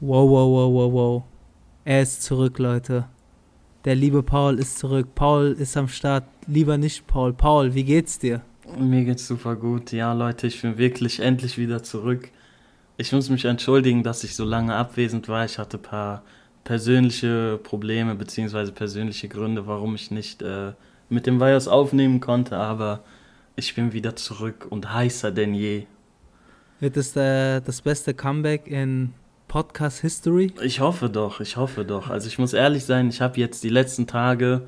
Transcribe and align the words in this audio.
Wow, 0.00 0.30
wow, 0.30 0.48
wow, 0.48 0.72
wow, 0.72 0.92
wow. 0.92 1.22
Er 1.84 2.02
ist 2.02 2.22
zurück, 2.22 2.58
Leute. 2.58 3.08
Der 3.84 3.94
liebe 3.94 4.22
Paul 4.22 4.58
ist 4.58 4.78
zurück. 4.78 5.08
Paul 5.14 5.56
ist 5.58 5.76
am 5.76 5.88
Start. 5.88 6.24
Lieber 6.46 6.78
nicht 6.78 7.06
Paul. 7.06 7.32
Paul, 7.32 7.74
wie 7.74 7.84
geht's 7.84 8.18
dir? 8.18 8.40
Mir 8.76 9.04
geht's 9.04 9.26
super 9.26 9.56
gut. 9.56 9.92
Ja, 9.92 10.12
Leute, 10.12 10.46
ich 10.46 10.60
bin 10.62 10.78
wirklich 10.78 11.20
endlich 11.20 11.58
wieder 11.58 11.82
zurück. 11.82 12.30
Ich 12.96 13.12
muss 13.12 13.30
mich 13.30 13.44
entschuldigen, 13.44 14.02
dass 14.02 14.24
ich 14.24 14.34
so 14.34 14.44
lange 14.44 14.74
abwesend 14.74 15.28
war. 15.28 15.44
Ich 15.44 15.58
hatte 15.58 15.78
ein 15.78 15.82
paar 15.82 16.22
persönliche 16.64 17.58
Probleme 17.62 18.14
beziehungsweise 18.14 18.72
persönliche 18.72 19.28
Gründe, 19.28 19.66
warum 19.66 19.94
ich 19.94 20.10
nicht 20.10 20.42
äh, 20.42 20.72
mit 21.08 21.26
dem 21.26 21.40
Virus 21.40 21.68
aufnehmen 21.68 22.20
konnte, 22.20 22.56
aber 22.56 23.04
ich 23.56 23.74
bin 23.74 23.92
wieder 23.92 24.16
zurück 24.16 24.66
und 24.68 24.92
heißer 24.92 25.30
denn 25.30 25.54
je. 25.54 25.86
Wird 26.80 26.96
es 26.96 27.16
äh, 27.16 27.60
das 27.60 27.82
beste 27.82 28.14
Comeback 28.14 28.66
in 28.66 29.14
Podcast 29.48 30.00
History? 30.00 30.52
Ich 30.62 30.80
hoffe 30.80 31.08
doch, 31.08 31.40
ich 31.40 31.56
hoffe 31.56 31.84
doch. 31.84 32.10
Also 32.10 32.28
ich 32.28 32.38
muss 32.38 32.52
ehrlich 32.52 32.84
sein, 32.84 33.08
ich 33.08 33.20
habe 33.20 33.40
jetzt 33.40 33.64
die 33.64 33.70
letzten 33.70 34.06
Tage 34.06 34.62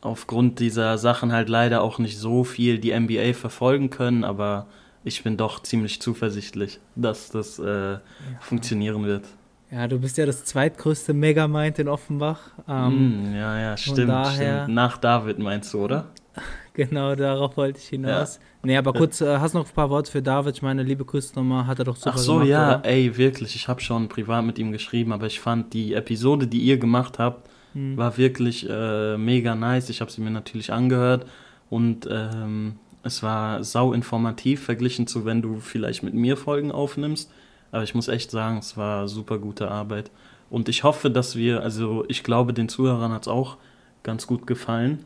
aufgrund 0.00 0.58
dieser 0.60 0.98
Sachen 0.98 1.32
halt 1.32 1.48
leider 1.48 1.82
auch 1.82 1.98
nicht 1.98 2.18
so 2.18 2.44
viel 2.44 2.78
die 2.78 2.98
NBA 2.98 3.34
verfolgen 3.34 3.90
können, 3.90 4.24
aber 4.24 4.66
ich 5.04 5.22
bin 5.22 5.36
doch 5.36 5.62
ziemlich 5.62 6.00
zuversichtlich, 6.00 6.78
dass 6.96 7.30
das 7.30 7.58
äh, 7.58 7.98
funktionieren 8.40 9.04
wird. 9.04 9.24
Ja, 9.70 9.86
du 9.86 9.98
bist 9.98 10.18
ja 10.18 10.26
das 10.26 10.44
zweitgrößte 10.44 11.12
Megamind 11.14 11.78
in 11.78 11.88
Offenbach. 11.88 12.40
Ähm, 12.68 13.30
Mm, 13.30 13.34
ja, 13.36 13.58
ja, 13.60 13.76
stimmt, 13.76 14.08
daher- 14.10 14.62
stimmt. 14.64 14.74
Nach 14.74 14.98
David 14.98 15.38
meinst 15.38 15.72
du, 15.74 15.84
oder? 15.84 16.06
Genau, 16.72 17.14
darauf 17.16 17.56
wollte 17.56 17.78
ich 17.80 17.88
hinaus. 17.88 18.38
Nee, 18.62 18.76
aber 18.76 18.92
kurz, 18.92 19.20
äh, 19.20 19.38
hast 19.38 19.54
noch 19.54 19.66
ein 19.66 19.74
paar 19.74 19.90
Worte 19.90 20.10
für 20.10 20.22
David? 20.22 20.54
Ich 20.54 20.62
meine, 20.62 20.82
liebe 20.84 21.04
Grüße 21.04 21.34
nochmal, 21.34 21.66
hat 21.66 21.80
er 21.80 21.84
doch 21.84 21.96
super 21.96 22.12
Ach 22.14 22.18
so, 22.18 22.32
gemacht, 22.34 22.48
ja, 22.48 22.68
oder? 22.78 22.84
ey, 22.88 23.16
wirklich. 23.16 23.56
Ich 23.56 23.66
habe 23.68 23.80
schon 23.80 24.08
privat 24.08 24.44
mit 24.44 24.56
ihm 24.58 24.70
geschrieben, 24.70 25.12
aber 25.12 25.26
ich 25.26 25.40
fand 25.40 25.74
die 25.74 25.92
Episode, 25.94 26.46
die 26.46 26.60
ihr 26.60 26.78
gemacht 26.78 27.18
habt, 27.18 27.49
Hm. 27.72 27.96
war 27.96 28.16
wirklich 28.16 28.68
äh, 28.68 29.16
mega 29.16 29.54
nice. 29.54 29.90
Ich 29.90 30.00
habe 30.00 30.10
sie 30.10 30.20
mir 30.20 30.30
natürlich 30.30 30.72
angehört 30.72 31.26
und 31.68 32.08
ähm, 32.10 32.76
es 33.02 33.22
war 33.22 33.64
sau 33.64 33.92
informativ 33.92 34.64
verglichen 34.64 35.06
zu, 35.06 35.24
wenn 35.24 35.42
du 35.42 35.60
vielleicht 35.60 36.02
mit 36.02 36.14
mir 36.14 36.36
Folgen 36.36 36.72
aufnimmst. 36.72 37.30
Aber 37.72 37.82
ich 37.82 37.94
muss 37.94 38.08
echt 38.08 38.30
sagen, 38.30 38.58
es 38.58 38.76
war 38.76 39.08
super 39.08 39.38
gute 39.38 39.70
Arbeit. 39.70 40.10
Und 40.50 40.68
ich 40.68 40.82
hoffe, 40.82 41.10
dass 41.10 41.36
wir, 41.36 41.62
also 41.62 42.04
ich 42.08 42.24
glaube, 42.24 42.52
den 42.52 42.68
Zuhörern 42.68 43.12
hat 43.12 43.22
es 43.22 43.28
auch 43.28 43.56
ganz 44.02 44.26
gut 44.26 44.46
gefallen 44.46 45.04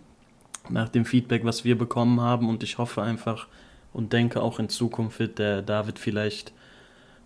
nach 0.71 0.89
dem 0.89 1.05
Feedback, 1.05 1.45
was 1.45 1.65
wir 1.65 1.77
bekommen 1.77 2.21
haben. 2.21 2.49
Und 2.49 2.63
ich 2.63 2.79
hoffe 2.79 3.03
einfach 3.03 3.47
und 3.93 4.13
denke 4.13 4.43
auch 4.43 4.59
in 4.59 4.71
Zukunft 4.71 5.19
wird 5.19 5.39
der 5.39 5.63
David 5.63 5.99
vielleicht 5.99 6.53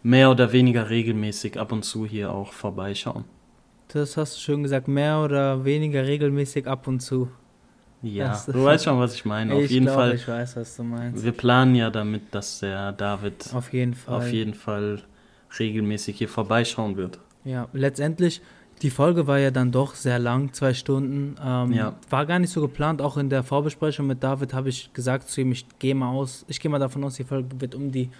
mehr 0.02 0.30
oder 0.30 0.52
weniger 0.52 0.90
regelmäßig 0.90 1.58
ab 1.58 1.72
und 1.72 1.84
zu 1.84 2.04
hier 2.04 2.32
auch 2.32 2.52
vorbeischauen. 2.52 3.24
Das 3.88 4.16
hast 4.16 4.36
du 4.36 4.40
schön 4.40 4.62
gesagt, 4.62 4.86
mehr 4.88 5.18
oder 5.20 5.64
weniger 5.64 6.04
regelmäßig 6.04 6.66
ab 6.66 6.86
und 6.86 7.00
zu. 7.00 7.28
Ja, 8.02 8.28
Das- 8.28 8.46
du 8.46 8.62
weißt 8.62 8.84
schon, 8.84 8.98
was 9.00 9.14
ich 9.14 9.24
meine. 9.24 9.54
Auf 9.54 9.62
ich 9.64 9.70
jeden 9.70 9.86
glaube, 9.86 10.00
Fall. 10.02 10.14
ich 10.14 10.28
weiß, 10.28 10.56
was 10.56 10.76
du 10.76 10.84
meinst. 10.84 11.24
Wir 11.24 11.32
planen 11.32 11.74
ja 11.74 11.90
damit, 11.90 12.22
dass 12.32 12.60
der 12.60 12.92
David 12.92 13.52
Auf 13.54 13.72
jeden 13.72 13.94
Fall. 13.94 14.14
auf 14.14 14.30
jeden 14.32 14.54
Fall 14.54 15.02
regelmäßig 15.58 16.18
hier 16.18 16.28
vorbeischauen 16.28 16.96
wird. 16.96 17.18
Ja, 17.44 17.66
letztendlich, 17.72 18.40
die 18.82 18.90
Folge 18.90 19.26
war 19.26 19.38
ja 19.38 19.50
dann 19.50 19.72
doch 19.72 19.94
sehr 19.94 20.18
lang, 20.20 20.52
zwei 20.52 20.74
Stunden. 20.74 21.34
Ähm, 21.44 21.72
Ja. 21.72 21.96
War 22.10 22.26
gar 22.26 22.38
nicht 22.38 22.52
so 22.52 22.60
geplant. 22.60 23.00
Auch 23.02 23.16
in 23.16 23.30
der 23.30 23.42
Vorbesprechung 23.42 24.06
mit 24.06 24.22
David 24.22 24.52
habe 24.54 24.68
ich 24.68 24.92
gesagt 24.92 25.28
zu 25.28 25.40
ihm, 25.40 25.50
ich 25.50 25.66
gehe 25.80 25.94
mal 25.94 26.10
aus, 26.10 26.44
ich 26.46 26.60
gehe 26.60 26.70
mal 26.70 26.78
davon 26.78 27.02
aus, 27.04 27.14
die 27.16 27.24
Folge 27.24 27.48
wird 27.60 27.74
um 27.74 27.90
die 27.90 28.10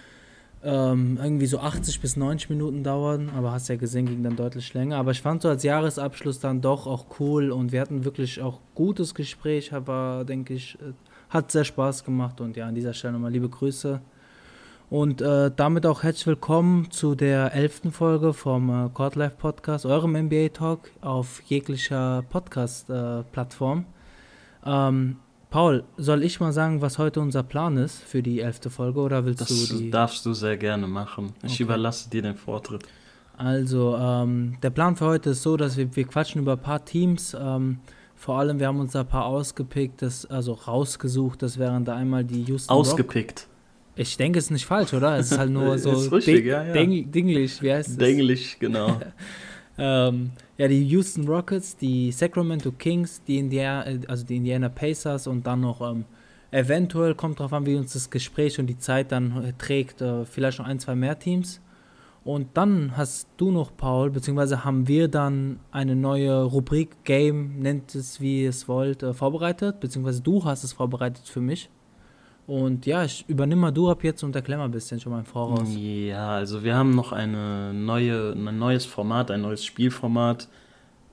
ähm, 0.63 1.17
irgendwie 1.21 1.45
so 1.45 1.59
80 1.59 2.01
bis 2.01 2.17
90 2.17 2.49
Minuten 2.49 2.83
dauern. 2.83 3.29
Aber 3.35 3.51
hast 3.51 3.69
ja 3.69 3.75
gesehen, 3.75 4.05
ging 4.05 4.23
dann 4.23 4.35
deutlich 4.35 4.73
länger. 4.73 4.97
Aber 4.97 5.11
ich 5.11 5.21
fand 5.21 5.41
so 5.41 5.49
als 5.49 5.63
Jahresabschluss 5.63 6.39
dann 6.39 6.61
doch 6.61 6.87
auch 6.87 7.05
cool 7.19 7.51
und 7.51 7.71
wir 7.71 7.81
hatten 7.81 8.05
wirklich 8.05 8.41
auch 8.41 8.59
gutes 8.75 9.15
Gespräch, 9.15 9.73
aber 9.73 10.25
denke 10.27 10.53
ich, 10.53 10.75
äh, 10.75 10.93
hat 11.29 11.51
sehr 11.51 11.63
Spaß 11.63 12.03
gemacht 12.03 12.41
und 12.41 12.57
ja, 12.57 12.67
an 12.67 12.75
dieser 12.75 12.93
Stelle 12.93 13.13
nochmal 13.13 13.31
liebe 13.31 13.49
Grüße. 13.49 14.01
Und 14.89 15.21
äh, 15.21 15.51
damit 15.55 15.85
auch 15.85 16.01
herzlich 16.01 16.25
willkommen 16.25 16.89
zu 16.89 17.13
der 17.13 17.53
elften 17.53 17.91
Folge 17.91 18.33
vom 18.33 18.87
äh, 18.87 18.89
Court 18.89 19.15
Life 19.15 19.35
Podcast, 19.37 19.85
eurem 19.85 20.13
NBA 20.13 20.49
Talk 20.49 20.89
auf 21.01 21.43
jeglicher 21.43 22.23
Podcast-Plattform. 22.29 23.85
ähm, 24.65 25.17
Paul, 25.49 25.83
soll 25.97 26.23
ich 26.23 26.39
mal 26.39 26.51
sagen, 26.53 26.81
was 26.81 26.99
heute 26.99 27.19
unser 27.21 27.41
Plan 27.41 27.75
ist 27.77 27.97
für 28.03 28.21
die 28.21 28.39
elfte 28.39 28.69
Folge 28.69 28.99
oder 28.99 29.25
willst 29.25 29.41
Das 29.41 29.67
du 29.69 29.77
die? 29.77 29.89
darfst 29.89 30.23
du 30.25 30.33
sehr 30.33 30.57
gerne 30.57 30.85
machen. 30.87 31.33
Ich 31.43 31.53
Okay. 31.53 31.63
überlasse 31.63 32.09
dir 32.09 32.21
den 32.21 32.35
Vortritt. 32.35 32.83
Also, 33.35 33.95
ähm, 33.97 34.57
der 34.61 34.69
Plan 34.69 34.95
für 34.95 35.05
heute 35.05 35.31
ist 35.31 35.41
so, 35.41 35.57
dass 35.57 35.75
wir, 35.77 35.95
wir 35.95 36.03
quatschen 36.03 36.41
über 36.41 36.51
ein 36.53 36.61
paar 36.61 36.85
Teams. 36.85 37.35
Ähm, 37.39 37.79
vor 38.15 38.37
allem, 38.37 38.59
wir 38.59 38.67
haben 38.67 38.79
uns 38.79 38.91
da 38.91 38.99
ein 39.01 39.07
paar 39.07 39.25
ausgepickt, 39.25 40.01
das, 40.03 40.25
also 40.27 40.53
rausgesucht. 40.53 41.41
Das 41.41 41.57
wären 41.57 41.83
da 41.83 41.95
einmal 41.95 42.23
die 42.25 42.43
Houston 42.43 42.71
Rock- 42.71 42.81
Ausgepickt. 42.81 43.47
Ich 43.95 44.17
denke, 44.17 44.37
es 44.39 44.45
ist 44.45 44.51
nicht 44.51 44.65
falsch, 44.65 44.93
oder? 44.93 45.17
Es 45.17 45.31
ist 45.31 45.37
halt 45.39 45.51
nur 45.51 45.77
so 45.79 45.93
Ist 45.93 46.11
richtig, 46.11 46.35
ding- 46.43 46.45
ja, 46.47 46.63
ja. 46.63 46.73
ding- 46.73 47.11
dinglich, 47.11 47.59
wie 47.63 47.73
heißt 47.73 47.89
es? 47.89 47.97
Denglich, 47.97 48.57
genau. 48.59 48.99
Ähm, 49.79 50.31
ja, 50.57 50.67
die 50.67 50.83
Houston 50.87 51.27
Rockets, 51.27 51.77
die 51.77 52.11
Sacramento 52.11 52.71
Kings, 52.71 53.23
die 53.23 53.37
Indiana, 53.37 53.87
äh, 53.87 53.99
also 54.07 54.25
die 54.25 54.37
Indiana 54.37 54.69
Pacers 54.69 55.27
und 55.27 55.47
dann 55.47 55.61
noch 55.61 55.81
ähm, 55.81 56.05
eventuell, 56.51 57.15
kommt 57.15 57.39
drauf 57.39 57.53
an, 57.53 57.65
wie 57.65 57.75
uns 57.75 57.93
das 57.93 58.09
Gespräch 58.09 58.59
und 58.59 58.67
die 58.67 58.77
Zeit 58.77 59.11
dann 59.11 59.43
äh, 59.43 59.53
trägt, 59.57 60.01
äh, 60.01 60.25
vielleicht 60.25 60.59
noch 60.59 60.65
ein, 60.65 60.79
zwei 60.79 60.95
mehr 60.95 61.17
Teams. 61.17 61.61
Und 62.25 62.49
dann 62.55 62.97
hast 62.97 63.29
du 63.37 63.51
noch, 63.51 63.75
Paul, 63.75 64.11
beziehungsweise 64.11 64.65
haben 64.65 64.87
wir 64.87 65.07
dann 65.07 65.59
eine 65.71 65.95
neue 65.95 66.43
Rubrik, 66.43 67.03
Game, 67.05 67.59
nennt 67.59 67.95
es 67.95 68.19
wie 68.19 68.43
ihr 68.43 68.49
es 68.49 68.67
wollt, 68.67 69.03
äh, 69.03 69.13
vorbereitet, 69.13 69.79
beziehungsweise 69.79 70.21
du 70.21 70.43
hast 70.43 70.63
es 70.63 70.73
vorbereitet 70.73 71.27
für 71.27 71.41
mich. 71.41 71.69
Und 72.49 72.87
ja, 72.87 73.03
ich 73.03 73.25
übernimm 73.27 73.59
mal 73.59 73.69
du 73.69 73.91
ab 73.91 74.03
jetzt 74.03 74.23
und 74.23 74.35
erklär 74.35 74.57
mal 74.57 74.65
ein 74.65 74.71
bisschen 74.71 74.99
schon 74.99 75.11
mal 75.11 75.19
im 75.19 75.25
Voraus. 75.25 75.69
Ja, 75.77 76.31
also 76.31 76.63
wir 76.63 76.75
haben 76.75 76.95
noch 76.95 77.11
eine 77.11 77.75
neue, 77.75 78.31
ein 78.31 78.57
neues 78.57 78.87
Format, 78.87 79.29
ein 79.29 79.41
neues 79.41 79.63
Spielformat 79.63 80.47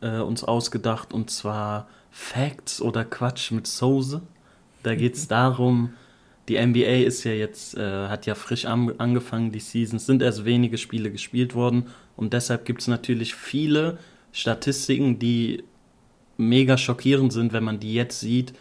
äh, 0.00 0.20
uns 0.20 0.44
ausgedacht 0.44 1.12
und 1.12 1.28
zwar 1.28 1.88
Facts 2.10 2.80
oder 2.80 3.04
Quatsch 3.04 3.50
mit 3.50 3.66
Soße. 3.66 4.22
Da 4.82 4.94
geht 4.94 5.16
es 5.16 5.28
darum, 5.28 5.91
die 6.48 6.58
NBA 6.58 7.04
ist 7.04 7.24
ja 7.24 7.32
jetzt, 7.32 7.76
äh, 7.76 8.08
hat 8.08 8.24
ja 8.24 8.34
frisch 8.34 8.64
an, 8.64 8.94
angefangen, 8.97 9.53
die 9.53 9.60
Seasons, 9.60 10.06
sind 10.06 10.22
erst 10.22 10.47
wenige 10.47 10.78
Spiele 10.78 11.10
gespielt 11.10 11.54
worden 11.54 11.88
und 12.16 12.32
deshalb 12.32 12.64
gibt 12.64 12.80
es 12.80 12.88
natürlich 12.88 13.34
viele 13.34 13.98
Statistiken, 14.32 15.18
die 15.18 15.64
mega 16.38 16.78
schockierend 16.78 17.34
sind, 17.34 17.53
wenn 17.53 17.64
man 17.64 17.78
die 17.78 17.92
jetzt 17.92 18.20
sieht, 18.20 18.54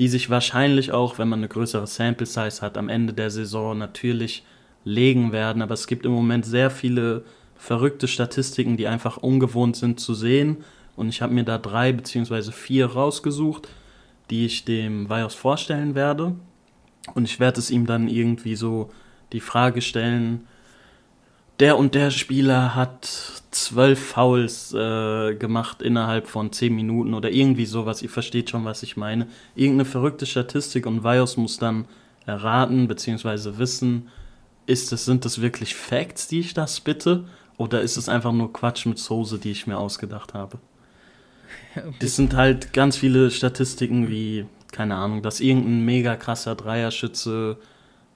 die 0.00 0.08
sich 0.08 0.30
wahrscheinlich 0.30 0.92
auch, 0.92 1.18
wenn 1.18 1.28
man 1.28 1.40
eine 1.40 1.48
größere 1.48 1.86
Sample 1.86 2.24
Size 2.24 2.62
hat, 2.62 2.78
am 2.78 2.88
Ende 2.88 3.12
der 3.12 3.28
Saison 3.28 3.76
natürlich 3.76 4.44
legen 4.82 5.30
werden. 5.30 5.60
Aber 5.60 5.74
es 5.74 5.86
gibt 5.86 6.06
im 6.06 6.12
Moment 6.12 6.46
sehr 6.46 6.70
viele 6.70 7.22
verrückte 7.54 8.08
Statistiken, 8.08 8.78
die 8.78 8.86
einfach 8.86 9.18
ungewohnt 9.18 9.76
sind 9.76 10.00
zu 10.00 10.14
sehen. 10.14 10.64
Und 10.96 11.10
ich 11.10 11.20
habe 11.20 11.34
mir 11.34 11.44
da 11.44 11.58
drei 11.58 11.92
beziehungsweise 11.92 12.50
vier 12.50 12.86
rausgesucht, 12.86 13.68
die 14.30 14.46
ich 14.46 14.64
dem 14.64 15.10
Vios 15.10 15.34
vorstellen 15.34 15.94
werde. 15.94 16.34
Und 17.14 17.26
ich 17.26 17.38
werde 17.38 17.60
es 17.60 17.70
ihm 17.70 17.84
dann 17.84 18.08
irgendwie 18.08 18.56
so 18.56 18.88
die 19.34 19.40
Frage 19.40 19.82
stellen, 19.82 20.46
der 21.60 21.76
und 21.76 21.94
der 21.94 22.10
Spieler 22.10 22.74
hat 22.74 23.40
zwölf 23.50 23.98
Fouls 23.98 24.72
äh, 24.72 25.34
gemacht 25.34 25.82
innerhalb 25.82 26.26
von 26.26 26.52
zehn 26.52 26.74
Minuten 26.74 27.14
oder 27.14 27.30
irgendwie 27.30 27.66
sowas. 27.66 28.02
Ihr 28.02 28.08
versteht 28.08 28.50
schon, 28.50 28.64
was 28.64 28.82
ich 28.82 28.96
meine. 28.96 29.26
Irgendeine 29.54 29.84
verrückte 29.84 30.24
Statistik 30.24 30.86
und 30.86 31.04
Vios 31.04 31.36
muss 31.36 31.58
dann 31.58 31.86
erraten 32.26 32.88
bzw. 32.88 33.58
wissen, 33.58 34.08
ist 34.66 34.92
es, 34.92 35.04
sind 35.04 35.24
das 35.24 35.42
wirklich 35.42 35.74
Facts, 35.74 36.28
die 36.28 36.40
ich 36.40 36.54
da 36.54 36.66
spitte? 36.66 37.24
Oder 37.58 37.82
ist 37.82 37.98
es 37.98 38.08
einfach 38.08 38.32
nur 38.32 38.52
Quatsch 38.52 38.86
mit 38.86 38.98
Soße, 38.98 39.38
die 39.38 39.50
ich 39.50 39.66
mir 39.66 39.78
ausgedacht 39.78 40.34
habe? 40.34 40.58
Das 42.00 42.16
sind 42.16 42.34
halt 42.34 42.72
ganz 42.72 42.96
viele 42.96 43.30
Statistiken 43.30 44.08
wie, 44.08 44.46
keine 44.72 44.96
Ahnung, 44.96 45.22
dass 45.22 45.40
irgendein 45.40 45.84
mega 45.84 46.16
krasser 46.16 46.54
Dreierschütze 46.54 47.58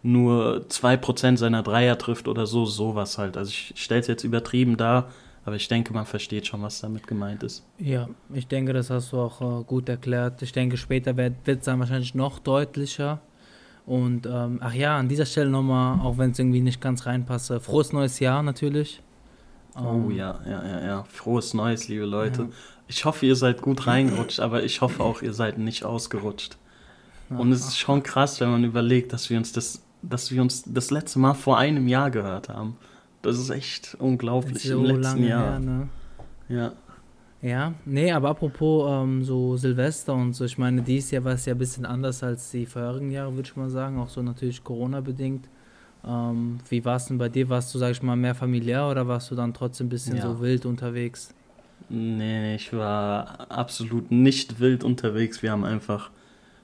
nur 0.04 0.66
2% 0.68 1.38
seiner 1.38 1.62
Dreier 1.62 1.98
trifft 1.98 2.28
oder 2.28 2.46
so, 2.46 2.66
sowas 2.66 3.16
halt. 3.18 3.36
Also 3.36 3.50
ich 3.50 3.72
stelle 3.74 4.00
es 4.00 4.06
jetzt 4.06 4.22
übertrieben 4.22 4.76
dar, 4.76 5.10
aber 5.46 5.56
ich 5.56 5.66
denke, 5.66 5.94
man 5.94 6.04
versteht 6.06 6.46
schon, 6.46 6.62
was 6.62 6.80
damit 6.80 7.06
gemeint 7.06 7.42
ist. 7.42 7.64
Ja, 7.78 8.08
ich 8.32 8.46
denke, 8.46 8.74
das 8.74 8.90
hast 8.90 9.12
du 9.12 9.18
auch 9.18 9.40
äh, 9.40 9.64
gut 9.64 9.88
erklärt. 9.88 10.42
Ich 10.42 10.52
denke, 10.52 10.76
später 10.76 11.16
wird 11.16 11.34
es 11.46 11.64
dann 11.64 11.80
wahrscheinlich 11.80 12.14
noch 12.14 12.38
deutlicher. 12.38 13.20
Und 13.86 14.26
ähm, 14.26 14.60
ach 14.62 14.74
ja, 14.74 14.98
an 14.98 15.08
dieser 15.08 15.26
Stelle 15.26 15.50
nochmal, 15.50 16.00
auch 16.00 16.18
wenn 16.18 16.32
es 16.32 16.38
irgendwie 16.38 16.60
nicht 16.60 16.80
ganz 16.80 17.06
reinpasse, 17.06 17.60
frohes 17.60 17.92
neues 17.92 18.20
Jahr 18.20 18.42
natürlich. 18.42 19.02
Oh 19.76 20.08
Ähm, 20.08 20.10
ja, 20.10 20.40
ja, 20.46 20.66
ja, 20.66 20.86
ja. 20.86 21.04
Frohes 21.04 21.54
Neues, 21.54 21.88
liebe 21.88 22.04
Leute. 22.04 22.42
Ja. 22.42 22.48
Ich 22.88 23.04
hoffe, 23.06 23.24
ihr 23.24 23.36
seid 23.36 23.62
gut 23.62 23.86
reingerutscht, 23.86 24.40
aber 24.40 24.62
ich 24.64 24.82
hoffe 24.82 25.02
auch, 25.02 25.22
ihr 25.22 25.32
seid 25.32 25.58
nicht 25.58 25.84
ausgerutscht. 25.84 26.58
Und 27.30 27.52
es 27.52 27.66
ist 27.66 27.78
schon 27.78 28.02
krass, 28.02 28.40
wenn 28.40 28.50
man 28.50 28.64
überlegt, 28.64 29.12
dass 29.12 29.30
wir 29.30 29.38
uns 29.38 29.52
das, 29.52 29.83
dass 30.08 30.30
wir 30.30 30.42
uns 30.42 30.64
das 30.66 30.90
letzte 30.90 31.18
Mal 31.18 31.34
vor 31.34 31.58
einem 31.58 31.88
Jahr 31.88 32.10
gehört 32.10 32.48
haben. 32.48 32.76
Das 33.22 33.38
ist 33.38 33.50
echt 33.50 33.96
unglaublich 33.98 34.62
so 34.62 34.78
im 34.78 34.84
letzten 34.84 35.02
lange 35.02 35.28
Jahr. 35.28 35.50
her, 35.52 35.58
ne? 35.60 35.88
Ja. 36.48 36.72
Ja, 37.42 37.74
nee, 37.84 38.10
aber 38.10 38.30
apropos 38.30 38.90
ähm, 38.90 39.22
so 39.22 39.56
Silvester 39.58 40.14
und 40.14 40.32
so, 40.32 40.46
ich 40.46 40.56
meine, 40.56 40.80
dieses 40.80 41.10
Jahr 41.10 41.24
war 41.24 41.32
es 41.34 41.44
ja 41.44 41.52
ein 41.54 41.58
bisschen 41.58 41.84
anders 41.84 42.22
als 42.22 42.50
die 42.50 42.64
vorherigen 42.64 43.10
Jahre, 43.10 43.34
würde 43.34 43.46
ich 43.46 43.54
mal 43.56 43.68
sagen, 43.68 43.98
auch 43.98 44.08
so 44.08 44.22
natürlich 44.22 44.64
Corona-bedingt. 44.64 45.46
Ähm, 46.06 46.58
wie 46.70 46.82
war 46.86 46.96
es 46.96 47.06
denn 47.06 47.18
bei 47.18 47.28
dir? 47.28 47.48
Warst 47.50 47.74
du, 47.74 47.78
sag 47.78 47.90
ich 47.90 48.02
mal, 48.02 48.16
mehr 48.16 48.34
familiär 48.34 48.88
oder 48.88 49.06
warst 49.08 49.30
du 49.30 49.34
dann 49.34 49.52
trotzdem 49.52 49.86
ein 49.86 49.90
bisschen 49.90 50.16
Ja. 50.16 50.22
so 50.22 50.40
wild 50.40 50.64
unterwegs? 50.64 51.34
Nee, 51.90 52.54
ich 52.54 52.72
war 52.72 53.50
absolut 53.50 54.10
nicht 54.10 54.58
wild 54.58 54.82
unterwegs. 54.84 55.42
Wir 55.42 55.52
haben 55.52 55.64
einfach 55.64 56.10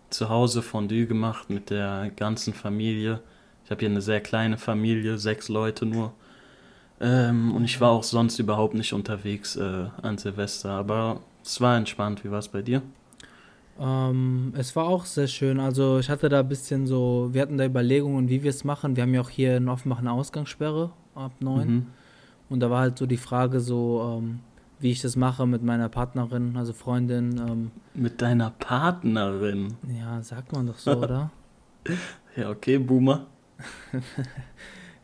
zu 0.09 0.31
Hause 0.31 0.63
Fondue 0.63 1.07
gemacht 1.07 1.51
mit 1.51 1.69
der 1.69 2.11
ganzen 2.17 2.55
Familie. 2.55 3.21
Ich 3.71 3.73
habe 3.73 3.83
hier 3.83 3.91
eine 3.91 4.01
sehr 4.01 4.21
kleine 4.21 4.59
Familie, 4.59 5.17
sechs 5.17 5.49
Leute 5.49 5.87
nur. 5.87 6.13
Ähm, 7.01 7.55
und 7.55 7.63
ich 7.63 7.81
war 7.81 7.91
auch 7.91 8.03
sonst 8.03 8.41
überhaupt 8.41 8.75
nicht 8.75 8.93
unterwegs 8.93 9.55
äh, 9.55 9.87
an 10.03 10.19
Silvester. 10.19 10.71
Aber 10.71 11.21
es 11.45 11.61
war 11.61 11.77
entspannt. 11.77 12.25
Wie 12.25 12.33
war 12.33 12.41
es 12.41 12.49
bei 12.49 12.63
dir? 12.63 12.83
Ähm, 13.79 14.53
es 14.57 14.75
war 14.75 14.89
auch 14.89 15.05
sehr 15.05 15.29
schön. 15.29 15.61
Also 15.61 16.01
ich 16.01 16.11
hatte 16.11 16.29
da 16.29 16.41
ein 16.41 16.49
bisschen 16.49 16.89
so, 16.89 17.29
wir 17.31 17.43
hatten 17.43 17.59
da 17.59 17.65
Überlegungen, 17.65 18.29
wie 18.29 18.43
wir 18.43 18.51
es 18.51 18.65
machen. 18.65 18.97
Wir 18.97 19.05
haben 19.05 19.15
ja 19.15 19.21
auch 19.21 19.31
hier 19.31 19.59
in 19.59 19.69
Offenbach 19.69 20.01
eine 20.01 20.11
Ausgangssperre 20.11 20.91
ab 21.15 21.31
9. 21.39 21.69
Mhm. 21.69 21.87
Und 22.49 22.59
da 22.59 22.71
war 22.71 22.81
halt 22.81 22.99
so 22.99 23.07
die 23.07 23.19
Frage 23.19 23.61
so, 23.61 24.19
ähm, 24.19 24.41
wie 24.81 24.91
ich 24.91 25.01
das 25.01 25.15
mache 25.15 25.47
mit 25.47 25.63
meiner 25.63 25.89
Partnerin, 25.89 26.57
also 26.57 26.73
Freundin. 26.73 27.39
Ähm, 27.39 27.71
Mit 27.95 28.21
deiner 28.21 28.51
Partnerin. 28.51 29.75
ja, 29.97 30.21
sagt 30.23 30.53
man 30.53 30.67
doch 30.67 30.79
so, 30.79 30.91
oder? 30.97 31.31
Ja, 32.35 32.51
okay, 32.51 32.77
Boomer. 32.77 33.29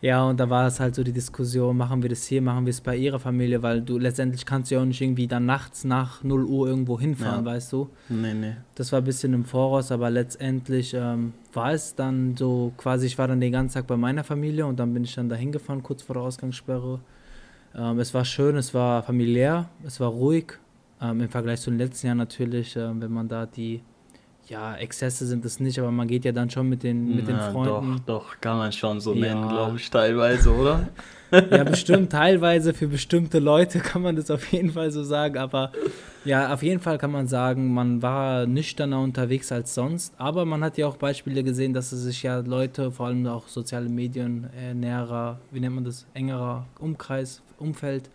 Ja, 0.02 0.24
und 0.24 0.38
da 0.38 0.48
war 0.50 0.66
es 0.66 0.78
halt 0.78 0.94
so 0.94 1.02
die 1.02 1.12
Diskussion, 1.12 1.74
machen 1.74 2.02
wir 2.02 2.10
das 2.10 2.26
hier, 2.26 2.42
machen 2.42 2.66
wir 2.66 2.70
es 2.70 2.82
bei 2.82 2.94
ihrer 2.96 3.18
Familie, 3.18 3.62
weil 3.62 3.80
du 3.80 3.98
letztendlich 3.98 4.44
kannst 4.44 4.70
du 4.70 4.74
ja 4.74 4.82
auch 4.82 4.84
nicht 4.84 5.00
irgendwie 5.00 5.26
dann 5.26 5.46
nachts 5.46 5.84
nach 5.84 6.22
0 6.22 6.44
Uhr 6.44 6.68
irgendwo 6.68 7.00
hinfahren, 7.00 7.46
Ja. 7.46 7.52
weißt 7.52 7.72
du? 7.72 7.88
Nee, 8.10 8.34
nee. 8.34 8.56
Das 8.74 8.92
war 8.92 9.00
ein 9.00 9.04
bisschen 9.04 9.32
im 9.32 9.46
Voraus, 9.46 9.90
aber 9.90 10.10
letztendlich 10.10 10.92
ähm, 10.92 11.32
war 11.54 11.72
es 11.72 11.94
dann 11.94 12.36
so, 12.36 12.72
quasi, 12.76 13.06
ich 13.06 13.16
war 13.16 13.26
dann 13.26 13.40
den 13.40 13.52
ganzen 13.52 13.74
Tag 13.76 13.86
bei 13.86 13.96
meiner 13.96 14.22
Familie 14.22 14.66
und 14.66 14.78
dann 14.78 14.92
bin 14.92 15.02
ich 15.02 15.14
dann 15.14 15.30
dahin 15.30 15.50
gefahren, 15.50 15.82
kurz 15.82 16.02
vor 16.02 16.14
der 16.14 16.24
Ausgangssperre. 16.24 17.00
Ähm, 17.74 17.98
es 17.98 18.12
war 18.12 18.26
schön, 18.26 18.56
es 18.56 18.74
war 18.74 19.02
familiär, 19.02 19.70
es 19.82 19.98
war 19.98 20.10
ruhig, 20.10 20.58
ähm, 21.00 21.22
im 21.22 21.28
Vergleich 21.30 21.62
zu 21.62 21.70
den 21.70 21.78
letzten 21.78 22.08
Jahren 22.08 22.18
natürlich, 22.18 22.76
ähm, 22.76 23.00
wenn 23.00 23.12
man 23.12 23.28
da 23.28 23.46
die, 23.46 23.80
ja, 24.48 24.76
Exzesse 24.76 25.26
sind 25.26 25.44
es 25.44 25.60
nicht, 25.60 25.78
aber 25.78 25.90
man 25.90 26.06
geht 26.08 26.25
ja 26.25 26.32
dann 26.32 26.50
schon 26.50 26.69
mit 26.69 26.82
den, 26.82 27.16
mit 27.16 27.26
den 27.26 27.37
Na, 27.37 27.50
Freunden. 27.50 27.96
Doch, 28.06 28.22
doch, 28.31 28.40
kann 28.40 28.58
man 28.58 28.72
schon 28.72 29.00
so 29.00 29.12
Ja. 29.14 29.34
nennen, 29.34 29.48
glaube 29.48 29.76
ich, 29.76 29.90
teilweise, 29.90 30.50
oder? 30.52 30.88
Ja, 31.50 31.64
bestimmt, 31.64 32.12
teilweise 32.12 32.72
für 32.72 32.87
bestimmte 32.87 33.40
Leute 33.40 33.81
kann 33.81 34.00
man 34.00 34.14
das 34.14 34.31
auf 34.31 34.52
jeden 34.52 34.70
Fall 34.70 34.93
so 34.93 35.02
sagen, 35.02 35.37
aber 35.38 35.72
ja, 36.25 36.54
auf 36.54 36.62
jeden 36.62 36.81
Fall 36.81 36.98
kann 36.98 37.10
man 37.10 37.26
sagen, 37.26 37.75
man 37.75 38.00
war 38.00 38.46
nüchterner 38.46 39.00
unterwegs 39.00 39.50
als 39.50 39.75
sonst, 39.75 40.14
aber 40.19 40.44
man 40.44 40.62
hat 40.62 40.78
ja 40.78 40.87
auch 40.87 40.96
Beispiele 40.96 41.42
gesehen, 41.42 41.72
dass 41.72 41.90
es 41.90 42.02
sich 42.04 42.22
ja 42.22 42.38
Leute, 42.38 42.92
vor 42.92 43.06
allem 43.06 43.26
auch 43.26 43.49
soziale 43.49 43.88
Medien, 43.88 44.49
äh, 44.56 44.72
näherer, 44.72 45.40
wie 45.50 45.58
nennt 45.58 45.75
man 45.75 45.84
das, 45.84 46.06
engerer 46.14 46.64
Umkreis, 46.78 47.42
Umfeld, 47.58 48.08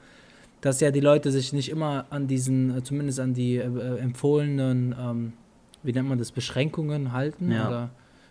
dass 0.62 0.80
ja 0.80 0.89
die 0.92 1.00
Leute 1.01 1.31
sich 1.31 1.51
nicht 1.51 1.69
immer 1.69 2.06
an 2.12 2.27
diesen, 2.27 2.77
äh, 2.77 2.81
zumindest 2.84 3.19
an 3.19 3.34
die 3.34 3.57
äh, 3.57 3.66
äh, 3.66 3.98
empfohlenen, 4.00 4.95
ähm, 4.98 5.34
wie 5.83 5.94
nennt 5.94 6.10
man 6.10 6.18
das, 6.18 6.31
Beschränkungen 6.31 7.12
halten 7.12 7.51
Ja. 7.51 7.68
oder 7.68 7.89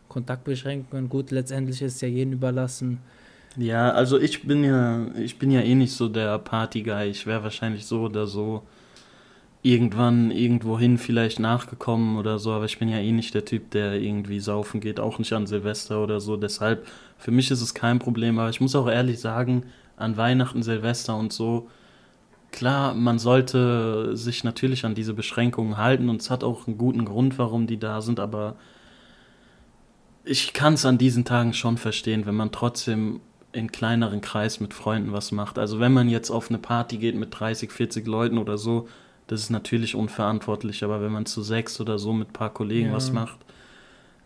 Kontaktbeschränkungen. 0.08 1.08
Gut, 1.08 1.30
letztendlich 1.30 1.80
ist 1.82 2.00
ja 2.02 2.08
jedem 2.08 2.32
überlassen. 2.34 2.98
Ja, 3.56 3.90
also 3.90 4.18
ich 4.18 4.42
bin 4.46 4.64
ja, 4.64 5.06
ich 5.16 5.38
bin 5.38 5.50
ja 5.50 5.60
eh 5.60 5.74
nicht 5.74 5.92
so 5.92 6.08
der 6.08 6.38
Party-Guy. 6.38 7.08
Ich 7.08 7.26
wäre 7.26 7.42
wahrscheinlich 7.42 7.84
so 7.86 8.02
oder 8.02 8.26
so 8.26 8.62
irgendwann 9.62 10.30
irgendwohin 10.30 10.96
vielleicht 10.96 11.38
nachgekommen 11.38 12.16
oder 12.16 12.38
so, 12.38 12.52
aber 12.52 12.64
ich 12.64 12.78
bin 12.78 12.88
ja 12.88 12.98
eh 12.98 13.12
nicht 13.12 13.34
der 13.34 13.44
Typ, 13.44 13.70
der 13.72 14.00
irgendwie 14.00 14.40
saufen 14.40 14.80
geht, 14.80 14.98
auch 14.98 15.18
nicht 15.18 15.32
an 15.34 15.46
Silvester 15.46 16.02
oder 16.02 16.18
so. 16.20 16.36
Deshalb, 16.36 16.86
für 17.18 17.30
mich 17.30 17.50
ist 17.50 17.60
es 17.60 17.74
kein 17.74 17.98
Problem, 17.98 18.38
aber 18.38 18.48
ich 18.48 18.60
muss 18.60 18.74
auch 18.74 18.88
ehrlich 18.88 19.20
sagen, 19.20 19.64
an 19.96 20.16
Weihnachten, 20.16 20.62
Silvester 20.62 21.14
und 21.16 21.32
so, 21.32 21.68
klar, 22.52 22.94
man 22.94 23.18
sollte 23.18 24.16
sich 24.16 24.44
natürlich 24.44 24.84
an 24.84 24.94
diese 24.94 25.14
Beschränkungen 25.14 25.76
halten 25.76 26.08
und 26.08 26.20
es 26.20 26.30
hat 26.30 26.44
auch 26.44 26.66
einen 26.66 26.78
guten 26.78 27.04
Grund, 27.04 27.38
warum 27.38 27.66
die 27.66 27.78
da 27.78 28.00
sind, 28.00 28.20
aber 28.20 28.56
ich 30.24 30.52
kann 30.52 30.74
es 30.74 30.84
an 30.84 30.98
diesen 30.98 31.24
Tagen 31.24 31.54
schon 31.54 31.76
verstehen, 31.78 32.26
wenn 32.26 32.34
man 32.36 32.52
trotzdem 32.52 33.20
in 33.52 33.72
kleineren 33.72 34.20
Kreis 34.20 34.60
mit 34.60 34.74
Freunden 34.74 35.12
was 35.12 35.32
macht. 35.32 35.58
Also 35.58 35.80
wenn 35.80 35.92
man 35.92 36.08
jetzt 36.08 36.30
auf 36.30 36.50
eine 36.50 36.58
Party 36.58 36.98
geht 36.98 37.16
mit 37.16 37.38
30, 37.38 37.72
40 37.72 38.06
Leuten 38.06 38.38
oder 38.38 38.58
so, 38.58 38.86
das 39.26 39.40
ist 39.40 39.50
natürlich 39.50 39.94
unverantwortlich, 39.94 40.84
aber 40.84 41.00
wenn 41.02 41.12
man 41.12 41.26
zu 41.26 41.42
sechs 41.42 41.80
oder 41.80 41.98
so 41.98 42.12
mit 42.12 42.28
ein 42.28 42.32
paar 42.32 42.52
Kollegen 42.52 42.88
Ja. 42.88 42.94
was 42.94 43.12
macht, 43.12 43.38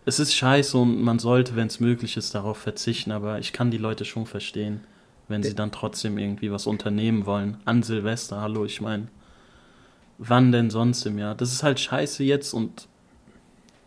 es 0.04 0.18
ist 0.18 0.34
scheiße 0.34 0.76
und 0.76 1.02
man 1.02 1.18
sollte, 1.18 1.56
wenn 1.56 1.68
es 1.68 1.80
möglich 1.80 2.16
ist, 2.18 2.34
darauf 2.34 2.58
verzichten, 2.58 3.10
aber 3.10 3.38
ich 3.38 3.52
kann 3.52 3.70
die 3.70 3.78
Leute 3.78 4.04
schon 4.04 4.26
verstehen, 4.26 4.80
wenn 5.28 5.42
sie 5.42 5.54
dann 5.54 5.72
trotzdem 5.72 6.18
irgendwie 6.18 6.50
was 6.50 6.66
unternehmen 6.66 7.26
wollen. 7.26 7.56
An 7.64 7.82
Silvester, 7.82 8.40
hallo, 8.40 8.64
ich 8.64 8.80
meine, 8.80 9.08
wann 10.18 10.52
denn 10.52 10.70
sonst 10.70 11.06
im 11.06 11.18
Jahr? 11.18 11.34
Das 11.34 11.52
ist 11.52 11.62
halt 11.62 11.80
scheiße 11.80 12.24
jetzt 12.24 12.52
und 12.52 12.88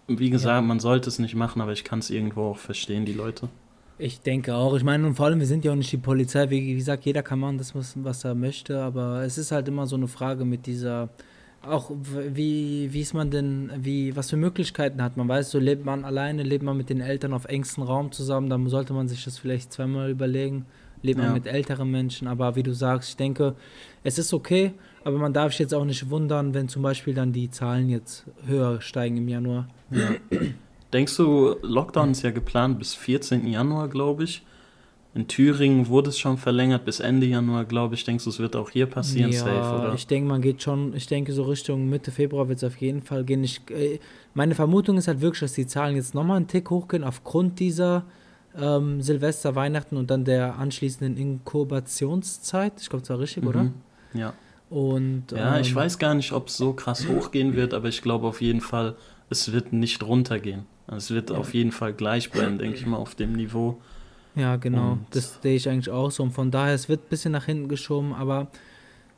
wie 0.07 0.29
gesagt, 0.29 0.65
man 0.65 0.79
sollte 0.79 1.09
es 1.09 1.19
nicht 1.19 1.35
machen, 1.35 1.61
aber 1.61 1.73
ich 1.73 1.83
kann 1.83 1.99
es 1.99 2.09
irgendwo 2.09 2.51
auch 2.51 2.57
verstehen, 2.57 3.05
die 3.05 3.13
Leute. 3.13 3.49
Ich 3.99 4.21
denke 4.21 4.55
auch. 4.55 4.75
Ich 4.75 4.83
meine, 4.83 5.07
und 5.07 5.15
vor 5.15 5.25
allem, 5.25 5.39
wir 5.39 5.47
sind 5.47 5.65
ja 5.65 5.71
auch 5.71 5.75
nicht 5.75 5.91
die 5.91 5.97
Polizei. 5.97 6.49
Wie 6.49 6.75
gesagt, 6.75 7.05
jeder 7.05 7.23
kann 7.23 7.39
machen 7.39 7.57
das, 7.57 7.73
was, 7.75 8.23
er 8.23 8.35
möchte. 8.35 8.79
Aber 8.79 9.23
es 9.23 9.37
ist 9.37 9.51
halt 9.51 9.67
immer 9.67 9.87
so 9.87 9.95
eine 9.95 10.07
Frage 10.07 10.45
mit 10.45 10.67
dieser, 10.67 11.09
auch 11.63 11.91
wie, 11.91 12.93
wie 12.93 13.01
ist 13.01 13.15
man 13.15 13.31
denn, 13.31 13.71
wie, 13.75 14.15
was 14.15 14.29
für 14.29 14.37
Möglichkeiten 14.37 15.01
hat 15.01 15.17
man? 15.17 15.27
Weißt 15.27 15.53
du, 15.53 15.59
lebt 15.59 15.83
man 15.83 16.05
alleine, 16.05 16.43
lebt 16.43 16.63
man 16.63 16.77
mit 16.77 16.89
den 16.89 17.01
Eltern 17.01 17.33
auf 17.33 17.45
engstem 17.45 17.83
Raum 17.83 18.11
zusammen, 18.11 18.49
dann 18.49 18.67
sollte 18.69 18.93
man 18.93 19.07
sich 19.07 19.23
das 19.23 19.39
vielleicht 19.39 19.73
zweimal 19.73 20.11
überlegen. 20.11 20.65
Lebt 21.03 21.17
man 21.19 21.27
Ja. 21.27 21.33
mit 21.33 21.45
älteren 21.47 21.89
Menschen, 21.91 22.27
aber 22.27 22.55
wie 22.55 22.63
du 22.63 22.73
sagst, 22.73 23.09
ich 23.11 23.17
denke, 23.17 23.55
es 24.03 24.17
ist 24.17 24.33
okay, 24.33 24.73
aber 25.03 25.17
man 25.17 25.31
darf 25.33 25.51
sich 25.51 25.59
jetzt 25.59 25.73
auch 25.73 25.85
nicht 25.85 26.09
wundern, 26.09 26.53
wenn 26.53 26.67
zum 26.67 26.81
Beispiel 26.81 27.13
dann 27.13 27.31
die 27.33 27.49
Zahlen 27.51 27.89
jetzt 27.89 28.25
höher 28.45 28.81
steigen 28.81 29.17
im 29.17 29.27
Januar. 29.27 29.67
Ja. 29.91 30.09
Denkst 30.93 31.15
du, 31.17 31.55
Lockdown 31.61 32.11
ist 32.11 32.23
ja 32.23 32.31
geplant 32.31 32.79
bis 32.79 32.93
14. 32.95 33.45
Januar, 33.47 33.89
glaube 33.89 34.23
ich. 34.23 34.43
In 35.13 35.27
Thüringen 35.27 35.87
wurde 35.87 36.09
es 36.09 36.19
schon 36.19 36.37
verlängert 36.37 36.85
bis 36.85 36.99
Ende 36.99 37.25
Januar, 37.25 37.65
glaube 37.65 37.95
ich. 37.95 38.03
Denkst 38.03 38.23
du, 38.23 38.29
es 38.29 38.39
wird 38.39 38.55
auch 38.55 38.69
hier 38.69 38.85
passieren, 38.85 39.31
ja, 39.31 39.39
safe, 39.39 39.81
oder? 39.81 39.93
ich 39.95 40.05
denke, 40.05 40.29
man 40.29 40.41
geht 40.41 40.61
schon, 40.61 40.93
ich 40.95 41.07
denke, 41.07 41.33
so 41.33 41.43
Richtung 41.43 41.89
Mitte 41.89 42.11
Februar 42.11 42.47
wird 42.49 42.57
es 42.57 42.63
auf 42.63 42.75
jeden 42.77 43.01
Fall 43.01 43.23
gehen. 43.23 43.43
Ich, 43.43 43.61
äh, 43.71 43.99
meine 44.35 44.53
Vermutung 44.53 44.97
ist 44.97 45.07
halt 45.07 45.21
wirklich, 45.21 45.39
dass 45.39 45.53
die 45.53 45.65
Zahlen 45.65 45.95
jetzt 45.95 46.13
nochmal 46.13 46.37
einen 46.37 46.47
Tick 46.47 46.69
hochgehen 46.69 47.03
aufgrund 47.03 47.59
dieser 47.59 48.03
ähm, 48.59 49.01
Silvester, 49.01 49.55
Weihnachten 49.55 49.97
und 49.97 50.09
dann 50.09 50.25
der 50.25 50.57
anschließenden 50.57 51.17
Inkubationszeit. 51.17 52.73
Ich 52.81 52.89
glaube, 52.89 53.01
das 53.01 53.09
war 53.09 53.19
richtig, 53.19 53.45
oder? 53.45 53.63
Mhm. 53.63 53.73
Ja. 54.13 54.33
Und, 54.69 55.31
ja, 55.31 55.59
ich 55.59 55.69
ähm, 55.69 55.75
weiß 55.75 55.97
gar 55.97 56.13
nicht, 56.13 56.31
ob 56.33 56.47
es 56.49 56.57
so 56.57 56.73
krass 56.73 57.07
hochgehen 57.07 57.55
wird, 57.55 57.73
aber 57.73 57.87
ich 57.87 58.01
glaube 58.01 58.27
auf 58.27 58.41
jeden 58.41 58.61
Fall, 58.61 58.95
es 59.29 59.51
wird 59.53 59.71
nicht 59.71 60.03
runtergehen. 60.03 60.65
Es 60.87 61.11
wird 61.11 61.31
auf 61.31 61.53
jeden 61.53 61.71
Fall 61.71 61.93
gleich 61.93 62.31
bleiben, 62.31 62.57
denke 62.59 62.77
ich 62.77 62.85
mal, 62.85 62.97
auf 62.97 63.15
dem 63.15 63.33
Niveau. 63.33 63.77
Ja, 64.35 64.55
genau. 64.57 64.93
Und- 64.93 65.05
das 65.11 65.39
sehe 65.41 65.55
ich 65.55 65.69
eigentlich 65.69 65.89
auch 65.89 66.11
so. 66.11 66.23
Und 66.23 66.31
von 66.31 66.51
daher, 66.51 66.73
es 66.73 66.89
wird 66.89 67.01
ein 67.05 67.09
bisschen 67.09 67.31
nach 67.31 67.45
hinten 67.45 67.67
geschoben, 67.69 68.13
aber 68.13 68.47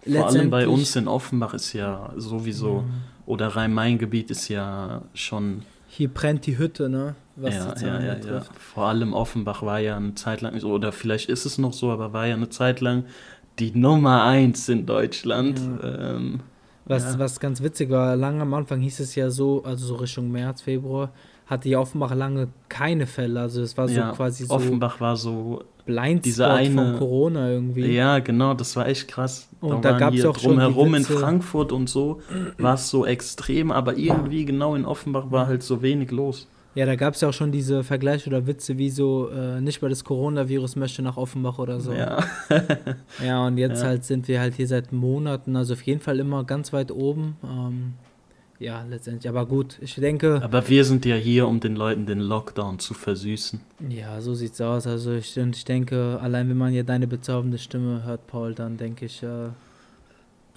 Vor 0.06 0.28
allem 0.28 0.50
bei 0.50 0.68
uns 0.68 0.96
in 0.96 1.08
Offenbach 1.08 1.54
ist 1.54 1.74
ja 1.74 2.14
sowieso, 2.16 2.86
oder 3.26 3.48
Rhein-Main-Gebiet 3.48 4.30
ist 4.32 4.48
ja 4.50 5.02
schon 5.14 5.64
Hier 5.88 6.10
brennt 6.10 6.46
die 6.46 6.58
Hütte, 6.58 6.90
ne? 6.90 7.16
Was 7.42 7.56
ja, 7.56 7.74
die 7.74 7.86
ja, 7.86 8.00
ja, 8.02 8.14
ja. 8.18 8.42
Vor 8.58 8.86
allem 8.88 9.14
Offenbach 9.14 9.62
war 9.64 9.80
ja 9.80 9.96
eine 9.98 10.16
Zeit 10.16 10.42
lang, 10.42 10.62
oder 10.64 10.92
vielleicht 10.92 11.30
ist 11.30 11.46
es 11.46 11.58
noch 11.58 11.74
so, 11.74 11.92
aber 11.92 12.12
war 12.14 12.28
ja 12.28 12.36
eine 12.36 12.50
Zeit 12.50 12.82
lang 12.82 13.06
die 13.60 13.72
Nummer 13.72 14.24
eins 14.24 14.68
in 14.70 14.86
Deutschland. 14.86 15.60
Ähm, 15.84 16.40
Was, 16.86 17.14
Ja. 17.14 17.20
was 17.20 17.40
ganz 17.40 17.62
witzig 17.62 17.90
war, 17.92 18.16
lange 18.16 18.42
am 18.42 18.54
Anfang 18.56 18.80
hieß 18.82 19.00
es 19.02 19.14
ja 19.16 19.30
so, 19.30 19.64
also 19.64 19.86
so 19.86 19.96
Richtung 19.96 20.32
März, 20.32 20.62
Februar, 20.64 21.12
hatte 21.46 21.68
die 21.70 21.76
Offenbach 21.76 22.16
lange 22.16 22.48
keine 22.68 23.06
Fälle. 23.06 23.42
Also 23.42 23.62
es 23.62 23.78
war 23.78 23.88
so 23.88 23.94
ja, 23.96 24.12
quasi 24.12 24.46
so 24.46 24.54
Offenbach 24.56 25.00
war 25.00 25.16
so, 25.16 25.64
Blindspot 25.86 26.26
diese 26.26 26.50
eine- 26.50 26.74
von 26.76 26.98
Corona 26.98 27.50
irgendwie. 27.50 27.86
ja 27.92 28.20
genau, 28.20 28.54
das 28.56 28.76
war 28.76 28.88
echt 28.88 29.08
krass. 29.08 29.50
Und 29.62 29.84
da 29.86 29.92
waren 29.92 30.00
gab's 30.00 30.16
hier 30.16 30.30
auch 30.32 30.38
drumherum 30.38 30.96
in 30.96 31.04
Frankfurt 31.04 31.72
und 31.72 31.90
so, 31.90 32.22
war 32.58 32.74
es 32.76 32.90
so 32.90 33.06
extrem, 33.06 33.72
aber 33.72 33.96
irgendwie 33.98 34.46
genau 34.46 34.74
in 34.76 34.86
Offenbach 34.86 35.30
war 35.32 35.46
halt 35.48 35.62
so 35.64 35.82
wenig 35.84 36.10
los. 36.12 36.48
Ja, 36.76 36.86
da 36.86 36.96
gab 36.96 37.16
es 37.16 37.22
ja 37.22 37.30
auch 37.30 37.34
schon 37.34 37.52
diese 37.52 37.84
Vergleiche 37.84 38.30
oder 38.30 38.46
Witze, 38.46 38.78
wie 38.78 38.90
so, 38.92 39.30
äh, 39.30 39.60
nicht 39.60 39.82
mal 39.82 39.90
das 39.90 40.04
Coronavirus 40.04 40.76
möchte 40.76 41.02
nach 41.02 41.18
Offenbach 41.18 41.58
oder 41.60 41.80
so. 41.80 41.94
Ja. 41.94 42.24
Ja, 43.24 43.46
und 43.48 43.58
jetzt 43.58 43.82
Ja. 43.82 43.88
halt 43.88 44.06
sind 44.06 44.28
wir 44.28 44.40
halt 44.40 44.54
hier 44.56 44.68
seit 44.68 44.92
Monaten, 44.94 45.56
also 45.56 45.74
auf 45.74 45.82
jeden 45.82 46.00
Fall 46.00 46.20
immer 46.20 46.44
ganz 46.44 46.72
weit 46.72 46.92
oben. 46.92 47.36
Ähm, 47.44 47.94
ja, 48.60 48.84
letztendlich. 48.90 49.28
Aber 49.28 49.46
gut, 49.46 49.78
ich 49.82 49.96
denke, 49.96 50.42
Aber 50.44 50.68
wir 50.70 50.86
sind 50.86 51.06
ja 51.06 51.16
hier, 51.16 51.48
um 51.48 51.60
den 51.60 51.76
Leuten 51.76 52.06
den 52.06 52.20
Lockdown 52.20 52.78
zu 52.80 52.94
versüßen. 52.94 53.60
ja, 53.90 54.22
so 54.22 54.36
sieht's 54.36 54.62
aus. 54.62 54.86
Also 54.86 55.14
ich, 55.14 55.36
ich 55.36 55.66
denke, 55.66 56.20
allein 56.22 56.50
wenn 56.50 56.58
man 56.58 56.74
ja 56.74 56.84
deine 56.84 57.08
bezaubernde 57.08 57.58
Stimme 57.58 58.04
hört, 58.04 58.28
Paul, 58.28 58.54
dann 58.54 58.78
denke 58.78 59.06
ich, 59.06 59.24
äh, 59.24 59.50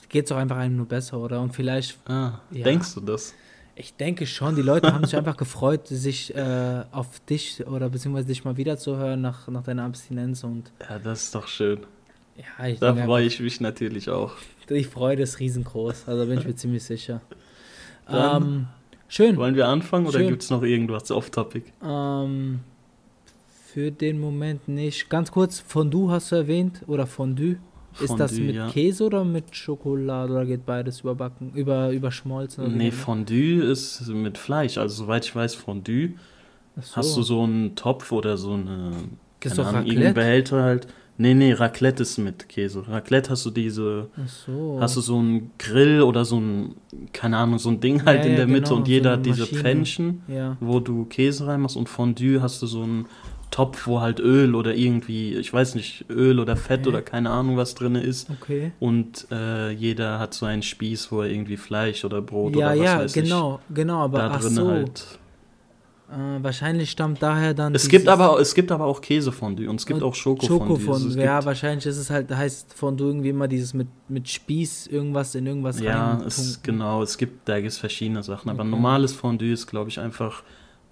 geht's 0.09 0.29
doch 0.29 0.37
einfach 0.37 0.57
einem 0.59 0.77
nur 0.77 0.87
besser, 0.87 1.19
oder? 1.19 1.41
Und 1.41 1.55
vielleicht, 1.55 1.99
Ah, 2.09 2.41
Ja. 2.51 2.65
denkst 2.65 2.95
du 2.95 3.01
das? 3.01 3.35
Ich 3.75 3.95
denke 3.95 4.27
schon, 4.27 4.55
die 4.55 4.63
Leute 4.63 4.93
haben 4.93 5.05
sich 5.05 5.17
einfach 5.17 5.37
gefreut, 5.37 5.87
sich 5.87 6.35
äh, 6.35 6.83
auf 6.93 7.21
dich 7.21 7.67
oder 7.67 7.89
beziehungsweise 7.89 8.27
dich 8.29 8.45
mal 8.45 8.57
wieder 8.57 8.77
zu 8.79 8.97
hören 8.97 9.21
nach, 9.21 9.49
nach 9.49 9.63
deiner 9.63 9.85
Abstinenz 9.85 10.45
und 10.45 10.73
Ja, 10.89 10.99
das 10.99 11.25
ist 11.25 11.35
doch 11.35 11.49
schön. 11.49 11.81
ja, 12.37 12.67
ich 12.67 12.79
Da 12.81 12.95
freue 12.95 13.27
ich 13.27 13.41
mich 13.41 13.61
natürlich 13.61 14.11
auch. 14.11 14.33
Die 14.69 14.85
Freude 14.85 15.23
ist 15.23 15.41
riesengroß, 15.41 16.09
also 16.09 16.27
bin 16.27 16.39
ich 16.39 16.47
mir 16.47 16.55
ziemlich 16.55 16.85
sicher. 16.85 17.21
Ähm, 18.09 18.67
schön. 19.09 19.37
Wollen 19.37 19.55
wir 19.55 19.69
anfangen 19.69 20.07
oder 20.07 20.23
gibt 20.23 20.43
es 20.43 20.51
noch 20.51 20.63
irgendwas 20.63 21.11
off-topic? 21.11 21.65
Ähm, 21.85 22.61
für 23.67 23.91
den 23.91 24.21
Moment 24.21 24.69
nicht. 24.69 25.09
Ganz 25.09 25.31
kurz, 25.31 25.61
Fondue 25.61 26.11
hast 26.11 26.31
du 26.33 26.37
erwähnt 26.37 26.83
oder 26.87 27.07
Fondue? 27.07 27.57
Ist 28.01 28.15
das 28.19 28.33
Fondue, 28.33 28.47
mit 28.47 28.57
ja. 28.57 28.69
Käse 28.69 29.05
oder 29.05 29.25
mit 29.25 29.55
Schokolade 29.55 30.33
oder 30.33 30.47
geht 30.47 30.65
beides 30.67 31.01
überbacken, 31.01 31.53
über, 31.55 31.91
überschmolzen? 31.91 32.77
Nee, 32.77 32.91
Fondue 32.91 33.63
ist 33.63 34.07
mit 34.09 34.39
Fleisch. 34.39 34.79
Also 34.79 35.05
soweit 35.05 35.25
ich 35.25 35.35
weiß, 35.35 35.55
Fondue. 35.55 36.11
So. 36.81 36.97
Hast 36.97 37.17
du 37.17 37.23
so 37.23 37.43
einen 37.43 37.75
Topf 37.75 38.13
oder 38.13 38.37
so 38.37 38.53
eine 38.55 38.93
ist 39.45 39.57
keine 39.57 39.69
Ahnung, 39.69 39.87
irgendeinen. 39.87 40.15
Behälter 40.15 40.63
halt. 40.63 40.87
Nee, 41.19 41.35
nee, 41.35 41.53
Raclette 41.53 42.03
ist 42.03 42.17
mit 42.19 42.49
Käse. 42.49 42.89
Raclette 42.89 43.31
hast 43.31 43.45
du 43.45 43.51
diese, 43.51 44.09
Ach 44.17 44.29
so. 44.29 44.79
hast 44.81 44.97
du 44.97 45.01
so 45.03 45.19
einen 45.19 45.51
Grill 45.59 46.01
oder 46.01 46.25
so 46.25 46.41
ein, 46.41 46.75
keine 47.13 47.37
Ahnung, 47.37 47.59
so 47.59 47.69
ein 47.69 47.81
Ding 47.81 48.05
halt 48.07 48.21
Ja, 48.21 48.25
in 48.25 48.31
ja, 48.33 48.37
der 48.39 48.47
Mitte 48.47 48.63
genau, 48.71 48.77
und 48.77 48.87
so 48.87 48.91
jeder 48.91 49.11
eine 49.11 49.19
hat 49.19 49.27
diese 49.27 49.41
Maschine. 49.43 49.61
Pfännchen, 49.61 50.23
Ja. 50.27 50.57
wo 50.61 50.81
du 50.81 51.05
Käse 51.05 51.47
reinmachst 51.47 51.77
und 51.77 51.89
Fondue 51.91 52.41
hast 52.41 52.63
du 52.63 52.67
so 52.67 52.83
einen 52.83 53.07
Topf, 53.53 53.87
wo 53.87 54.01
halt 54.01 54.19
Öl 54.19 54.57
oder 54.57 54.75
irgendwie, 54.75 55.35
ich 55.35 55.53
weiß 55.53 55.77
nicht, 55.77 56.07
Öl 56.11 56.41
oder 56.41 56.57
Fett 56.57 56.81
Okay. 56.81 56.89
oder 56.89 57.03
keine 57.03 57.31
Ahnung 57.31 57.57
was 57.57 57.75
drin 57.77 57.95
ist. 57.95 58.29
Okay. 58.31 58.73
Und 58.81 59.27
äh, 59.31 59.71
jeder 59.71 60.19
hat 60.19 60.35
so 60.35 60.47
einen 60.47 60.63
Spieß, 60.63 61.13
wo 61.13 61.21
er 61.23 61.29
irgendwie 61.31 61.57
Fleisch 61.57 62.05
oder 62.05 62.21
Brot 62.21 62.57
Ja, 62.57 62.69
oder 62.73 62.81
was 62.81 62.85
ja, 62.87 62.99
weiß 62.99 63.13
genau, 63.13 63.61
genau, 63.73 63.99
ich, 63.99 64.05
aber 64.05 64.19
da 64.19 64.29
ach 64.31 64.41
drin 64.41 64.55
so. 64.55 64.67
halt. 64.67 65.19
Äh, 66.11 66.43
wahrscheinlich 66.43 66.91
stammt 66.91 67.23
daher 67.23 67.55
dann. 67.55 67.75
Es 67.75 67.89
gibt 67.89 68.07
aber 68.09 68.39
es 68.39 68.55
gibt 68.55 68.71
aber 68.71 68.85
auch 68.85 69.01
Käsefondue 69.01 69.69
und 69.69 69.77
es 69.81 69.87
gibt 69.87 70.03
Und 70.03 70.09
auch 70.09 70.15
Schokofondue. 70.15 70.77
Schokofondue. 70.79 71.09
Also 71.09 71.21
ja, 71.21 71.43
wahrscheinlich 71.45 71.87
ist 71.87 71.97
es 71.97 72.11
halt, 72.11 72.31
heißt 72.31 72.75
Fondue 72.75 73.09
irgendwie 73.09 73.31
immer 73.31 73.49
dieses 73.49 73.73
mit, 73.73 73.89
mit 74.09 74.29
Spieß 74.29 74.89
irgendwas 74.89 75.35
in 75.35 75.47
irgendwas 75.47 75.81
Ja, 75.83 76.17
rein. 76.17 76.27
es, 76.27 76.63
genau, 76.63 77.03
es 77.03 77.17
gibt, 77.17 77.49
da 77.49 77.61
gibt 77.61 77.73
es 77.73 77.79
verschiedene 77.79 78.23
Sachen. 78.23 78.51
Aber 78.51 78.63
Okay. 78.63 78.71
normales 78.71 79.15
Fondue 79.15 79.53
ist, 79.53 79.67
glaube 79.67 79.89
ich, 79.89 80.01
einfach, 80.01 80.43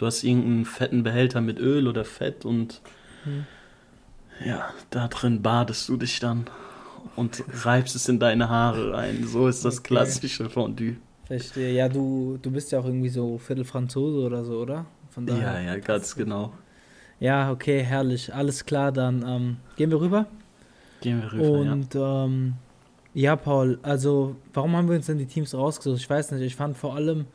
du 0.01 0.07
hast 0.07 0.25
irgendeinen 0.25 0.65
fetten 0.65 1.03
Behälter 1.03 1.41
mit 1.41 1.59
Öl 1.59 1.87
oder 1.87 2.05
Fett 2.05 2.45
und 2.45 2.81
Hm. 3.25 3.47
ja, 4.45 4.73
da 4.91 5.09
drin 5.09 5.43
badest 5.43 5.89
du 5.89 5.97
dich 5.97 6.19
dann 6.21 6.47
und 7.17 7.45
reibst 7.65 7.95
es 7.97 8.09
in 8.09 8.19
deine 8.19 8.49
Haare 8.49 8.93
rein. 8.93 9.25
So 9.27 9.49
ist 9.49 9.65
das 9.65 9.77
Okay. 9.79 9.85
klassische 9.85 10.49
Fondue. 10.49 10.97
Verstehe. 11.27 11.73
Ja, 11.73 11.89
du, 11.89 12.39
du 12.43 12.51
bist 12.51 12.73
ja 12.73 12.81
auch 12.81 12.85
irgendwie 12.85 13.09
so 13.09 13.39
Viertelfranzose 13.39 14.19
oder 14.27 14.45
so, 14.45 14.59
oder? 14.61 14.87
Von 15.11 15.27
Ja, 15.27 15.35
daher. 15.35 15.61
ja, 15.61 15.77
ganz 15.79 16.17
genau. 16.17 16.53
Ja, 17.21 17.53
okay, 17.53 17.83
herrlich. 17.83 18.33
Alles 18.35 18.65
klar, 18.65 18.93
dann 18.93 19.23
ähm, 19.27 19.57
gehen 19.77 19.91
wir 19.91 20.01
rüber. 20.01 20.27
Gehen 21.01 21.21
wir 21.23 21.33
rüber, 21.33 21.59
ja. 21.65 21.73
Und 21.73 21.95
ähm, 21.95 22.55
ja, 23.15 23.37
Paul, 23.37 23.79
also 23.83 24.37
warum 24.53 24.77
haben 24.77 24.89
wir 24.89 24.97
uns 24.97 25.07
denn 25.07 25.19
die 25.19 25.27
Teams 25.27 25.55
rausgesucht? 25.55 26.01
Ich 26.01 26.09
weiß 26.11 26.33
nicht, 26.33 26.43
ich 26.43 26.57
fand 26.57 26.77
vor 26.77 26.95
allem, 26.95 27.27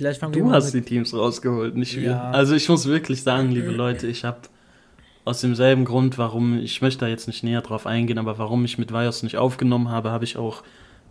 vielleicht 0.00 0.20
fangen 0.20 0.34
wir 0.34 0.40
Du 0.40 0.48
mal 0.48 0.54
hast 0.54 0.72
mit, 0.72 0.86
die 0.86 0.94
Teams 0.94 1.12
rausgeholt, 1.12 1.76
nicht 1.76 1.94
wir. 1.96 2.10
Ja. 2.12 2.30
Also 2.30 2.54
ich 2.54 2.66
muss 2.70 2.86
wirklich 2.86 3.22
sagen, 3.22 3.50
liebe 3.50 3.70
Leute, 3.70 4.06
ich 4.06 4.24
habe 4.24 4.38
aus 5.26 5.42
demselben 5.42 5.84
Grund, 5.84 6.16
warum, 6.16 6.58
ich 6.58 6.80
möchte 6.80 7.00
da 7.00 7.08
jetzt 7.08 7.26
nicht 7.26 7.44
näher 7.44 7.60
drauf 7.60 7.86
eingehen, 7.86 8.16
aber 8.16 8.38
warum 8.38 8.64
ich 8.64 8.78
mit 8.78 8.92
Vios 8.92 9.22
nicht 9.22 9.36
aufgenommen 9.36 9.90
habe, 9.90 10.10
habe 10.10 10.24
ich 10.24 10.38
auch 10.38 10.62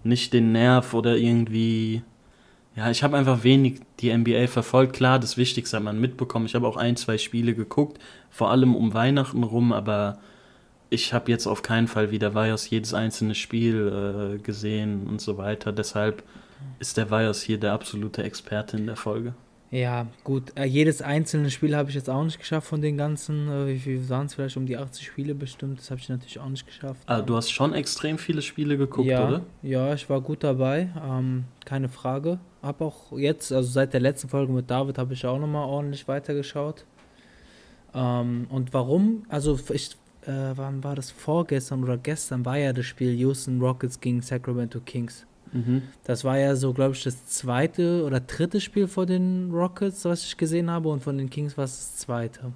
nicht 0.04 0.34
den 0.34 0.52
Nerv 0.52 0.96
oder 0.96 1.18
irgendwie, 1.18 2.02
ja, 2.76 2.90
ich 2.90 3.04
habe 3.04 3.16
einfach 3.16 3.44
wenig 3.44 3.82
die 4.00 4.12
NBA 4.12 4.48
verfolgt. 4.48 4.94
Klar, 4.94 5.20
das 5.20 5.38
Wichtigste 5.38 5.78
hat 5.78 5.84
man 5.84 6.02
mitbekommen. 6.02 6.48
Ich 6.48 6.56
habe 6.56 6.68
auch 6.68 6.78
ein, 6.78 6.96
zwei 6.96 7.20
Spiele 7.20 7.54
geguckt, 7.54 8.00
vor 8.32 8.50
allem 8.50 8.76
um 8.76 8.96
Weihnachten 8.96 9.44
rum, 9.44 9.72
aber 9.72 10.18
ich 10.90 11.14
habe 11.14 11.30
jetzt 11.30 11.46
auf 11.46 11.62
keinen 11.62 11.88
Fall 11.88 12.10
wieder 12.10 12.34
Vios 12.34 12.68
jedes 12.72 12.96
einzelne 12.96 13.36
Spiel 13.36 14.38
äh, 14.40 14.42
gesehen 14.42 15.06
und 15.06 15.22
so 15.22 15.38
weiter. 15.38 15.72
Deshalb 15.72 16.24
ist 16.80 16.98
der 16.98 17.10
Vios 17.10 17.42
hier 17.42 17.60
der 17.60 17.74
absolute 17.74 18.24
Experte 18.24 18.78
in 18.78 18.88
der 18.88 18.96
Folge. 18.96 19.34
Ja, 19.72 20.08
gut, 20.24 20.52
äh, 20.58 20.66
jedes 20.66 21.04
einzelne 21.04 21.52
Spiel 21.52 21.76
habe 21.76 21.90
ich 21.90 21.96
jetzt 21.96 22.10
auch 22.10 22.24
nicht 22.24 22.40
geschafft 22.40 22.68
von 22.68 22.82
den 22.82 22.98
ganzen, 22.98 23.48
äh, 23.48 23.68
wie 23.68 23.78
viel 23.78 24.10
waren 24.10 24.26
es 24.26 24.34
vielleicht 24.34 24.58
um 24.58 24.66
die 24.66 24.78
80 24.78 25.06
Spiele 25.06 25.36
bestimmt, 25.36 25.78
das 25.78 25.92
habe 25.92 26.00
ich 26.02 26.10
natürlich 26.10 26.40
auch 26.40 26.50
nicht 26.50 26.66
geschafft. 26.66 27.02
Ah, 27.06 27.22
du 27.22 27.36
hast 27.36 27.52
schon 27.52 27.74
extrem 27.76 28.18
viele 28.18 28.42
Spiele 28.42 28.78
geguckt, 28.78 29.08
ja, 29.08 29.28
oder? 29.28 29.42
Ja, 29.62 29.94
ich 29.94 30.10
war 30.10 30.22
gut 30.22 30.44
dabei, 30.44 30.90
ähm, 31.08 31.44
keine 31.66 31.88
Frage. 31.88 32.40
Hab 32.64 32.82
auch 32.82 33.16
jetzt, 33.16 33.52
also 33.52 33.70
seit 33.70 33.94
der 33.94 34.02
letzten 34.02 34.28
Folge 34.28 34.52
mit 34.52 34.72
David, 34.72 34.98
habe 34.98 35.14
ich 35.14 35.24
auch 35.28 35.38
nochmal 35.38 35.66
ordentlich 35.66 36.08
weitergeschaut. 36.08 36.86
Ähm, 37.94 38.48
und 38.50 38.74
warum? 38.74 39.24
Also 39.30 39.60
ich, 39.72 39.92
äh, 40.24 40.32
wann 40.56 40.84
war 40.84 40.96
das? 40.96 41.12
Vorgestern 41.12 41.84
oder 41.84 41.98
gestern 41.98 42.44
war 42.44 42.58
ja 42.58 42.74
das 42.74 42.88
Spiel 42.88 43.14
Houston 43.14 43.62
Rockets 43.62 44.00
gegen 44.00 44.22
Sacramento 44.24 44.80
Kings. 44.80 45.28
Mhm. 45.52 45.84
Das 46.04 46.24
war 46.24 46.38
ja 46.38 46.56
so, 46.56 46.74
glaube 46.74 46.96
ich, 46.96 47.04
das 47.04 47.26
zweite 47.28 48.04
oder 48.04 48.20
dritte 48.20 48.62
Spiel 48.62 48.88
vor 48.88 49.06
den 49.06 49.52
Rockets, 49.52 50.06
was 50.06 50.24
ich 50.24 50.38
gesehen 50.38 50.70
habe, 50.70 50.90
und 50.90 51.02
von 51.02 51.18
den 51.18 51.30
Kings 51.30 51.58
war 51.58 51.66
es 51.66 51.78
das 51.78 51.98
zweite. 51.98 52.54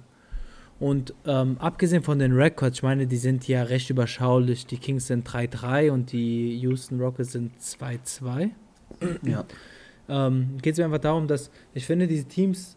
Und 0.80 1.14
ähm, 1.24 1.56
abgesehen 1.60 2.02
von 2.02 2.18
den 2.18 2.32
Records, 2.32 2.78
ich 2.78 2.82
meine, 2.82 3.06
die 3.06 3.16
sind 3.16 3.46
ja 3.46 3.62
recht 3.62 3.90
überschaulich. 3.90 4.66
Die 4.66 4.76
Kings 4.76 5.06
sind 5.06 5.28
3-3 5.28 5.90
und 5.90 6.12
die 6.12 6.56
Houston 6.58 7.00
Rockets 7.00 7.32
sind 7.32 7.52
2-2. 7.60 8.50
Ja. 9.22 9.44
Ähm, 10.08 10.58
Geht 10.60 10.74
es 10.74 10.78
mir 10.78 10.84
einfach 10.84 10.98
darum, 10.98 11.26
dass 11.26 11.50
ich 11.72 11.86
finde, 11.86 12.06
diese 12.06 12.26
Teams 12.26 12.76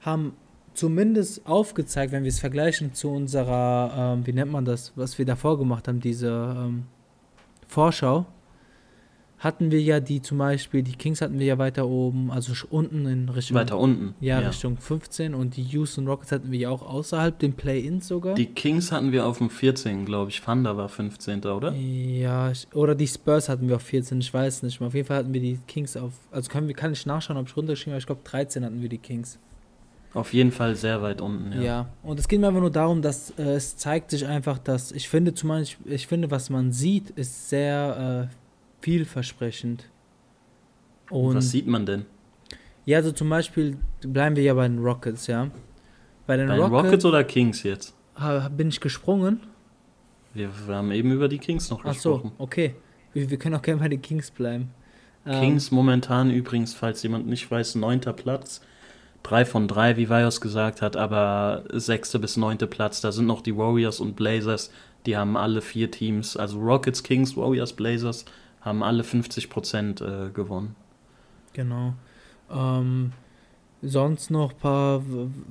haben 0.00 0.34
zumindest 0.74 1.46
aufgezeigt, 1.46 2.12
wenn 2.12 2.24
wir 2.24 2.28
es 2.28 2.40
vergleichen 2.40 2.92
zu 2.92 3.10
unserer, 3.10 4.14
ähm, 4.14 4.26
wie 4.26 4.32
nennt 4.32 4.50
man 4.50 4.64
das, 4.64 4.92
was 4.96 5.16
wir 5.18 5.24
davor 5.24 5.58
gemacht 5.58 5.88
haben, 5.88 6.00
diese 6.00 6.28
ähm, 6.28 6.84
Vorschau, 7.68 8.26
hatten 9.44 9.70
wir 9.70 9.80
ja 9.80 10.00
die 10.00 10.22
zum 10.22 10.38
Beispiel, 10.38 10.82
die 10.82 10.94
Kings 10.96 11.20
hatten 11.20 11.38
wir 11.38 11.46
ja 11.46 11.58
weiter 11.58 11.86
oben, 11.86 12.30
also 12.30 12.52
unten 12.70 13.06
in 13.06 13.28
Richtung, 13.28 13.56
Weiter 13.56 13.78
unten. 13.78 14.14
ja, 14.20 14.38
Richtung 14.38 14.76
15 14.78 15.34
und 15.34 15.56
die 15.56 15.62
Houston 15.62 16.08
Rockets 16.08 16.32
hatten 16.32 16.50
wir 16.50 16.58
ja 16.58 16.70
auch 16.70 16.82
außerhalb 16.82 17.38
den 17.38 17.52
Play-Ins 17.52 18.08
sogar. 18.08 18.34
Die 18.34 18.46
Kings 18.46 18.90
hatten 18.90 19.12
wir 19.12 19.26
auf 19.26 19.38
dem 19.38 19.50
14, 19.50 20.04
glaube 20.06 20.30
ich. 20.30 20.40
Thunder 20.40 20.76
war 20.76 20.88
15. 20.88 21.44
oder? 21.44 21.72
Ja, 21.74 22.52
oder 22.72 22.94
die 22.94 23.06
Spurs 23.06 23.48
hatten 23.48 23.68
wir 23.68 23.76
auf 23.76 23.82
14, 23.82 24.20
ich 24.20 24.32
weiß 24.32 24.62
nicht 24.62 24.80
mehr. 24.80 24.86
Auf 24.88 24.94
jeden 24.94 25.06
Fall 25.06 25.18
hatten 25.18 25.34
wir 25.34 25.40
die 25.40 25.58
Kings 25.68 25.96
auf, 25.96 26.12
also 26.32 26.50
können 26.50 26.66
wir, 26.66 26.74
kann 26.74 26.92
ich 26.92 27.04
nachschauen, 27.06 27.36
ob 27.36 27.46
ich 27.46 27.56
runtergeschrieben 27.56 27.92
habe, 27.92 28.00
ich 28.00 28.06
glaube 28.06 28.22
13 28.24 28.64
hatten 28.64 28.80
wir 28.80 28.88
die 28.88 28.98
Kings. 28.98 29.38
Auf 30.14 30.32
jeden 30.32 30.52
Fall 30.52 30.76
sehr 30.76 31.02
weit 31.02 31.20
unten, 31.20 31.52
Ja. 31.52 31.62
ja. 31.62 31.88
und 32.04 32.20
es 32.20 32.28
geht 32.28 32.40
mir 32.40 32.46
einfach 32.48 32.60
nur 32.60 32.70
darum, 32.70 33.02
dass 33.02 33.30
äh, 33.36 33.42
es 33.56 33.76
zeigt 33.76 34.10
sich 34.12 34.24
einfach, 34.26 34.58
dass 34.58 34.92
ich 34.92 35.08
finde, 35.08 35.34
zum 35.34 35.48
Beispiel, 35.48 35.92
ich 35.92 36.06
finde, 36.06 36.30
was 36.30 36.50
man 36.50 36.70
sieht, 36.72 37.10
ist 37.10 37.48
sehr 37.50 38.28
äh, 38.30 38.34
vielversprechend. 38.84 39.88
Und 41.10 41.36
Was 41.36 41.50
sieht 41.50 41.66
man 41.66 41.86
denn? 41.86 42.04
ja, 42.84 42.98
also 42.98 43.12
zum 43.12 43.30
Beispiel 43.30 43.78
bleiben 44.02 44.36
wir 44.36 44.42
ja 44.42 44.52
bei 44.52 44.68
den 44.68 44.78
Rockets, 44.78 45.26
ja. 45.26 45.50
Bei 46.26 46.36
den 46.36 46.48
Bei 46.48 46.56
den 46.56 46.62
Rockets, 46.64 46.84
Rockets 46.84 47.04
oder 47.06 47.24
Kings 47.24 47.62
jetzt? 47.62 47.94
bin 48.56 48.68
ich 48.68 48.80
gesprungen. 48.80 49.40
Wir, 50.34 50.50
wir 50.66 50.74
haben 50.74 50.92
eben 50.92 51.10
über 51.12 51.28
die 51.28 51.38
Kings 51.38 51.70
noch 51.70 51.82
Ach 51.84 51.94
so, 51.94 52.14
gesprochen. 52.14 52.32
okay. 52.38 52.74
Wir, 53.14 53.30
wir 53.30 53.38
können 53.38 53.54
auch 53.54 53.62
gerne 53.62 53.80
bei 53.80 53.88
den 53.88 54.02
Kings 54.02 54.30
bleiben. 54.30 54.68
Ähm, 55.26 55.40
Kings 55.40 55.70
momentan 55.70 56.30
übrigens, 56.30 56.74
falls 56.74 57.02
jemand 57.02 57.26
nicht 57.26 57.50
weiß, 57.50 57.76
neunter 57.76 58.12
Platz. 58.12 58.60
Drei 59.22 59.46
von 59.46 59.66
drei, 59.66 59.96
wie 59.96 60.10
Vios 60.10 60.42
gesagt 60.42 60.82
hat, 60.82 60.96
aber 60.96 61.64
sechste 61.72 62.18
bis 62.18 62.36
neunte 62.36 62.66
Platz. 62.66 63.00
Da 63.00 63.12
sind 63.12 63.26
noch 63.26 63.40
die 63.40 63.56
Warriors 63.56 64.00
und 64.00 64.14
Blazers. 64.16 64.70
Die 65.06 65.16
haben 65.16 65.36
alle 65.38 65.62
vier 65.62 65.90
Teams, 65.90 66.36
also 66.36 66.58
Rockets, 66.60 67.02
Kings, 67.02 67.34
Warriors, 67.36 67.72
Blazers, 67.72 68.26
haben 68.64 68.82
alle 68.82 69.04
50 69.04 69.50
Prozent 69.50 70.00
äh, 70.00 70.30
gewonnen. 70.32 70.74
Genau. 71.52 71.94
Ähm, 72.50 73.12
sonst 73.82 74.30
noch 74.30 74.52
ein 74.52 74.58
paar, 74.58 75.02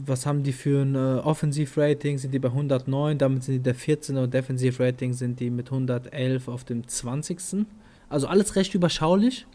was 0.06 0.26
haben 0.26 0.44
die 0.44 0.52
für 0.54 0.82
ein 0.82 0.96
äh, 0.96 1.20
Offensiv-Rating? 1.24 2.18
Sind 2.18 2.34
die 2.34 2.40
bei 2.40 2.50
109, 2.50 3.18
damit 3.18 3.44
sind 3.44 3.56
die 3.56 3.62
der 3.64 3.76
14. 3.76 4.18
und 4.18 4.34
Defensiv-Rating 4.34 5.14
sind 5.14 5.40
die 5.40 5.50
mit 5.50 5.68
111 5.72 6.48
auf 6.48 6.64
dem 6.64 6.88
20. 6.88 7.66
Also 8.10 8.28
alles 8.28 8.56
recht 8.56 8.74
überschaulich. 8.76 9.46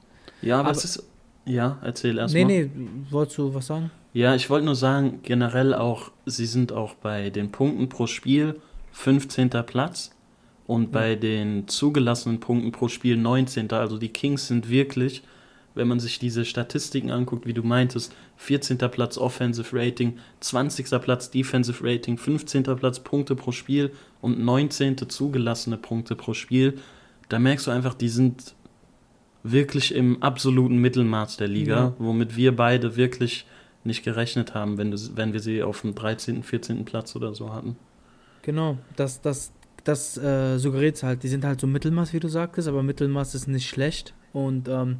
Ja, 0.42 0.60
aber, 0.60 0.68
Aber- 0.70 0.78
es 0.78 0.84
ist. 0.84 1.04
Ja, 1.44 1.78
erzähl 1.82 2.18
erstmal. 2.18 2.44
Nee, 2.44 2.70
nee, 2.74 2.88
wolltest 3.10 3.38
du 3.38 3.54
was 3.54 3.66
sagen? 3.66 3.90
Ja, 4.12 4.34
ich 4.34 4.50
wollte 4.50 4.66
nur 4.66 4.74
sagen, 4.74 5.20
generell 5.22 5.72
auch, 5.72 6.10
sie 6.26 6.44
sind 6.44 6.72
auch 6.72 6.94
bei 6.94 7.30
den 7.30 7.50
Punkten 7.52 7.88
pro 7.88 8.06
Spiel 8.06 8.60
15. 8.92 9.48
Platz 9.64 10.10
und 10.68 10.92
bei 10.92 11.14
den 11.16 11.66
zugelassenen 11.66 12.40
Punkten 12.40 12.70
pro 12.72 12.88
Spiel 12.88 13.16
19. 13.16 13.72
Also 13.72 13.96
die 13.96 14.10
Kings 14.10 14.48
sind 14.48 14.68
wirklich, 14.68 15.22
wenn 15.74 15.88
man 15.88 15.98
sich 15.98 16.18
diese 16.18 16.44
Statistiken 16.44 17.10
anguckt, 17.10 17.46
wie 17.46 17.54
du 17.54 17.62
meintest, 17.62 18.14
14. 18.36 18.76
Platz 18.76 19.16
Offensive 19.16 19.74
Rating, 19.74 20.18
20. 20.40 20.90
Platz 21.00 21.30
Defensive 21.30 21.82
Rating, 21.82 22.18
15. 22.18 22.64
Platz 22.64 23.00
Punkte 23.00 23.34
pro 23.34 23.50
Spiel 23.50 23.92
und 24.20 24.38
19. 24.44 25.08
zugelassene 25.08 25.78
Punkte 25.78 26.14
pro 26.14 26.34
Spiel. 26.34 26.78
Da 27.30 27.38
merkst 27.38 27.66
du 27.66 27.70
einfach, 27.70 27.94
die 27.94 28.10
sind 28.10 28.54
wirklich 29.42 29.94
im 29.94 30.22
absoluten 30.22 30.76
Mittelmaß 30.76 31.38
der 31.38 31.48
Liga, 31.48 31.76
Ja. 31.76 31.94
womit 31.98 32.36
wir 32.36 32.54
beide 32.54 32.96
wirklich 32.96 33.46
nicht 33.84 34.04
gerechnet 34.04 34.52
haben, 34.52 34.76
wenn, 34.76 34.90
du, 34.90 34.98
wenn 35.14 35.32
wir 35.32 35.40
sie 35.40 35.62
auf 35.62 35.80
dem 35.80 35.94
13., 35.94 36.42
14. 36.42 36.84
Platz 36.84 37.16
oder 37.16 37.34
so 37.34 37.54
hatten. 37.54 37.76
Genau, 38.42 38.76
das, 38.96 39.22
das, 39.22 39.52
das 39.84 40.16
äh, 40.18 40.58
suggeriert 40.58 40.96
es 40.96 41.02
halt. 41.02 41.22
Die 41.22 41.28
sind 41.28 41.44
halt 41.44 41.60
so 41.60 41.66
Mittelmaß, 41.66 42.12
wie 42.12 42.20
du 42.20 42.28
sagtest, 42.28 42.68
aber 42.68 42.82
Mittelmaß 42.82 43.34
ist 43.34 43.48
nicht 43.48 43.68
schlecht. 43.68 44.14
Und 44.32 44.68
ähm, 44.68 44.98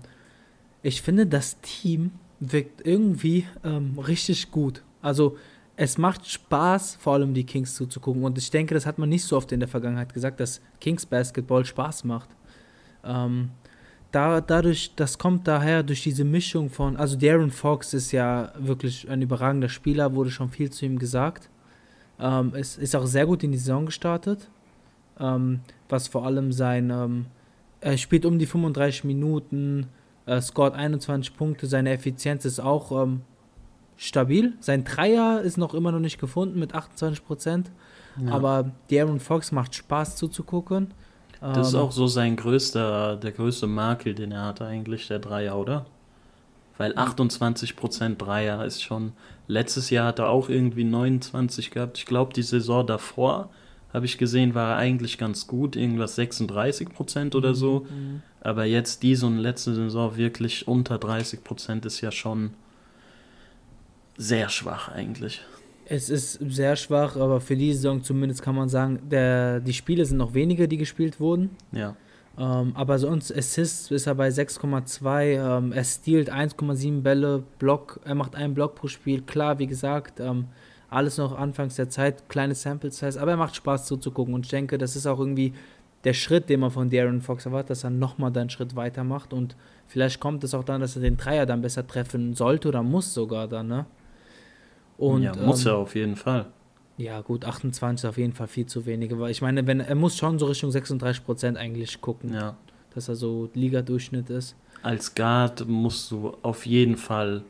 ich 0.82 1.02
finde, 1.02 1.26
das 1.26 1.60
Team 1.60 2.12
wirkt 2.40 2.86
irgendwie 2.86 3.46
ähm, 3.64 3.98
richtig 3.98 4.50
gut. 4.50 4.82
Also 5.02 5.36
es 5.76 5.98
macht 5.98 6.28
Spaß, 6.28 6.96
vor 6.96 7.14
allem 7.14 7.34
die 7.34 7.44
Kings 7.44 7.74
zuzugucken. 7.74 8.24
Und 8.24 8.36
ich 8.38 8.50
denke, 8.50 8.74
das 8.74 8.86
hat 8.86 8.98
man 8.98 9.08
nicht 9.08 9.24
so 9.24 9.36
oft 9.36 9.52
in 9.52 9.60
der 9.60 9.68
Vergangenheit 9.68 10.12
gesagt, 10.12 10.40
dass 10.40 10.60
Kings 10.80 11.06
Basketball 11.06 11.64
Spaß 11.64 12.04
macht. 12.04 12.30
Ähm, 13.04 13.50
da, 14.10 14.40
dadurch, 14.40 14.94
das 14.96 15.18
kommt 15.18 15.46
daher 15.46 15.82
durch 15.82 16.02
diese 16.02 16.24
Mischung 16.24 16.70
von, 16.70 16.96
also 16.96 17.16
Darren 17.16 17.50
Fox 17.50 17.94
ist 17.94 18.10
ja 18.12 18.52
wirklich 18.58 19.08
ein 19.08 19.22
überragender 19.22 19.68
Spieler, 19.68 20.14
wurde 20.14 20.30
schon 20.30 20.48
viel 20.48 20.70
zu 20.70 20.86
ihm 20.86 20.98
gesagt. 20.98 21.50
Ähm, 22.18 22.52
es 22.54 22.78
ist 22.78 22.96
auch 22.96 23.06
sehr 23.06 23.26
gut 23.26 23.42
in 23.42 23.52
die 23.52 23.58
Saison 23.58 23.86
gestartet, 23.86 24.50
ähm, 25.20 25.60
was 25.88 26.08
vor 26.08 26.24
allem 26.26 26.52
sein, 26.52 26.90
ähm, 26.90 27.26
er 27.80 27.96
spielt 27.96 28.26
um 28.26 28.38
die 28.38 28.46
35 28.46 29.04
Minuten, 29.04 29.86
äh, 30.26 30.40
scoret 30.40 30.74
21 30.74 31.36
Punkte, 31.36 31.66
seine 31.66 31.90
Effizienz 31.90 32.44
ist 32.44 32.60
auch 32.60 32.90
ähm, 33.04 33.22
stabil. 33.96 34.54
Sein 34.60 34.84
Dreier 34.84 35.40
ist 35.40 35.56
noch 35.58 35.74
immer 35.74 35.92
noch 35.92 36.00
nicht 36.00 36.18
gefunden 36.20 36.58
mit 36.58 36.74
28 36.74 37.24
Prozent, 37.24 37.70
Ja. 38.20 38.32
aber 38.32 38.70
Darren 38.90 39.20
Fox 39.20 39.52
macht 39.52 39.74
Spaß 39.74 40.16
zuzugucken. 40.16 40.92
das 41.40 41.68
ist 41.68 41.74
Ähm, 41.74 41.80
auch 41.80 41.92
so 41.92 42.06
sein 42.08 42.34
größter, 42.36 43.16
der 43.16 43.32
größte 43.32 43.66
Makel, 43.68 44.14
den 44.14 44.32
er 44.32 44.44
hatte 44.46 44.66
eigentlich, 44.66 45.06
der 45.08 45.20
Dreier, 45.20 45.56
oder? 45.56 45.86
Weil 46.78 46.92
28% 46.96 48.16
Dreier 48.18 48.64
ist 48.64 48.82
schon. 48.82 49.12
Letztes 49.48 49.90
Jahr 49.90 50.06
hat 50.08 50.18
er 50.20 50.28
auch 50.28 50.48
irgendwie 50.48 50.84
29 50.84 51.70
gehabt. 51.72 51.98
Ich 51.98 52.06
glaube, 52.06 52.32
die 52.32 52.42
Saison 52.42 52.86
davor, 52.86 53.50
habe 53.92 54.06
ich 54.06 54.18
gesehen, 54.18 54.54
war 54.54 54.72
er 54.72 54.76
eigentlich 54.76 55.18
ganz 55.18 55.46
gut. 55.46 55.76
Irgendwas 55.76 56.18
36% 56.18 57.34
oder 57.34 57.54
so. 57.54 57.86
Mhm. 57.90 58.22
Aber 58.40 58.64
jetzt 58.64 59.02
diese 59.02 59.26
und 59.26 59.38
letzte 59.38 59.74
Saison 59.74 60.16
wirklich 60.16 60.68
unter 60.68 60.96
30% 60.96 61.86
ist 61.86 62.00
ja 62.00 62.12
schon 62.12 62.50
sehr 64.16 64.48
schwach 64.48 64.88
eigentlich. 64.88 65.42
Es 65.86 66.10
ist 66.10 66.38
sehr 66.50 66.76
schwach, 66.76 67.16
aber 67.16 67.40
für 67.40 67.56
die 67.56 67.72
Saison 67.72 68.02
zumindest 68.02 68.42
kann 68.42 68.54
man 68.54 68.68
sagen, 68.68 69.00
der, 69.08 69.60
die 69.60 69.72
Spiele 69.72 70.04
sind 70.04 70.18
noch 70.18 70.34
weniger, 70.34 70.66
die 70.66 70.76
gespielt 70.76 71.18
wurden. 71.18 71.50
Ja. 71.72 71.96
Ähm, 72.38 72.72
aber 72.74 72.98
sonst 72.98 73.34
Assists 73.34 73.90
ist 73.90 74.06
er 74.06 74.14
bei 74.14 74.28
6,2. 74.28 75.58
Ähm, 75.58 75.72
er 75.72 75.84
stiehlt 75.84 76.30
1,7 76.30 77.00
Bälle, 77.00 77.42
Block, 77.58 78.00
er 78.04 78.14
macht 78.14 78.36
einen 78.36 78.54
Block 78.54 78.74
pro 78.74 78.86
Spiel. 78.86 79.22
Klar, 79.22 79.58
wie 79.58 79.66
gesagt, 79.66 80.20
ähm, 80.20 80.48
alles 80.90 81.18
noch 81.18 81.36
anfangs 81.38 81.76
der 81.76 81.88
Zeit, 81.88 82.28
kleine 82.28 82.54
Sample 82.54 82.90
Size, 82.90 83.20
aber 83.20 83.32
er 83.32 83.36
macht 83.36 83.56
Spaß 83.56 83.86
zuzugucken 83.86 84.34
und 84.34 84.46
ich 84.46 84.50
denke, 84.50 84.78
das 84.78 84.96
ist 84.96 85.06
auch 85.06 85.18
irgendwie 85.18 85.52
der 86.04 86.14
Schritt, 86.14 86.48
den 86.48 86.60
man 86.60 86.70
von 86.70 86.88
Darren 86.90 87.20
Fox 87.20 87.44
erwartet, 87.46 87.70
dass 87.70 87.84
er 87.84 87.90
nochmal 87.90 88.36
einen 88.36 88.50
Schritt 88.50 88.76
weitermacht 88.76 89.32
und 89.32 89.56
vielleicht 89.88 90.20
kommt 90.20 90.44
es 90.44 90.54
auch 90.54 90.64
dann, 90.64 90.80
dass 90.80 90.96
er 90.96 91.02
den 91.02 91.16
Dreier 91.16 91.44
dann 91.44 91.60
besser 91.60 91.86
treffen 91.86 92.34
sollte 92.34 92.68
oder 92.68 92.82
muss 92.82 93.12
sogar 93.12 93.48
dann, 93.48 93.68
ne? 93.68 93.86
Und, 94.96 95.22
ja, 95.22 95.34
muss 95.36 95.64
ähm, 95.64 95.72
er 95.72 95.76
auf 95.78 95.94
jeden 95.94 96.16
Fall. 96.16 96.46
ja, 96.96 97.20
gut, 97.20 97.44
28 97.44 98.02
ist 98.04 98.08
auf 98.08 98.18
jeden 98.18 98.32
Fall 98.32 98.48
viel 98.48 98.66
zu 98.66 98.84
wenig. 98.86 99.16
Weil 99.16 99.30
ich 99.30 99.42
meine, 99.42 99.66
wenn 99.66 99.80
er 99.80 99.94
muss 99.94 100.16
schon 100.16 100.38
so 100.38 100.46
Richtung 100.46 100.70
36 100.72 101.24
Prozent 101.24 101.56
eigentlich 101.56 102.00
gucken, 102.00 102.32
Ja. 102.34 102.56
dass 102.94 103.08
er 103.08 103.14
so 103.14 103.48
Liga-Durchschnitt 103.54 104.30
ist. 104.30 104.56
als 104.82 105.14
Guard 105.14 105.66
musst 105.68 106.10
du 106.10 106.36
auf 106.42 106.66
jeden 106.66 106.96
Fall, 106.96 107.42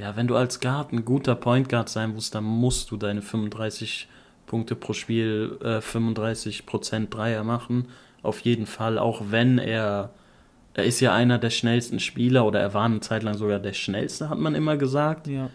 ja, 0.00 0.16
wenn 0.16 0.26
du 0.26 0.34
als 0.34 0.60
Guard 0.60 0.92
ein 0.92 1.04
guter 1.04 1.34
Point 1.34 1.68
Guard 1.68 1.90
sein 1.90 2.14
musst, 2.14 2.34
dann 2.34 2.44
musst 2.44 2.90
du 2.90 2.96
deine 2.96 3.20
35 3.20 4.08
Punkte 4.46 4.74
pro 4.74 4.94
Spiel, 4.94 5.58
äh, 5.62 5.82
35 5.82 6.64
Prozent 6.64 7.14
Dreier 7.14 7.44
machen. 7.44 7.88
Auf 8.22 8.40
jeden 8.40 8.64
Fall, 8.66 8.98
auch 8.98 9.22
wenn 9.28 9.58
er, 9.58 10.10
er 10.72 10.84
ist 10.84 11.00
ja 11.00 11.12
einer 11.12 11.38
der 11.38 11.50
schnellsten 11.50 12.00
Spieler 12.00 12.46
oder 12.46 12.60
er 12.60 12.72
war 12.72 12.86
eine 12.86 13.00
Zeit 13.00 13.22
lang 13.22 13.34
sogar 13.34 13.58
der 13.58 13.74
schnellste, 13.74 14.30
hat 14.30 14.38
man 14.38 14.54
immer 14.54 14.78
gesagt. 14.78 15.26
Ja. 15.26 15.50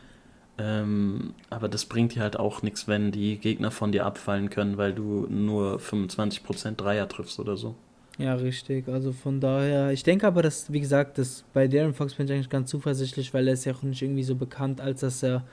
Ähm, 0.57 1.33
aber 1.49 1.67
das 1.67 1.85
bringt 1.85 2.13
dir 2.13 2.21
halt 2.21 2.37
auch 2.37 2.61
nichts, 2.61 2.87
wenn 2.87 3.11
die 3.11 3.37
Gegner 3.37 3.71
von 3.71 3.91
dir 3.91 4.05
abfallen 4.05 4.51
können, 4.51 4.77
weil 4.77 4.93
du 4.93 5.25
nur 5.27 5.79
25 5.79 6.43
Prozent 6.43 6.79
Dreier 6.79 7.09
triffst 7.09 7.39
oder 7.39 7.57
so. 7.57 7.75
Ja, 8.17 8.35
richtig. 8.35 8.87
Also 8.87 9.11
von 9.11 9.41
daher, 9.41 9.91
ich 9.91 10.03
denke 10.03 10.25
aber, 10.25 10.41
dass, 10.41 10.71
wie 10.71 10.79
gesagt, 10.79 11.17
dass 11.17 11.43
bei 11.53 11.67
Darren 11.67 11.93
Fox 11.93 12.13
bin 12.13 12.27
ich 12.27 12.31
eigentlich 12.31 12.49
ganz 12.49 12.69
zuversichtlich, 12.69 13.33
weil 13.33 13.47
er 13.47 13.53
ist 13.55 13.65
ja 13.65 13.73
auch 13.73 13.83
nicht 13.83 14.01
irgendwie 14.01 14.23
so 14.23 14.35
bekannt, 14.35 14.79
als 14.79 15.01
dass 15.01 15.21
er 15.21 15.43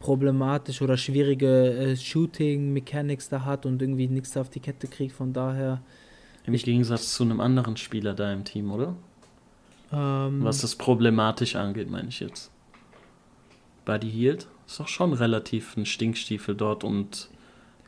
problematisch 0.00 0.82
oder 0.82 0.96
schwierige 0.96 1.70
äh, 1.72 1.96
Shooting-Mechanics 1.96 3.28
da 3.30 3.44
hat 3.44 3.64
und 3.64 3.80
irgendwie 3.80 4.08
nichts 4.08 4.36
auf 4.36 4.50
die 4.50 4.60
Kette 4.60 4.86
kriegt. 4.86 5.12
Von 5.14 5.32
daher, 5.32 5.80
Im 6.44 6.54
Gegensatz 6.54 7.14
zu 7.14 7.22
einem 7.22 7.40
anderen 7.40 7.76
Spieler 7.76 8.14
da 8.14 8.32
im 8.32 8.44
Team, 8.44 8.70
oder? 8.70 8.96
ähm, 9.92 10.44
Was 10.44 10.60
das 10.60 10.76
problematisch 10.76 11.56
angeht, 11.56 11.90
meine 11.90 12.08
ich 12.08 12.20
jetzt. 12.20 12.50
Buddy 13.86 14.10
Hield 14.10 14.46
ist 14.66 14.78
doch 14.78 14.88
schon 14.88 15.14
relativ 15.14 15.76
ein 15.76 15.86
Stinkstiefel 15.86 16.54
dort 16.54 16.84
und 16.84 17.29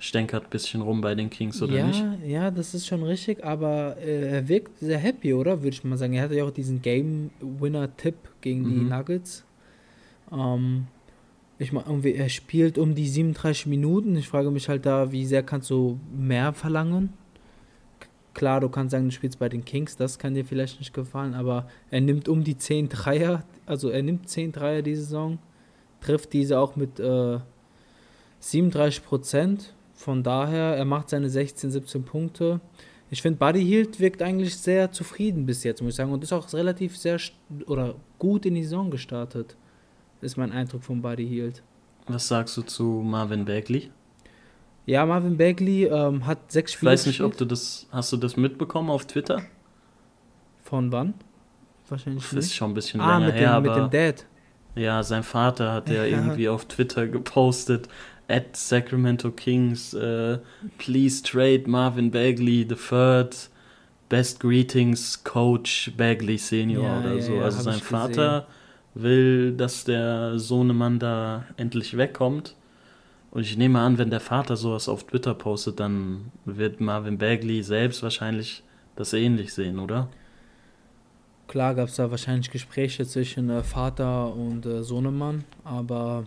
stänkert 0.02 0.44
ein 0.44 0.50
bisschen 0.50 0.82
rum 0.82 1.00
bei 1.00 1.14
den 1.14 1.30
Kings, 1.30 1.62
oder 1.62 1.76
ja, 1.76 1.86
nicht? 1.86 2.04
Ja, 2.26 2.50
das 2.50 2.74
ist 2.74 2.86
schon 2.86 3.02
richtig, 3.04 3.44
aber 3.44 3.96
äh, 3.98 4.28
er 4.36 4.48
wirkt 4.48 4.78
sehr 4.78 4.98
happy, 4.98 5.32
oder? 5.32 5.62
Würde 5.62 5.74
ich 5.74 5.84
mal 5.84 5.96
sagen. 5.96 6.14
Er 6.14 6.24
hatte 6.24 6.34
ja 6.34 6.44
auch 6.44 6.50
diesen 6.50 6.82
Game-Winner-Tipp 6.82 8.16
gegen 8.40 8.64
die 8.64 8.80
Mhm. 8.80 8.88
Nuggets. 8.88 9.44
Ähm, 10.32 10.86
ich 11.58 11.72
meine, 11.72 11.86
irgendwie, 11.86 12.14
er 12.14 12.28
spielt 12.28 12.78
um 12.78 12.94
die 12.96 13.08
37 13.08 13.66
Minuten. 13.66 14.16
Ich 14.16 14.28
frage 14.28 14.50
mich 14.50 14.68
halt 14.68 14.84
da, 14.86 15.12
wie 15.12 15.24
sehr 15.24 15.44
kannst 15.44 15.70
du 15.70 16.00
mehr 16.12 16.52
verlangen? 16.52 17.12
Klar, 18.34 18.60
du 18.60 18.68
kannst 18.70 18.90
sagen, 18.92 19.04
du 19.04 19.12
spielst 19.12 19.38
bei 19.38 19.48
den 19.48 19.64
Kings, 19.64 19.94
das 19.96 20.18
kann 20.18 20.34
dir 20.34 20.44
vielleicht 20.44 20.80
nicht 20.80 20.94
gefallen, 20.94 21.34
aber 21.34 21.68
er 21.90 22.00
nimmt 22.00 22.28
um 22.28 22.42
die 22.42 22.56
10 22.56 22.88
Dreier, 22.88 23.44
also 23.66 23.90
er 23.90 24.02
nimmt 24.02 24.28
10 24.28 24.52
Dreier 24.52 24.80
diese 24.80 25.02
Saison, 25.02 25.38
trifft 26.00 26.32
diese 26.32 26.58
auch 26.58 26.74
mit 26.74 26.98
äh, 26.98 27.38
37 28.40 29.04
Prozent. 29.04 29.74
Von 30.02 30.24
daher, 30.24 30.76
er 30.76 30.84
macht 30.84 31.10
seine 31.10 31.28
16, 31.30 31.70
17 31.70 32.04
Punkte. 32.04 32.60
Ich 33.08 33.22
finde, 33.22 33.38
Buddy 33.38 33.64
Hield 33.64 34.00
wirkt 34.00 34.20
eigentlich 34.20 34.56
sehr 34.56 34.90
zufrieden 34.90 35.46
bis 35.46 35.62
jetzt, 35.62 35.80
muss 35.80 35.90
ich 35.90 35.96
sagen. 35.96 36.10
Und 36.12 36.24
ist 36.24 36.32
auch 36.32 36.52
relativ 36.52 36.96
sehr 36.96 37.20
oder 37.66 37.94
gut 38.18 38.44
in 38.46 38.54
die 38.54 38.64
Saison 38.64 38.90
gestartet. 38.90 39.54
Ist 40.20 40.36
mein 40.36 40.50
Eindruck 40.50 40.82
von 40.82 41.00
Buddy 41.02 41.26
Hield. 41.28 41.62
Was 42.08 42.26
sagst 42.26 42.56
du 42.56 42.62
zu 42.62 42.84
Marvin 42.84 43.44
Bagley? 43.44 43.90
Ja, 44.86 45.06
Marvin 45.06 45.36
Bagley 45.36 45.84
ähm, 45.84 46.26
hat 46.26 46.50
sechs 46.50 46.72
Ich 46.72 46.76
Spiele 46.78 46.90
weiß 46.92 47.06
nicht, 47.06 47.20
ob 47.20 47.30
gespielt. 47.30 47.40
du 47.50 47.52
das, 47.54 47.86
hast 47.92 48.12
du 48.12 48.16
das 48.16 48.36
mitbekommen 48.36 48.90
auf 48.90 49.06
Twitter? 49.06 49.42
Von 50.64 50.90
wann? 50.90 51.14
Wahrscheinlich 51.88 52.24
Das 52.24 52.32
ist 52.32 52.46
nicht. 52.46 52.54
schon 52.56 52.70
ein 52.72 52.74
bisschen 52.74 53.00
Ah, 53.00 53.18
länger 53.18 53.26
mit 53.26 53.34
her, 53.36 53.54
dem, 53.60 53.62
mit 53.62 53.70
aber 53.72 53.88
dem 53.88 53.90
Dad. 53.90 54.26
ja, 54.74 55.02
sein 55.02 55.22
Vater 55.22 55.72
hat 55.72 55.88
ja 55.88 56.04
Ja. 56.04 56.04
irgendwie 56.18 56.48
auf 56.48 56.64
Twitter 56.64 57.06
gepostet, 57.06 57.88
at 58.32 58.56
Sacramento 58.56 59.30
Kings, 59.30 59.92
äh, 59.94 60.38
please 60.78 61.22
trade 61.22 61.64
Marvin 61.66 62.10
Bagley 62.10 62.66
the 62.68 62.74
third, 62.74 63.36
best 64.08 64.40
greetings, 64.40 65.22
Coach 65.22 65.92
Bagley 65.96 66.38
Senior 66.38 66.82
Ja, 66.82 67.00
oder 67.00 67.14
ja, 67.14 67.22
so. 67.22 67.34
ja, 67.34 67.42
also 67.42 67.62
sein 67.62 67.80
Vater 67.80 68.46
will, 68.94 69.52
dass 69.52 69.84
der 69.84 70.38
Sohnemann 70.38 70.98
da 70.98 71.44
endlich 71.56 71.96
wegkommt. 71.96 72.56
Und 73.30 73.42
ich 73.42 73.56
nehme 73.56 73.80
an, 73.80 73.96
wenn 73.96 74.10
der 74.10 74.20
Vater 74.20 74.56
sowas 74.56 74.88
auf 74.88 75.04
Twitter 75.04 75.34
postet, 75.34 75.80
dann 75.80 76.30
wird 76.44 76.80
Marvin 76.80 77.16
Bagley 77.18 77.62
selbst 77.62 78.02
wahrscheinlich 78.02 78.62
das 78.96 79.12
ähnlich 79.14 79.54
sehen, 79.54 79.78
oder? 79.78 80.08
Klar 81.48 81.74
gab 81.74 81.88
es 81.88 81.96
da 81.96 82.10
wahrscheinlich 82.10 82.50
Gespräche 82.50 83.06
zwischen 83.06 83.50
äh, 83.50 83.62
Vater 83.62 84.34
und 84.34 84.64
äh, 84.64 84.82
Sohnemann, 84.82 85.44
aber 85.64 86.24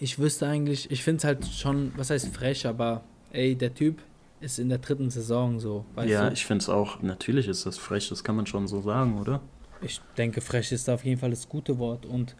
ich 0.00 0.18
wüsste 0.18 0.46
eigentlich, 0.46 0.90
ich 0.90 1.02
finde 1.04 1.18
es 1.18 1.24
halt 1.24 1.46
schon, 1.46 1.92
was 1.96 2.10
heißt 2.10 2.34
frech, 2.34 2.66
aber 2.66 3.02
ey, 3.32 3.54
der 3.54 3.74
Typ 3.74 3.98
ist 4.40 4.58
in 4.58 4.68
der 4.70 4.78
dritten 4.78 5.10
Saison 5.10 5.60
so, 5.60 5.84
weißt 5.94 6.10
ja, 6.10 6.26
du? 6.28 6.32
ich 6.32 6.46
finde 6.46 6.62
es 6.62 6.68
auch, 6.68 7.02
natürlich 7.02 7.46
ist 7.46 7.66
das 7.66 7.76
frech, 7.78 8.08
das 8.08 8.24
kann 8.24 8.36
man 8.36 8.46
schon 8.46 8.66
so 8.66 8.80
sagen, 8.80 9.18
oder? 9.20 9.40
Ich 9.82 10.00
denke, 10.16 10.40
frech 10.40 10.72
ist 10.72 10.88
da 10.88 10.94
auf 10.94 11.04
jeden 11.04 11.20
Fall 11.20 11.30
das 11.30 11.48
gute 11.48 11.78
Wort. 11.78 12.06
Und 12.06 12.34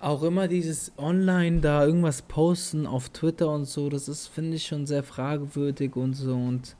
auch 0.00 0.22
immer 0.22 0.48
dieses 0.48 0.92
Online 0.98 1.60
da 1.60 1.84
irgendwas 1.84 2.22
posten 2.22 2.86
auf 2.86 3.10
Twitter 3.10 3.50
und 3.50 3.66
so, 3.66 3.88
das 3.88 4.08
ist, 4.08 4.26
finde 4.28 4.56
ich, 4.56 4.66
schon 4.66 4.86
sehr 4.86 5.02
fragwürdig 5.02 5.96
und 5.96 6.14
so. 6.14 6.34
Und 6.34 6.76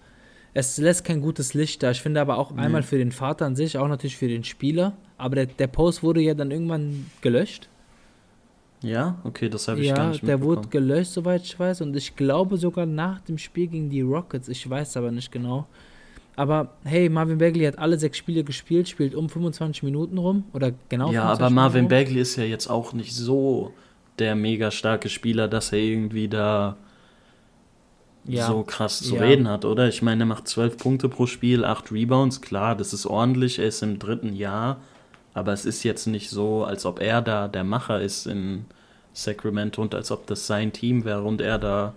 es 0.52 0.76
lässt 0.78 1.04
kein 1.04 1.20
gutes 1.20 1.54
Licht 1.54 1.82
da. 1.82 1.90
Ich 1.90 2.02
finde 2.02 2.20
aber 2.20 2.38
auch 2.38 2.52
Nee. 2.52 2.60
einmal 2.62 2.82
für 2.82 2.98
den 2.98 3.12
Vater 3.12 3.46
an 3.46 3.56
sich, 3.56 3.76
auch 3.78 3.88
natürlich 3.88 4.16
für 4.16 4.28
den 4.28 4.44
Spieler. 4.44 4.96
Aber 5.16 5.36
der, 5.36 5.46
der 5.46 5.66
Post 5.68 6.02
wurde 6.02 6.20
ja 6.20 6.34
dann 6.34 6.50
irgendwann 6.50 7.10
gelöscht. 7.22 7.68
Ja, 8.84 9.18
okay, 9.24 9.48
das 9.48 9.66
habe 9.68 9.80
ich 9.80 9.88
Ja, 9.88 9.94
gar 9.94 10.08
nicht 10.10 10.26
der 10.26 10.42
wurde 10.42 10.68
gelöscht, 10.68 11.12
soweit 11.12 11.42
ich 11.42 11.58
weiß. 11.58 11.80
Und 11.80 11.96
ich 11.96 12.14
glaube 12.16 12.56
sogar 12.58 12.86
nach 12.86 13.20
dem 13.20 13.38
Spiel 13.38 13.66
gegen 13.66 13.88
die 13.90 14.02
Rockets. 14.02 14.48
Ich 14.48 14.68
weiß 14.68 14.96
aber 14.98 15.10
nicht 15.10 15.32
genau. 15.32 15.66
Aber 16.36 16.74
hey, 16.84 17.08
Marvin 17.08 17.38
Bagley 17.38 17.64
hat 17.64 17.78
alle 17.78 17.98
sechs 17.98 18.18
Spiele 18.18 18.44
gespielt, 18.44 18.88
spielt 18.88 19.14
um 19.14 19.28
25 19.28 19.82
Minuten 19.84 20.18
rum. 20.18 20.44
Oder 20.52 20.72
genau 20.88 21.12
ja, 21.12 21.20
25 21.22 21.40
aber 21.44 21.50
Marvin 21.54 21.84
Minuten 21.84 21.94
rum. 21.94 22.04
Bagley 22.04 22.20
ist 22.20 22.36
ja 22.36 22.44
jetzt 22.44 22.68
auch 22.68 22.92
nicht 22.92 23.14
so 23.14 23.72
der 24.18 24.34
mega 24.34 24.70
starke 24.70 25.08
Spieler, 25.08 25.48
dass 25.48 25.72
er 25.72 25.78
irgendwie 25.78 26.28
da 26.28 26.76
Ja. 28.26 28.46
so 28.48 28.62
krass 28.64 29.00
zu 29.00 29.16
Ja. 29.16 29.22
reden 29.22 29.48
hat, 29.48 29.64
oder? 29.64 29.88
Ich 29.88 30.02
meine, 30.02 30.22
er 30.24 30.26
macht 30.26 30.48
12 30.48 30.78
Punkte 30.78 31.08
pro 31.08 31.26
Spiel, 31.26 31.64
8 31.64 31.92
Rebounds, 31.92 32.40
klar, 32.40 32.74
das 32.74 32.92
ist 32.92 33.06
ordentlich, 33.06 33.58
er 33.58 33.66
ist 33.66 33.82
im 33.82 33.98
dritten 33.98 34.34
Jahr, 34.34 34.78
aber 35.34 35.52
es 35.52 35.64
ist 35.66 35.82
jetzt 35.84 36.06
nicht 36.06 36.30
so, 36.30 36.64
als 36.64 36.86
ob 36.86 37.00
er 37.00 37.20
da 37.22 37.48
der 37.48 37.64
Macher 37.64 38.00
ist 38.00 38.26
in 38.26 38.64
Sacramento 39.14 39.80
und 39.80 39.94
als 39.94 40.10
ob 40.10 40.26
das 40.26 40.46
sein 40.46 40.72
Team 40.72 41.04
wäre 41.04 41.22
und 41.22 41.40
er 41.40 41.58
da 41.58 41.94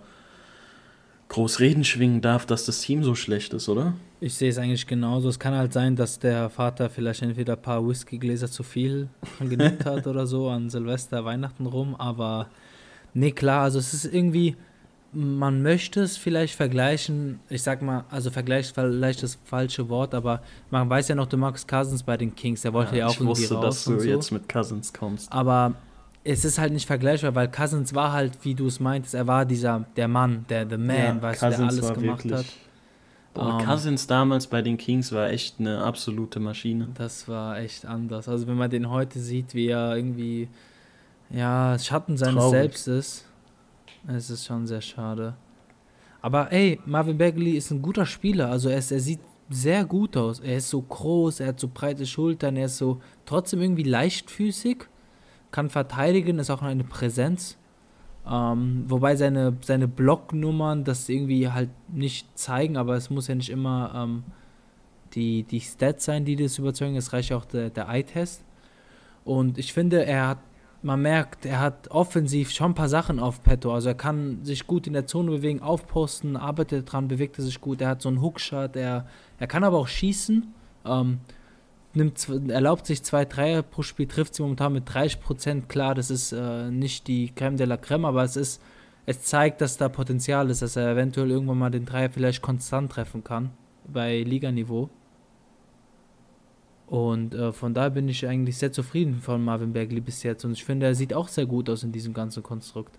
groß 1.29 1.59
Reden 1.59 1.83
schwingen 1.83 2.21
darf, 2.21 2.45
dass 2.45 2.65
das 2.65 2.81
Team 2.81 3.03
so 3.03 3.15
schlecht 3.15 3.53
ist, 3.53 3.67
oder? 3.67 3.93
Ich 4.19 4.35
sehe 4.35 4.49
es 4.49 4.57
eigentlich 4.57 4.87
genauso. 4.87 5.29
Es 5.29 5.39
kann 5.39 5.53
halt 5.53 5.73
sein, 5.73 5.95
dass 5.95 6.19
der 6.19 6.49
Vater 6.49 6.89
vielleicht 6.89 7.21
entweder 7.21 7.53
ein 7.53 7.61
paar 7.61 7.87
Whiskygläser 7.87 8.49
zu 8.49 8.63
viel 8.63 9.09
genügt 9.39 9.85
hat 9.85 10.07
oder 10.07 10.25
so 10.25 10.49
an 10.49 10.69
Silvester, 10.69 11.25
Weihnachten 11.25 11.65
rum. 11.65 11.95
Aber 11.95 12.47
nee, 13.13 13.31
klar, 13.31 13.63
also 13.63 13.77
es 13.77 13.93
ist 13.93 14.05
irgendwie, 14.05 14.55
man 15.11 15.61
möchte 15.61 16.01
es 16.01 16.17
vielleicht 16.17 16.55
vergleichen. 16.55 17.39
Ich 17.49 17.61
sag 17.61 17.81
mal, 17.81 18.05
also 18.09 18.31
Vergleich 18.31 18.67
ist 18.67 18.75
vielleicht 18.75 19.21
das 19.21 19.37
falsche 19.43 19.89
Wort, 19.89 20.13
aber 20.13 20.41
man 20.71 20.89
weiß 20.89 21.09
ja 21.09 21.15
noch, 21.15 21.27
DeMarcus 21.27 21.67
Cousins 21.67 22.03
bei 22.03 22.17
den 22.17 22.35
Kings, 22.35 22.61
der 22.61 22.73
wollte 22.73 22.97
ja, 22.97 23.07
auch 23.07 23.11
ich 23.11 23.19
irgendwie 23.19 23.41
wusste, 23.41 23.55
raus 23.55 23.65
dass 23.65 23.83
du 23.83 23.99
so. 23.99 24.07
jetzt 24.07 24.31
mit 24.31 24.49
Cousins 24.49 24.93
kommst. 24.93 25.31
Aber 25.31 25.75
es 26.27 26.43
ist 26.43 26.59
halt 26.59 26.73
nicht 26.73 26.85
vergleichbar, 26.85 27.33
weil 27.35 27.49
Cousins 27.49 27.95
war 27.95 28.11
halt, 28.11 28.43
wie 28.43 28.53
du 28.53 28.67
es 28.67 28.79
meintest, 28.79 29.15
er 29.15 29.27
war 29.27 29.45
dieser, 29.45 29.85
der 29.95 30.07
Mann, 30.07 30.45
der 30.49 30.69
The 30.69 30.77
Man, 30.77 31.21
weißt 31.21 31.41
du, 31.41 31.49
der 31.49 31.59
alles 31.59 31.93
gemacht 31.93 32.31
hat. 32.31 32.45
Boah, 33.33 33.59
Ähm, 33.59 33.65
Cousins 33.65 34.07
damals 34.07 34.47
bei 34.47 34.61
den 34.61 34.77
Kings 34.77 35.11
war 35.11 35.29
echt 35.29 35.59
eine 35.59 35.83
absolute 35.83 36.39
Maschine. 36.39 36.89
Das 36.95 37.27
war 37.27 37.59
echt 37.59 37.85
anders. 37.85 38.27
Also 38.27 38.47
wenn 38.47 38.57
man 38.57 38.69
den 38.69 38.89
heute 38.89 39.19
sieht, 39.19 39.53
wie 39.53 39.67
er 39.67 39.95
irgendwie, 39.95 40.49
ja, 41.29 41.77
Schatten 41.79 42.17
seines 42.17 42.35
Traurig. 42.35 42.51
Selbst 42.51 42.87
ist, 42.87 43.25
es 44.07 44.29
ist 44.29 44.45
schon 44.45 44.67
sehr 44.67 44.81
schade. 44.81 45.35
Aber 46.21 46.51
ey, 46.51 46.79
Marvin 46.85 47.17
Bagley 47.17 47.51
ist 47.51 47.71
ein 47.71 47.81
guter 47.81 48.05
Spieler. 48.05 48.49
Also 48.49 48.69
er, 48.69 48.79
ist, 48.79 48.91
er 48.91 48.99
sieht 48.99 49.19
sehr 49.49 49.85
gut 49.85 50.17
aus. 50.17 50.39
Er 50.39 50.57
ist 50.57 50.69
so 50.69 50.81
groß, 50.81 51.39
er 51.39 51.47
hat 51.47 51.59
so 51.59 51.69
breite 51.73 52.05
Schultern, 52.05 52.57
er 52.57 52.65
ist 52.65 52.77
so 52.77 52.99
trotzdem 53.25 53.61
irgendwie 53.61 53.83
leichtfüßig, 53.83 54.79
kann 55.51 55.69
verteidigen, 55.69 56.39
ist 56.39 56.49
auch 56.49 56.61
eine 56.61 56.83
Präsenz. 56.83 57.57
Ähm, 58.29 58.83
wobei 58.87 59.15
seine, 59.15 59.55
seine 59.61 59.87
Blocknummern 59.87 60.83
das 60.83 61.07
irgendwie 61.07 61.49
halt 61.49 61.69
nicht 61.87 62.37
zeigen, 62.37 62.75
aber 62.75 62.95
es 62.95 63.09
muss 63.09 63.27
ja 63.27 63.35
nicht 63.35 63.49
immer 63.49 63.93
ähm, 63.95 64.23
die, 65.13 65.43
die 65.43 65.61
Stats 65.61 66.05
sein, 66.05 66.25
die 66.25 66.35
das 66.35 66.57
überzeugen. 66.57 66.95
Es 66.97 67.13
reicht 67.13 67.31
auch 67.31 67.45
der, 67.45 67.69
der 67.69 67.87
Eye-Test. 67.87 68.43
Und 69.23 69.57
ich 69.57 69.71
finde, 69.71 70.05
er 70.05 70.27
hat, 70.27 70.39
man 70.81 71.01
merkt, 71.01 71.45
er 71.45 71.59
hat 71.59 71.89
offensiv 71.89 72.51
schon 72.51 72.71
ein 72.71 72.75
paar 72.75 72.89
Sachen 72.89 73.19
auf 73.19 73.43
Petto. 73.43 73.73
Also 73.73 73.89
er 73.89 73.95
kann 73.95 74.43
sich 74.43 74.67
gut 74.67 74.87
in 74.87 74.93
der 74.93 75.07
Zone 75.07 75.31
bewegen, 75.31 75.61
aufposten, 75.61 76.35
arbeitet 76.35 76.91
dran, 76.91 77.07
bewegt 77.07 77.37
er 77.37 77.45
sich 77.45 77.61
gut. 77.61 77.81
Er 77.81 77.89
hat 77.89 78.01
so 78.01 78.09
einen 78.09 78.21
Hookshot, 78.21 78.75
er, 78.75 79.07
er 79.39 79.47
kann 79.47 79.63
aber 79.63 79.77
auch 79.77 79.87
schießen. 79.87 80.53
Ähm, 80.85 81.19
nimmt, 81.97 82.27
erlaubt 82.49 82.85
sich 82.85 83.03
zwei 83.03 83.25
Dreier 83.25 83.61
pro 83.61 83.81
Spiel, 83.81 84.07
trifft 84.07 84.35
sie 84.35 84.41
momentan 84.41 84.73
mit 84.73 84.89
30%. 84.89 85.67
Klar, 85.67 85.95
das 85.95 86.09
ist 86.09 86.31
äh, 86.31 86.71
nicht 86.71 87.07
die 87.07 87.33
Creme 87.35 87.57
de 87.57 87.67
la 87.67 87.77
Creme, 87.77 88.05
aber 88.05 88.23
es 88.23 88.35
ist, 88.35 88.61
es 89.05 89.23
zeigt, 89.23 89.61
dass 89.61 89.77
da 89.77 89.89
Potenzial 89.89 90.49
ist, 90.49 90.61
dass 90.61 90.75
er 90.75 90.91
eventuell 90.91 91.29
irgendwann 91.29 91.57
mal 91.57 91.69
den 91.69 91.85
Dreier 91.85 92.09
vielleicht 92.09 92.41
konstant 92.41 92.91
treffen 92.91 93.23
kann 93.23 93.51
bei 93.87 94.21
Liganiveau. 94.21 94.89
Und 96.87 97.33
äh, 97.33 97.51
von 97.51 97.73
daher 97.73 97.89
bin 97.89 98.07
ich 98.07 98.25
eigentlich 98.25 98.57
sehr 98.57 98.71
zufrieden 98.71 99.19
von 99.21 99.43
Marvin 99.43 99.73
Bagley 99.73 99.99
bis 99.99 100.23
jetzt. 100.23 100.45
Und 100.45 100.53
ich 100.53 100.63
finde, 100.63 100.85
er 100.85 100.95
sieht 100.95 101.13
auch 101.13 101.27
sehr 101.27 101.45
gut 101.45 101.69
aus 101.69 101.83
in 101.83 101.91
diesem 101.91 102.13
ganzen 102.13 102.41
Konstrukt. 102.43 102.97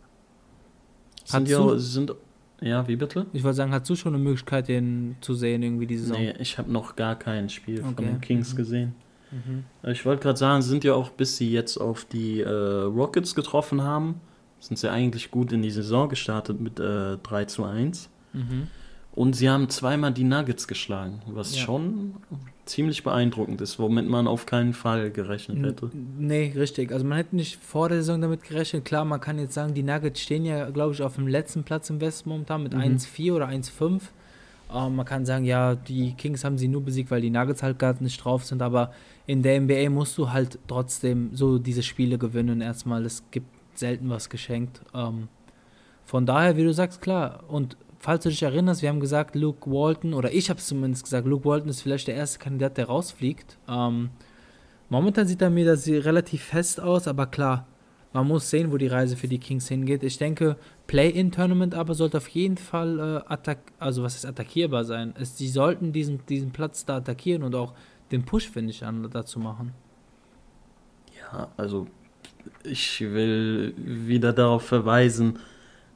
Sind 1.25 1.49
ja, 1.49 1.79
sind, 1.79 2.15
ja, 2.61 2.87
wie 2.89 2.97
bitte? 2.97 3.27
Ich 3.33 3.45
wollte 3.45 3.57
sagen, 3.57 3.73
hast 3.73 3.89
du 3.89 3.95
schon 3.97 4.15
eine 4.15 4.23
Möglichkeit, 4.23 4.69
den 4.69 5.17
zu 5.21 5.35
sehen, 5.35 5.63
irgendwie 5.63 5.87
diese 5.87 6.07
Saison? 6.07 6.21
Nee, 6.21 6.35
ich 6.41 6.59
habe 6.59 6.71
noch 6.73 6.97
gar 6.97 7.17
kein 7.17 7.49
Spiel 7.49 7.83
von 7.83 7.91
Okay. 7.95 8.05
den 8.07 8.21
Kings 8.21 8.53
Mhm. 8.53 8.57
gesehen. 8.57 8.95
Mhm. 9.31 9.65
Ich 9.91 10.05
wollte 10.07 10.23
gerade 10.23 10.39
sagen, 10.39 10.63
sind 10.63 10.85
ja 10.85 10.95
auch, 10.95 11.11
bis 11.11 11.37
sie 11.37 11.51
jetzt 11.53 11.77
auf 11.77 12.05
die 12.05 12.41
äh, 12.41 12.49
Rockets 12.49 13.35
getroffen 13.35 13.83
haben, 13.83 14.21
sind 14.61 14.79
sie 14.79 14.91
eigentlich 14.91 15.31
gut 15.31 15.53
in 15.53 15.63
die 15.63 15.71
Saison 15.71 16.09
gestartet 16.09 16.61
mit 16.61 16.81
äh, 16.81 17.17
3 17.19 17.45
zu 17.45 17.65
1. 17.65 18.09
Mhm. 18.33 18.69
Und 19.13 19.35
sie 19.37 19.49
haben 19.51 19.69
zweimal 19.69 20.13
die 20.13 20.25
Nuggets 20.25 20.67
geschlagen, 20.69 21.21
was 21.27 21.57
Ja. 21.57 21.63
schon 21.65 22.15
ziemlich 22.69 23.03
beeindruckend 23.03 23.61
ist, 23.61 23.79
womit 23.79 24.09
man 24.09 24.27
auf 24.27 24.47
keinen 24.47 24.73
Fall 24.75 25.11
gerechnet 25.11 25.65
hätte. 25.65 25.91
Nee, 26.19 26.53
richtig. 26.55 26.93
Also 26.93 27.05
man 27.05 27.17
hätte 27.19 27.35
nicht 27.37 27.57
vor 27.63 27.89
der 27.89 27.99
Saison 27.99 28.21
damit 28.21 28.43
gerechnet. 28.43 28.85
Klar, 28.85 29.05
man 29.05 29.21
kann 29.21 29.39
jetzt 29.39 29.55
sagen, 29.55 29.75
die 29.75 29.83
Nuggets 29.83 30.21
stehen 30.21 30.45
ja, 30.45 30.69
glaube 30.71 30.93
ich, 30.95 31.03
auf 31.03 31.15
dem 31.17 31.27
letzten 31.27 31.65
Platz 31.65 31.91
im 31.91 32.01
Westen 32.01 32.29
momentan 32.29 32.63
mit 32.63 32.75
Mhm. 32.75 32.81
1-4 32.81 33.33
oder 33.35 33.49
1-5. 33.49 34.03
Ähm, 34.73 34.97
man 34.97 35.07
kann 35.07 35.25
sagen, 35.25 35.45
ja, 35.47 35.75
die 35.75 36.13
Kings 36.13 36.45
haben 36.45 36.59
sie 36.59 36.69
nur 36.69 36.83
besiegt, 36.83 37.11
weil 37.11 37.23
die 37.23 37.31
Nuggets 37.31 37.63
halt 37.63 37.79
gerade 37.79 38.05
nicht 38.05 38.23
drauf 38.23 38.45
sind. 38.45 38.61
Aber 38.61 38.93
in 39.27 39.43
der 39.43 39.61
NBA 39.61 39.89
musst 39.91 40.19
du 40.19 40.31
halt 40.31 40.59
trotzdem 40.69 41.31
so 41.35 41.59
diese 41.59 41.83
Spiele 41.83 42.19
gewinnen 42.19 42.61
erstmal. 42.61 43.05
Es 43.07 43.23
gibt 43.31 43.47
selten 43.75 44.11
was 44.11 44.29
geschenkt. 44.29 44.83
Ähm, 44.95 45.29
von 46.05 46.27
daher, 46.27 46.57
wie 46.57 46.65
du 46.65 46.73
sagst, 46.73 47.01
klar. 47.01 47.45
Und 47.49 47.77
falls 47.99 48.23
du 48.23 48.29
dich 48.29 48.43
erinnerst, 48.43 48.83
wir 48.83 48.89
haben 48.89 49.01
gesagt, 49.01 49.35
Luke 49.35 49.71
Walton, 49.71 50.15
oder 50.15 50.33
ich 50.33 50.51
habe 50.51 50.59
es 50.59 50.67
zumindest 50.67 51.05
gesagt, 51.05 51.27
Luke 51.27 51.45
Walton 51.45 51.69
ist 51.69 51.83
vielleicht 51.83 52.09
der 52.09 52.15
erste 52.15 52.39
Kandidat, 52.39 52.77
der 52.77 52.87
rausfliegt. 52.87 53.59
Ähm, 53.69 54.11
momentan 54.89 55.27
sieht 55.27 55.43
er 55.43 55.51
mir 55.51 55.67
das 55.67 55.87
relativ 55.89 56.43
fest 56.45 56.81
aus, 56.81 57.09
aber 57.09 57.27
klar, 57.27 57.67
man 58.13 58.27
muss 58.27 58.49
sehen, 58.49 58.73
wo 58.73 58.79
die 58.79 58.87
Reise 58.87 59.17
für 59.17 59.29
die 59.29 59.39
Kings 59.39 59.69
hingeht. 59.69 60.03
Ich 60.03 60.19
denke, 60.19 60.57
Play-in-Tournament 60.87 61.75
aber 61.75 61.95
sollte 61.95 62.17
auf 62.17 62.29
jeden 62.29 62.57
Fall 62.57 62.99
äh, 62.99 63.33
attack 63.33 63.59
also 63.79 64.03
was 64.03 64.17
ist 64.17 64.25
attackierbar 64.25 64.85
sein. 64.85 65.15
Es, 65.19 65.37
sie 65.37 65.49
sollten 65.49 65.93
diesen, 65.93 66.25
diesen 66.27 66.51
Platz 66.51 66.87
da 66.87 66.97
attackieren 66.97 67.43
und 67.43 67.55
auch 67.55 67.75
den 68.11 68.25
Push, 68.25 68.49
finde 68.49 68.71
ich, 68.71 68.85
an, 68.85 69.09
dazu 69.11 69.39
machen. 69.39 69.75
Ja, 71.21 71.49
also 71.57 71.87
ich 72.65 73.01
will 73.01 73.75
wieder 73.77 74.33
darauf 74.33 74.63
verweisen, 74.63 75.39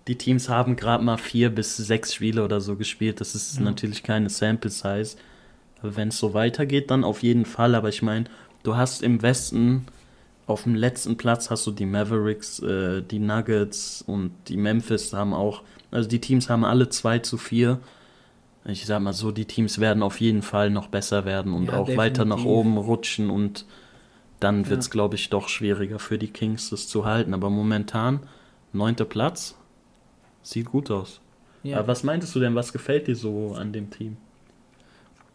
die 0.09 0.17
Teams 0.17 0.49
haben 0.49 0.77
gerade 0.77 1.05
mal 1.05 1.17
vier 1.19 1.51
bis 1.51 1.77
sechs 1.77 2.15
Spiele 2.15 2.45
oder 2.45 2.61
so 2.61 2.77
gespielt. 2.77 3.21
Das 3.21 3.35
ist 3.35 3.59
Ja. 3.59 3.63
natürlich 3.65 4.03
keine 4.03 4.29
Sample 4.31 4.71
Size. 4.71 5.17
Aber 5.81 5.97
wenn 5.97 6.09
es 6.09 6.19
so 6.19 6.35
weitergeht, 6.35 6.91
dann 6.91 7.05
auf 7.05 7.23
jeden 7.23 7.45
Fall. 7.45 7.75
Aber 7.75 7.89
ich 7.89 8.03
meine, 8.03 8.25
du 8.63 8.77
hast 8.77 9.03
im 9.03 9.23
Westen 9.23 9.87
auf 10.47 10.65
dem 10.65 10.75
letzten 10.75 11.17
Platz 11.17 11.51
hast 11.51 11.67
du 11.67 11.71
die 11.71 11.87
Mavericks, 11.87 12.59
äh, 12.61 13.03
die 13.03 13.21
Nuggets 13.21 14.03
und 14.07 14.33
die 14.49 14.57
Memphis 14.57 15.13
haben 15.13 15.33
auch, 15.35 15.63
also 15.93 16.09
die 16.09 16.21
Teams 16.21 16.49
haben 16.51 16.65
alle 16.65 16.89
2 16.89 17.21
zu 17.21 17.39
4. 17.39 17.79
Ich 18.65 18.87
sag 18.87 19.01
mal 19.01 19.13
so, 19.13 19.33
die 19.33 19.45
Teams 19.45 19.79
werden 19.81 20.03
auf 20.03 20.21
jeden 20.21 20.43
Fall 20.43 20.71
noch 20.71 20.89
besser 20.89 21.25
werden 21.25 21.53
und 21.53 21.67
Ja, 21.67 21.75
auch 21.79 21.89
weiter 21.97 22.25
nach 22.25 22.37
definitiv. 22.37 22.59
oben 22.59 22.77
rutschen 22.77 23.31
und 23.31 23.67
dann 24.41 24.69
wird 24.69 24.81
es, 24.81 24.87
Ja. 24.87 24.93
glaube 24.93 25.15
ich, 25.15 25.31
doch 25.31 25.49
schwieriger 25.49 25.99
für 26.01 26.19
die 26.19 26.29
Kings, 26.29 26.71
das 26.71 26.87
zu 26.89 27.05
halten. 27.05 27.35
Aber 27.35 27.49
momentan, 27.51 28.21
neunter 28.73 29.05
Platz, 29.05 29.57
sieht 30.43 30.67
gut 30.67 30.91
aus. 30.91 31.21
Ja. 31.63 31.79
Aber 31.79 31.89
was 31.89 32.03
meintest 32.03 32.35
du 32.35 32.41
denn, 32.41 32.55
was 32.55 32.73
gefällt 32.73 33.07
dir 33.07 33.17
so 33.17 33.55
an 33.55 33.73
dem 33.73 33.91
Team? 33.91 34.17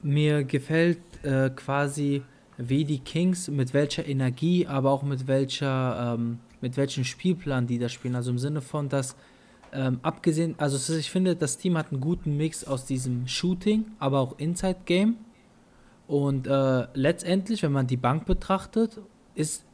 Mir 0.02 0.44
gefällt 0.44 1.00
äh, 1.24 1.50
quasi, 1.50 2.22
wie 2.58 2.86
die 2.86 3.00
Kings, 3.00 3.48
mit 3.48 3.74
welcher 3.74 4.06
Energie, 4.06 4.68
aber 4.68 4.92
auch 4.92 5.04
mit 5.04 5.28
welcher, 5.28 6.16
ähm, 6.16 6.40
mit 6.62 6.78
welchem 6.78 7.04
Spielplan 7.04 7.68
die 7.68 7.80
da 7.80 7.90
spielen. 7.90 8.16
Also 8.16 8.32
im 8.32 8.40
Sinne 8.40 8.62
von, 8.62 8.90
dass 8.90 9.16
ähm, 9.74 10.00
abgesehen, 10.02 10.56
also 10.58 10.94
ich 10.94 11.10
finde, 11.10 11.36
das 11.36 11.58
Team 11.58 11.78
hat 11.78 11.92
einen 11.92 12.02
guten 12.02 12.38
Mix 12.38 12.64
aus 12.64 12.86
diesem 12.86 13.28
Shooting, 13.28 13.86
aber 14.00 14.20
auch 14.20 14.38
Inside 14.40 14.78
Game. 14.86 15.18
Und 16.08 16.48
äh, 16.48 16.88
letztendlich, 16.94 17.64
wenn 17.64 17.74
man 17.74 17.88
die 17.88 17.98
Bank 17.98 18.26
betrachtet, 18.26 19.02
ist, 19.36 19.66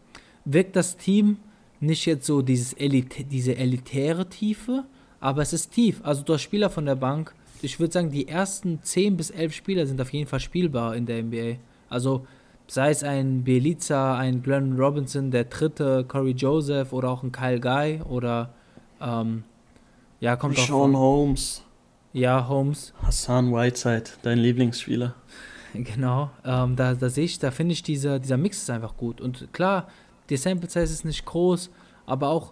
wirkt 0.46 0.76
das 0.76 0.98
Team 0.98 1.38
nicht 1.80 2.06
jetzt 2.06 2.26
so 2.26 2.42
dieses 2.42 2.74
Elite, 2.74 3.24
diese 3.24 3.56
elitäre 3.56 4.28
Tiefe, 4.30 4.86
aber 5.24 5.42
es 5.42 5.54
ist 5.54 5.72
tief. 5.72 6.02
Also 6.04 6.22
du 6.22 6.34
hast 6.34 6.42
Spieler 6.42 6.70
von 6.70 6.86
der 6.86 6.96
Bank. 6.96 7.34
Ich 7.62 7.80
würde 7.80 7.94
sagen, 7.94 8.12
die 8.12 8.28
ersten 8.28 8.84
10 8.84 9.16
bis 9.16 9.30
11 9.30 9.54
Spieler 9.54 9.86
sind 9.86 10.02
auf 10.02 10.12
jeden 10.12 10.28
Fall 10.28 10.42
spielbar 10.42 10.98
in 10.98 11.06
der 11.06 11.24
NBA. 11.24 11.60
Also 11.88 12.28
sei 12.68 12.90
es 12.90 13.06
ein 13.06 13.42
Bielica, 13.46 14.18
ein 14.18 14.44
Glenn 14.44 14.78
Robinson, 14.78 15.32
der 15.32 15.46
dritte, 15.46 16.04
Corey 16.06 16.34
Joseph 16.34 16.92
oder 16.92 17.10
auch 17.10 17.24
ein 17.24 17.32
Kyle 17.32 17.62
Guy 17.62 18.02
oder 18.02 18.54
ähm, 19.00 19.46
ja, 20.20 20.36
kommt 20.36 20.60
auch 20.60 20.68
Sean 20.68 20.98
Holmes, 20.98 21.64
ja, 22.12 22.46
Holmes, 22.46 22.94
Hassan 23.02 23.54
Whiteside, 23.54 24.04
dein 24.24 24.40
Lieblingsspieler. 24.40 25.16
genau. 25.74 26.32
Ähm, 26.44 26.76
da, 26.76 26.96
da 26.96 27.08
sehe 27.08 27.24
ich, 27.24 27.40
da 27.40 27.50
finde 27.50 27.72
ich 27.72 27.82
dieser, 27.82 28.20
dieser 28.20 28.36
Mix 28.36 28.58
ist 28.58 28.70
einfach 28.70 28.98
gut. 28.98 29.22
Und 29.22 29.54
klar, 29.54 29.88
die 30.30 30.36
Sample 30.36 30.70
Size 30.70 30.84
ist 30.84 31.06
nicht 31.06 31.24
groß, 31.24 31.70
aber 32.06 32.28
auch 32.28 32.52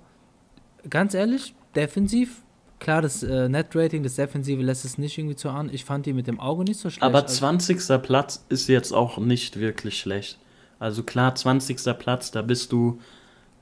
ganz 0.89 1.13
ehrlich, 1.13 1.53
defensiv, 1.75 2.43
klar, 2.81 3.01
das 3.01 3.23
äh, 3.23 3.47
Net-Rating, 3.47 4.03
das 4.03 4.15
Defensive 4.15 4.61
lässt 4.61 4.83
es 4.83 4.97
nicht 4.97 5.17
irgendwie 5.17 5.37
zu 5.37 5.49
an. 5.49 5.69
Ich 5.71 5.85
fand 5.85 6.05
die 6.05 6.11
mit 6.13 6.27
dem 6.27 6.39
Auge 6.41 6.65
nicht 6.65 6.79
so 6.79 6.89
schlecht. 6.89 7.03
Aber 7.03 7.23
Also- 7.23 7.35
20. 7.35 8.01
Platz 8.01 8.43
ist 8.49 8.67
jetzt 8.67 8.91
auch 8.91 9.17
nicht 9.17 9.57
wirklich 9.57 9.97
schlecht. 9.99 10.37
Also 10.79 11.03
klar, 11.03 11.33
20. 11.35 11.97
Platz, 11.97 12.31
da 12.31 12.41
bist 12.41 12.71
du 12.71 12.99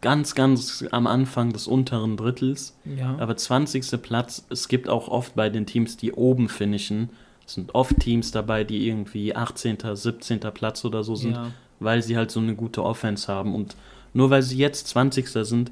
ganz, 0.01 0.33
ganz 0.33 0.85
am 0.91 1.05
Anfang 1.05 1.51
des 1.51 1.67
unteren 1.67 2.15
Drittels. 2.17 2.75
ja. 2.85 3.15
Aber 3.19 3.35
20. 3.35 4.01
Platz, 4.01 4.45
es 4.49 4.67
gibt 4.69 4.87
auch 4.87 5.09
oft 5.09 5.35
bei 5.35 5.49
den 5.49 5.65
Teams, 5.65 5.97
die 5.97 6.13
oben 6.13 6.47
finishen, 6.49 7.09
es 7.45 7.55
sind 7.55 7.75
oft 7.75 7.99
Teams 7.99 8.31
dabei, 8.31 8.63
die 8.63 8.87
irgendwie 8.87 9.35
18., 9.35 9.77
17. 9.93 10.39
Platz 10.53 10.85
oder 10.85 11.03
so 11.03 11.15
sind, 11.15 11.33
ja. 11.35 11.51
weil 11.79 12.01
sie 12.01 12.15
halt 12.15 12.31
so 12.31 12.39
eine 12.39 12.55
gute 12.55 12.83
Offense 12.83 13.27
haben. 13.27 13.53
Und 13.53 13.75
nur 14.13 14.29
weil 14.29 14.43
sie 14.43 14.57
jetzt 14.57 14.87
20. 14.87 15.27
sind, 15.29 15.71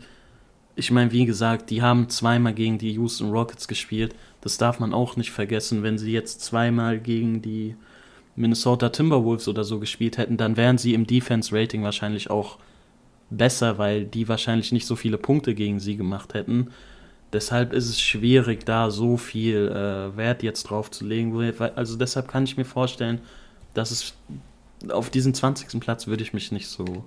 ich 0.77 0.91
meine, 0.91 1.11
wie 1.11 1.25
gesagt, 1.25 1.71
die 1.71 1.81
haben 1.81 2.07
zweimal 2.07 2.53
gegen 2.53 2.77
die 2.77 2.93
Houston 2.93 3.31
Rockets 3.31 3.67
gespielt. 3.67 4.15
Das 4.41 4.57
darf 4.57 4.79
man 4.79 4.93
auch 4.93 5.15
nicht 5.15 5.31
vergessen. 5.31 5.81
Wenn 5.81 5.97
sie 5.97 6.11
jetzt 6.11 6.41
zweimal 6.41 6.99
gegen 6.99 7.41
die 7.41 7.75
Minnesota 8.35 8.89
Timberwolves 8.89 9.47
oder 9.47 9.63
so 9.63 9.79
gespielt 9.79 10.19
hätten, 10.19 10.37
dann 10.37 10.55
wären 10.55 10.77
sie 10.77 10.93
im 10.93 11.07
Defense-Rating 11.07 11.81
wahrscheinlich 11.83 12.29
auch 12.29 12.59
besser, 13.31 13.79
weil 13.79 14.05
die 14.05 14.29
wahrscheinlich 14.29 14.71
nicht 14.71 14.85
so 14.85 14.95
viele 14.95 15.17
Punkte 15.17 15.55
gegen 15.55 15.79
sie 15.79 15.97
gemacht 15.97 16.35
hätten. 16.35 16.69
Deshalb 17.33 17.73
ist 17.73 17.89
es 17.89 17.99
schwierig, 17.99 18.63
da 18.63 18.91
so 18.91 19.17
viel 19.17 19.69
äh, 19.69 20.15
Wert 20.15 20.43
jetzt 20.43 20.63
drauf 20.63 20.91
zu 20.91 21.05
legen. 21.05 21.35
Also 21.75 21.97
deshalb 21.97 22.27
kann 22.27 22.43
ich 22.43 22.55
mir 22.55 22.65
vorstellen, 22.65 23.19
dass 23.73 23.89
es 23.89 24.13
auf 24.89 25.09
diesen 25.09 25.33
20. 25.33 25.79
Platz 25.79 26.05
würde 26.05 26.21
ich 26.21 26.33
mich 26.33 26.51
nicht 26.51 26.67
so 26.67 27.03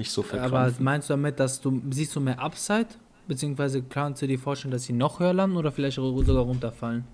nicht 0.00 0.10
so 0.10 0.22
Aber 0.22 0.30
verkrampfen. 0.40 0.84
meinst 0.84 1.08
du 1.08 1.12
damit, 1.12 1.38
dass 1.38 1.60
du 1.60 1.80
siehst 1.90 2.16
du 2.16 2.20
mehr 2.20 2.40
Upside? 2.40 2.88
Beziehungsweise 3.28 3.82
kannst 3.82 4.22
du 4.22 4.26
dir 4.26 4.38
vorstellen, 4.38 4.72
dass 4.72 4.84
sie 4.84 4.92
noch 4.92 5.20
höher 5.20 5.32
landen 5.32 5.56
oder 5.56 5.70
vielleicht 5.70 5.96
sogar 5.96 6.42
runterfallen? 6.42 7.04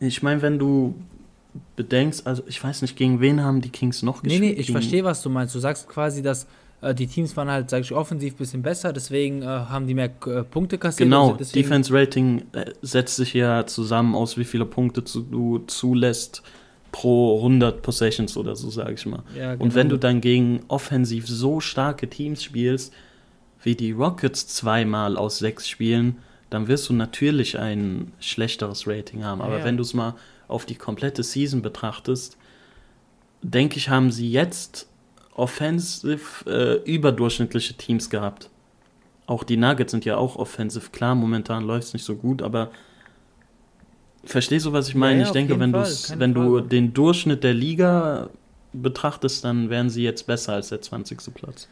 Ich 0.00 0.22
meine, 0.22 0.40
wenn 0.40 0.58
du 0.58 0.94
bedenkst, 1.76 2.26
also 2.26 2.42
ich 2.46 2.62
weiß 2.62 2.82
nicht, 2.82 2.96
gegen 2.96 3.20
wen 3.20 3.42
haben 3.42 3.60
die 3.60 3.68
Kings 3.68 4.02
noch 4.02 4.22
Nee, 4.22 4.28
gespielt? 4.30 4.42
nee, 4.54 4.60
ich 4.60 4.66
Gegen- 4.68 4.72
verstehe, 4.78 5.04
was 5.04 5.22
du 5.22 5.30
meinst. 5.30 5.54
Du 5.54 5.58
sagst 5.58 5.88
quasi, 5.88 6.22
dass 6.22 6.46
äh, 6.80 6.94
die 6.94 7.06
Teams 7.06 7.36
waren 7.36 7.48
halt, 7.50 7.70
sag 7.70 7.80
ich, 7.82 7.92
offensiv 7.92 8.34
ein 8.34 8.36
bisschen 8.38 8.62
besser, 8.62 8.92
deswegen 8.92 9.42
äh, 9.42 9.46
haben 9.46 9.86
die 9.86 9.94
mehr 9.94 10.10
äh, 10.26 10.42
Punkte 10.42 10.78
kassiert. 10.78 11.06
Genau, 11.06 11.32
also 11.36 11.52
Defense 11.52 11.92
Rating 11.94 12.42
äh, 12.52 12.72
setzt 12.82 13.16
sich 13.16 13.34
ja 13.34 13.66
zusammen 13.66 14.14
aus, 14.14 14.36
wie 14.36 14.44
viele 14.44 14.64
Punkte 14.66 15.04
zu, 15.04 15.20
du 15.22 15.58
zulässt 15.66 16.42
pro 16.94 17.38
100 17.38 17.82
Possessions 17.82 18.36
oder 18.36 18.54
so, 18.54 18.70
sage 18.70 18.92
ich 18.94 19.04
mal. 19.04 19.24
Ja, 19.36 19.54
Und 19.54 19.58
genau. 19.58 19.74
wenn 19.74 19.88
du 19.88 19.96
dann 19.98 20.20
gegen 20.20 20.60
offensiv 20.68 21.26
so 21.26 21.58
starke 21.58 22.08
Teams 22.08 22.40
spielst, 22.44 22.92
wie 23.64 23.74
die 23.74 23.90
Rockets 23.90 24.46
zweimal 24.46 25.16
aus 25.16 25.38
sechs 25.38 25.68
spielen, 25.68 26.18
dann 26.50 26.68
wirst 26.68 26.88
du 26.88 26.92
natürlich 26.92 27.58
ein 27.58 28.12
schlechteres 28.20 28.86
Rating 28.86 29.24
haben. 29.24 29.42
Aber 29.42 29.58
Ja. 29.58 29.64
wenn 29.64 29.76
du 29.76 29.82
es 29.82 29.92
mal 29.92 30.14
auf 30.46 30.66
die 30.66 30.76
komplette 30.76 31.24
Season 31.24 31.62
betrachtest, 31.62 32.36
denke 33.42 33.76
ich, 33.78 33.88
haben 33.88 34.12
sie 34.12 34.30
jetzt 34.30 34.86
offensiv 35.34 36.44
äh, 36.46 36.74
überdurchschnittliche 36.84 37.74
Teams 37.74 38.08
gehabt. 38.08 38.50
Auch 39.26 39.42
die 39.42 39.56
Nuggets 39.56 39.90
sind 39.90 40.04
ja 40.04 40.16
auch 40.16 40.36
offensiv. 40.36 40.92
Klar, 40.92 41.16
momentan 41.16 41.64
läuft 41.64 41.88
es 41.88 41.92
nicht 41.92 42.04
so 42.04 42.14
gut, 42.14 42.40
aber 42.40 42.70
verstehst 44.26 44.66
du, 44.66 44.72
was 44.72 44.88
ich 44.88 44.94
meine? 44.94 45.20
ja, 45.20 45.26
ich 45.26 45.32
denke, 45.32 45.58
wenn, 45.60 45.72
wenn 45.72 46.34
du 46.34 46.60
den 46.60 46.92
Durchschnitt 46.92 47.42
der 47.44 47.54
Liga 47.54 48.28
betrachtest, 48.72 49.44
dann 49.44 49.70
wären 49.70 49.90
sie 49.90 50.02
jetzt 50.02 50.26
besser 50.26 50.54
als 50.54 50.68
der 50.70 50.80
20. 50.80 51.32
Platz. 51.34 51.68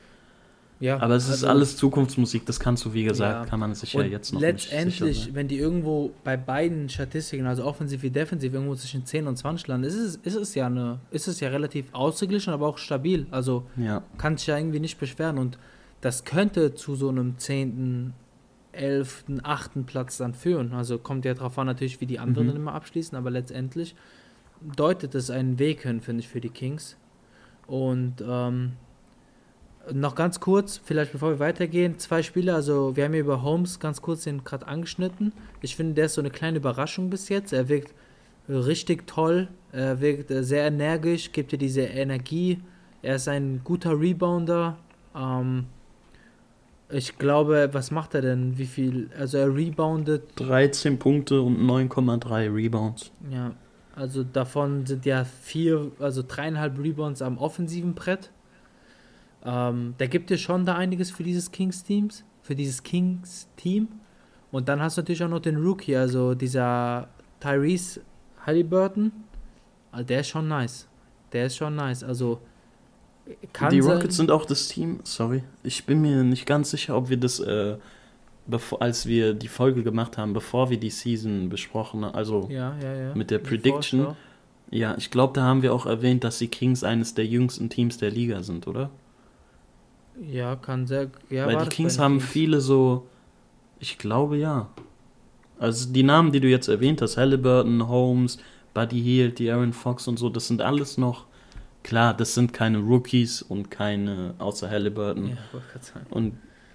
ja, 0.80 1.00
Aber 1.00 1.14
es 1.14 1.24
ist 1.24 1.30
also- 1.32 1.48
alles 1.48 1.76
Zukunftsmusik, 1.76 2.44
das 2.46 2.58
kannst 2.60 2.84
du, 2.84 2.92
wie 2.92 3.04
gesagt, 3.04 3.44
Ja. 3.44 3.50
kann 3.50 3.60
man 3.60 3.72
sich 3.74 3.92
ja 3.92 4.02
jetzt 4.02 4.32
noch 4.32 4.40
nicht 4.40 4.50
letztendlich, 4.70 5.24
sein. 5.24 5.34
wenn 5.34 5.46
die 5.48 5.58
irgendwo 5.58 6.10
bei 6.24 6.36
beiden 6.36 6.88
Statistiken, 6.88 7.46
also 7.46 7.64
offensiv 7.64 8.02
wie 8.02 8.10
defensiv, 8.10 8.52
irgendwo 8.52 8.74
zwischen 8.74 9.04
10 9.06 9.26
und 9.28 9.36
20 9.36 9.68
landen, 9.68 9.86
ist 9.86 9.94
es, 9.94 10.16
ist 10.16 10.34
es 10.36 10.54
ja 10.56 10.66
eine, 10.66 10.98
ist 11.12 11.28
es 11.28 11.38
ja 11.40 11.48
relativ 11.50 11.86
ausgeglichen, 11.92 12.52
aber 12.52 12.66
auch 12.66 12.78
stabil. 12.78 13.26
Also 13.30 13.64
Ja, 13.76 14.02
kann 14.18 14.36
sich 14.36 14.46
ja 14.48 14.56
irgendwie 14.58 14.80
nicht 14.80 14.98
beschweren. 14.98 15.38
Und 15.38 15.56
das 16.00 16.24
könnte 16.24 16.74
zu 16.74 16.96
so 16.96 17.08
einem 17.10 17.38
10., 17.38 18.12
11., 18.72 19.24
8. 19.42 19.86
Platz 19.86 20.16
dann 20.18 20.34
führen. 20.34 20.72
Also 20.72 20.98
kommt 20.98 21.24
ja 21.24 21.34
darauf 21.34 21.58
an, 21.58 21.66
natürlich, 21.66 22.00
wie 22.00 22.06
die 22.06 22.18
anderen 22.18 22.48
Mhm. 22.48 22.56
immer 22.56 22.74
abschließen, 22.74 23.16
aber 23.16 23.30
letztendlich 23.30 23.94
deutet 24.76 25.14
es 25.14 25.30
einen 25.30 25.58
Weg 25.58 25.82
hin, 25.82 26.00
finde 26.00 26.20
ich, 26.20 26.28
für 26.28 26.40
die 26.40 26.48
Kings. 26.50 26.96
Und 27.66 28.22
ähm, 28.26 28.72
noch 29.92 30.14
ganz 30.14 30.40
kurz, 30.40 30.80
vielleicht 30.82 31.12
bevor 31.12 31.30
wir 31.30 31.38
weitergehen, 31.38 31.98
zwei 31.98 32.22
Spiele, 32.22 32.54
also 32.54 32.94
wir 32.96 33.04
haben 33.04 33.12
hier 33.12 33.22
über 33.22 33.42
Holmes 33.42 33.80
ganz 33.80 34.00
kurz 34.00 34.24
den 34.24 34.44
gerade 34.44 34.66
angeschnitten. 34.68 35.32
Ich 35.60 35.74
finde, 35.76 35.94
der 35.94 36.06
ist 36.06 36.14
so 36.14 36.20
eine 36.20 36.30
kleine 36.30 36.58
Überraschung 36.58 37.10
bis 37.10 37.28
jetzt. 37.28 37.52
Er 37.52 37.68
wirkt 37.68 37.92
richtig 38.48 39.06
toll, 39.06 39.48
er 39.72 40.00
wirkt 40.00 40.30
äh, 40.30 40.44
sehr 40.44 40.66
energisch, 40.66 41.32
gibt 41.32 41.52
dir 41.52 41.58
diese 41.58 41.82
Energie. 41.82 42.60
Er 43.02 43.16
ist 43.16 43.26
ein 43.28 43.62
guter 43.64 43.98
Rebounder. 43.98 44.78
Ähm, 45.16 45.66
ich 46.92 47.18
glaube, 47.18 47.70
was 47.72 47.90
macht 47.90 48.14
er 48.14 48.22
denn? 48.22 48.58
Wie 48.58 48.66
viel? 48.66 49.10
Also 49.18 49.38
er 49.38 49.54
reboundet 49.54 50.24
13 50.36 50.98
Punkte 50.98 51.40
und 51.40 51.58
9,3 51.58 52.54
Rebounds. 52.54 53.10
Ja, 53.30 53.52
also 53.96 54.22
davon 54.22 54.86
sind 54.86 55.06
ja 55.06 55.24
vier, 55.24 55.90
also 55.98 56.22
dreieinhalb 56.26 56.78
Rebounds 56.78 57.22
am 57.22 57.38
offensiven 57.38 57.94
Brett. 57.94 58.30
Ähm, 59.44 59.94
der 59.98 60.08
gibt 60.08 60.30
dir 60.30 60.38
schon 60.38 60.64
da 60.66 60.76
einiges 60.76 61.10
für 61.10 61.22
dieses 61.22 61.50
Kings-Teams, 61.50 62.24
für 62.42 62.54
dieses 62.54 62.82
Kings-Team. 62.82 63.88
Und 64.50 64.68
dann 64.68 64.80
hast 64.80 64.96
du 64.96 65.00
natürlich 65.00 65.24
auch 65.24 65.28
noch 65.28 65.40
den 65.40 65.56
Rookie, 65.56 65.96
also 65.96 66.34
dieser 66.34 67.08
Tyrese 67.40 68.02
Halliburton. 68.46 69.12
Also 69.90 70.06
der 70.06 70.20
ist 70.20 70.28
schon 70.28 70.48
nice. 70.48 70.88
Der 71.32 71.46
ist 71.46 71.56
schon 71.56 71.74
nice. 71.74 72.04
Also 72.04 72.40
kann 73.52 73.70
die 73.70 73.82
sein- 73.82 73.92
Rockets 73.96 74.16
sind 74.16 74.30
auch 74.30 74.44
das 74.44 74.68
Team, 74.68 75.00
sorry, 75.04 75.42
ich 75.62 75.84
bin 75.86 76.00
mir 76.02 76.22
nicht 76.24 76.46
ganz 76.46 76.70
sicher, 76.70 76.96
ob 76.96 77.08
wir 77.08 77.16
das, 77.16 77.38
äh, 77.40 77.76
bevor, 78.46 78.82
als 78.82 79.06
wir 79.06 79.34
die 79.34 79.48
Folge 79.48 79.82
gemacht 79.82 80.18
haben, 80.18 80.32
bevor 80.32 80.70
wir 80.70 80.78
die 80.78 80.90
Season 80.90 81.48
besprochen 81.48 82.04
haben, 82.04 82.14
also 82.14 82.48
ja, 82.50 82.76
ja, 82.82 82.94
ja. 82.94 83.14
mit 83.14 83.30
der 83.30 83.38
Die 83.38 83.44
Prediction. 83.48 84.00
Vorschau. 84.04 84.16
Ja, 84.70 84.94
ich 84.96 85.10
glaube, 85.10 85.34
da 85.34 85.42
haben 85.42 85.60
wir 85.62 85.74
auch 85.74 85.84
erwähnt, 85.84 86.24
dass 86.24 86.38
die 86.38 86.48
Kings 86.48 86.82
eines 86.82 87.12
der 87.14 87.26
jüngsten 87.26 87.68
Teams 87.68 87.98
der 87.98 88.10
Liga 88.10 88.42
sind, 88.42 88.66
oder? 88.66 88.88
Ja, 90.30 90.56
kann 90.56 90.86
sehr. 90.86 91.10
Ja, 91.30 91.46
Weil 91.46 91.58
die 91.64 91.68
Kings 91.68 91.98
haben 91.98 92.18
Kings? 92.18 92.30
viele 92.30 92.60
so, 92.60 93.06
ich 93.80 93.98
glaube 93.98 94.36
ja. 94.38 94.68
Also 95.58 95.92
die 95.92 96.02
Namen, 96.02 96.32
die 96.32 96.40
du 96.40 96.48
jetzt 96.48 96.68
erwähnt 96.68 97.02
hast, 97.02 97.16
Halliburton, 97.16 97.86
Holmes, 97.88 98.38
Buddy 98.74 99.00
Hield, 99.00 99.38
die 99.38 99.50
Aaron 99.50 99.72
Fox 99.72 100.08
und 100.08 100.18
so, 100.18 100.28
das 100.28 100.48
sind 100.48 100.60
alles 100.62 100.96
noch, 100.98 101.26
klar, 101.82 102.14
das 102.14 102.34
sind 102.34 102.52
keine 102.52 102.78
Rookies 102.78 103.42
und 103.42 103.70
keine, 103.70 104.34
außer 104.38 104.70
Halliburton, 104.70 105.30
Ja, 105.30 105.36
und 106.10 106.34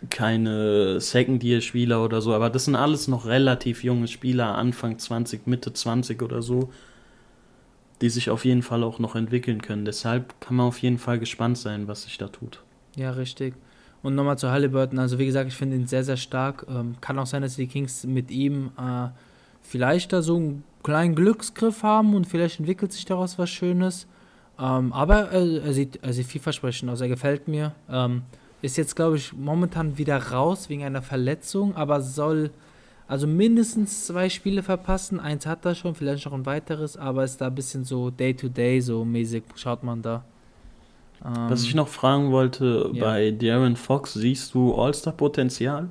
keine 0.10 1.02
Second-Year-Spieler 1.02 2.04
oder 2.04 2.22
so, 2.22 2.34
aber 2.34 2.50
das 2.50 2.66
sind 2.66 2.76
alles 2.76 3.08
noch 3.08 3.26
relativ 3.26 3.84
junge 3.84 4.08
Spieler, 4.08 4.56
Anfang 4.56 5.00
20, 5.00 5.48
Mitte 5.48 5.74
20 5.74 6.22
oder 6.22 6.42
so, 6.42 6.70
die 8.02 8.10
sich 8.10 8.30
auf 8.30 8.46
jeden 8.46 8.62
Fall 8.62 8.84
auch 8.84 9.00
noch 9.00 9.16
entwickeln 9.16 9.62
können. 9.62 9.86
Deshalb 9.86 10.40
kann 10.40 10.56
man 10.56 10.68
auf 10.68 10.78
jeden 10.80 11.00
Fall 11.00 11.18
gespannt 11.20 11.58
sein, 11.58 11.88
was 11.88 12.04
sich 12.04 12.18
da 12.18 12.28
tut. 12.28 12.62
Ja, 12.96 13.12
richtig. 13.12 13.56
Und 14.04 14.14
nochmal 14.14 14.38
zu 14.38 14.52
Halliburton. 14.52 15.00
Also, 15.00 15.18
wie 15.18 15.26
gesagt, 15.26 15.50
ich 15.50 15.56
finde 15.56 15.76
ihn 15.76 15.88
sehr, 15.88 16.04
sehr 16.04 16.18
stark. 16.18 16.68
Ähm, 16.70 16.96
kann 17.02 17.18
auch 17.18 17.26
sein, 17.26 17.42
dass 17.42 17.56
die 17.56 17.68
Kings 17.68 18.06
mit 18.06 18.30
ihm 18.30 18.72
äh, 18.78 19.08
vielleicht 19.64 20.14
da 20.14 20.22
so 20.22 20.38
einen 20.38 20.64
kleinen 20.84 21.16
Glücksgriff 21.16 21.82
haben 21.82 22.14
und 22.14 22.26
vielleicht 22.26 22.60
entwickelt 22.60 22.94
sich 22.94 23.06
daraus 23.06 23.40
was 23.40 23.50
Schönes. 23.50 24.08
Ähm, 24.60 24.92
aber 24.94 25.32
äh, 25.32 25.58
er, 25.60 25.74
sieht, 25.74 26.00
er 26.02 26.14
sieht 26.14 26.28
vielversprechend 26.28 26.90
aus. 26.90 27.02
Er 27.02 27.08
gefällt 27.08 27.48
mir. 27.48 27.74
Ähm, 27.90 28.24
ist 28.62 28.78
jetzt, 28.78 28.96
glaube 28.96 29.18
ich, 29.18 29.34
momentan 29.34 29.98
wieder 29.98 30.18
raus 30.32 30.68
wegen 30.70 30.84
einer 30.84 31.04
Verletzung, 31.04 31.76
aber 31.76 32.02
soll 32.02 32.52
also 33.08 33.28
mindestens 33.28 34.06
zwei 34.08 34.30
Spiele 34.30 34.64
verpassen. 34.64 35.20
Eins 35.20 35.46
hat 35.46 35.64
er 35.66 35.76
schon, 35.76 35.96
vielleicht 35.96 36.26
noch 36.26 36.34
ein 36.34 36.46
weiteres, 36.46 36.98
aber 36.98 37.24
ist 37.24 37.40
da 37.40 37.48
ein 37.48 37.56
bisschen 37.56 37.86
so 37.86 38.10
Day-to-Day, 38.10 38.82
so 38.82 39.06
mäßig 39.06 39.44
schaut 39.56 39.84
man 39.84 40.02
da. 40.02 40.26
Was 41.48 41.64
Ähm, 41.64 41.68
ich 41.68 41.76
noch 41.76 41.88
fragen 41.88 42.32
wollte, 42.32 42.90
ja. 42.94 43.06
bei 43.06 43.32
Darren 43.32 43.76
Fox, 43.76 44.14
siehst 44.14 44.54
du 44.54 44.74
All-Star-Potenzial? 44.76 45.90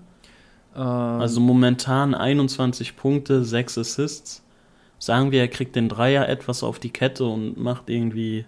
ähm, 0.74 0.83
Also 0.83 1.40
momentan 1.40 2.14
21 2.14 2.96
Punkte, 2.96 3.44
6 3.44 3.79
Assists. 3.79 4.44
Sagen 4.98 5.31
wir, 5.31 5.40
er 5.40 5.48
kriegt 5.48 5.76
den 5.76 5.88
Dreier 5.88 6.29
etwas 6.29 6.62
auf 6.62 6.79
die 6.79 6.90
Kette 6.90 7.24
und 7.26 7.57
macht 7.59 7.90
irgendwie 7.90 8.46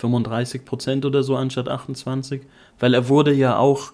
35% 0.00 1.06
oder 1.06 1.22
so 1.22 1.36
anstatt 1.36 1.68
28. 1.68 2.42
Weil 2.78 2.94
er 2.94 3.08
wurde 3.08 3.32
ja 3.32 3.56
auch 3.58 3.92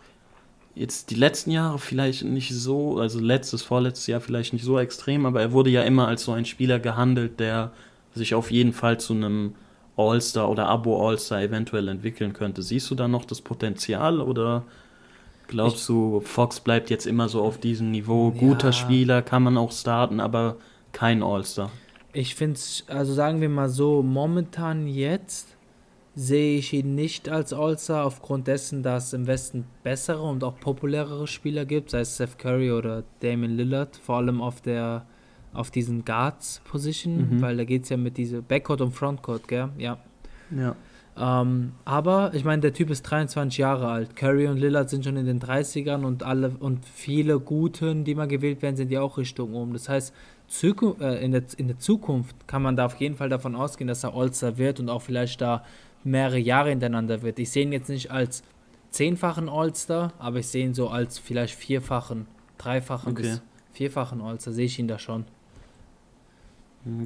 jetzt 0.75 1.11
die 1.11 1.15
letzten 1.15 1.51
Jahre 1.51 1.79
vielleicht 1.79 2.25
nicht 2.25 2.53
so, 2.55 2.99
also 2.99 3.21
letztes, 3.21 3.63
vorletztes 3.63 4.07
Jahr 4.07 4.21
vielleicht 4.21 4.53
nicht 4.53 4.65
so 4.65 4.79
extrem, 4.79 5.27
aber 5.27 5.41
er 5.41 5.53
wurde 5.53 5.71
ja 5.71 5.83
immer 5.83 6.09
als 6.09 6.25
so 6.25 6.33
ein 6.33 6.45
Spieler 6.47 6.79
gehandelt, 6.79 7.41
der 7.41 7.73
sich 8.15 8.35
auf 8.35 8.51
jeden 8.51 8.73
Fall 8.73 8.99
zu 8.99 9.13
einem 9.13 9.55
All-Star 9.97 10.49
oder 10.51 10.69
Abo-All-Star 10.69 11.43
eventuell 11.43 11.89
entwickeln 11.89 12.33
könnte. 12.33 12.63
Siehst 12.63 12.91
du 12.91 12.95
da 12.95 13.09
noch 13.09 13.25
das 13.25 13.43
Potenzial 13.43 14.21
oder 14.21 14.65
glaubst 15.49 15.89
du, 15.89 16.21
Fox 16.21 16.61
bleibt 16.61 16.89
jetzt 16.89 17.07
immer 17.07 17.29
so 17.29 17.43
auf 17.43 17.59
diesem 17.59 17.91
Niveau? 17.91 18.31
Guter 18.31 18.69
Ja. 18.69 18.73
Spieler, 18.73 19.23
kann 19.23 19.43
man 19.43 19.59
auch 19.59 19.73
starten, 19.73 20.21
aber 20.21 20.57
kein 20.93 21.23
All-Star. 21.23 21.71
Ich 22.15 22.35
finde 22.35 22.55
es, 22.57 22.85
also 22.89 23.13
sagen 23.13 23.41
wir 23.41 23.49
mal 23.49 23.69
so, 23.69 24.03
momentan 24.03 24.87
jetzt 24.87 25.52
sehe 26.15 26.59
ich 26.59 26.73
ihn 26.75 26.95
nicht 26.95 27.29
als 27.29 27.53
All-Star 27.53 28.05
aufgrund 28.05 28.47
dessen, 28.47 28.83
dass 28.83 29.07
es 29.09 29.13
im 29.15 29.27
Westen 29.27 29.65
bessere 29.83 30.23
und 30.23 30.45
auch 30.45 30.59
populärere 30.61 31.27
Spieler 31.27 31.65
gibt, 31.65 31.91
sei 31.91 32.01
es 32.01 32.15
Steph 32.17 32.37
Curry 32.37 32.71
oder 32.73 33.03
Damian 33.21 33.57
Lillard, 33.57 33.97
vor 33.97 34.17
allem 34.17 34.41
auf 34.43 34.61
der 34.61 35.07
auf 35.55 35.71
diesen 35.71 36.05
Guards-Position, 36.07 37.37
Mhm. 37.37 37.43
weil 37.43 37.57
da 37.59 37.65
geht 37.65 37.83
es 37.83 37.91
ja 37.91 37.99
mit 37.99 38.17
diese 38.17 38.41
Backcourt 38.41 38.81
und 38.81 38.93
Frontcourt, 38.93 39.47
gell? 39.49 39.69
Ja. 39.77 39.99
Ja. 40.51 40.75
Ähm, 41.15 41.73
aber 41.85 42.33
ich 42.33 42.43
meine, 42.45 42.63
der 42.63 42.73
Typ 42.73 42.89
ist 42.89 43.03
23 43.03 43.59
Jahre 43.59 43.89
alt. 43.89 44.17
Curry 44.17 44.47
und 44.49 44.57
Lillard 44.57 44.89
sind 44.89 45.05
schon 45.05 45.17
in 45.19 45.27
den 45.27 45.41
30ern 45.41 46.05
und 46.05 46.23
alle 46.23 46.53
und 46.59 46.87
viele 46.87 47.39
Guten, 47.39 48.05
die 48.05 48.15
mal 48.15 48.29
gewählt 48.29 48.63
werden, 48.63 48.77
sind 48.77 48.91
ja 48.91 49.03
auch 49.03 49.19
Richtung 49.19 49.53
oben. 49.53 49.75
Das 49.75 49.91
heißt, 49.91 50.15
Zuku 50.49 50.95
äh, 51.01 51.23
in, 51.23 51.33
der, 51.33 51.43
in 51.59 51.69
der 51.69 51.79
Zukunft 51.79 52.49
kann 52.49 52.63
man 52.63 52.75
da 52.77 52.87
auf 52.87 52.95
jeden 52.97 53.17
Fall 53.17 53.29
davon 53.29 53.55
ausgehen, 53.55 53.89
dass 53.89 54.05
er 54.05 54.15
All-Star 54.15 54.57
wird 54.57 54.81
und 54.81 54.89
auch 54.89 55.03
vielleicht 55.03 55.43
da 55.43 55.65
mehrere 56.05 56.39
Jahre 56.39 56.71
hintereinander 56.71 57.23
wird. 57.23 57.39
Ich 57.39 57.51
sehe 57.51 57.63
ihn 57.65 57.73
jetzt 57.73 57.89
nicht 57.89 58.11
als 58.11 58.43
zehnfachen 58.91 59.49
All-Star, 59.49 60.13
aber 60.19 60.39
ich 60.39 60.49
sehe 60.49 60.65
ihn 60.65 60.75
so 60.75 60.89
als 60.89 61.19
vielleicht 61.19 61.55
vierfachen, 61.55 62.27
dreifachen 62.59 63.13
Okay. 63.13 63.23
bis 63.23 63.43
vierfachen 63.73 64.21
All-Star, 64.21 64.53
sehe 64.53 64.67
ich 64.67 64.79
ihn 64.79 64.89
da 64.89 64.99
schon. 64.99 65.25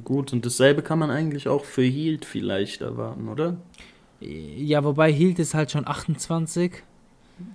Gut, 0.03 0.33
und 0.33 0.45
dasselbe 0.45 0.81
kann 0.81 0.97
man 0.97 1.11
eigentlich 1.11 1.47
auch 1.47 1.63
für 1.63 1.83
Hield 1.83 2.25
vielleicht 2.25 2.81
erwarten, 2.81 3.29
oder? 3.29 3.57
Ja, 4.19 4.83
wobei 4.83 5.11
Hield 5.13 5.37
ist 5.37 5.53
halt 5.53 5.69
schon 5.71 5.87
28. 5.87 6.81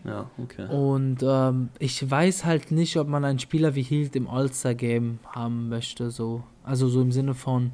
Ja, 0.05 0.31
okay. 0.39 0.69
Und 0.69 1.19
ähm, 1.25 1.71
ich 1.81 2.09
weiß 2.09 2.45
halt 2.45 2.71
nicht, 2.71 2.97
ob 2.97 3.09
man 3.09 3.25
einen 3.25 3.41
Spieler 3.41 3.75
wie 3.75 3.83
Hield 3.83 4.15
im 4.15 4.29
All-Star-Game 4.29 5.19
haben 5.27 5.69
möchte. 5.69 6.13
So. 6.13 6.45
Also 6.63 6.89
so 6.89 7.03
im 7.03 7.11
Sinne 7.11 7.35
von, 7.35 7.73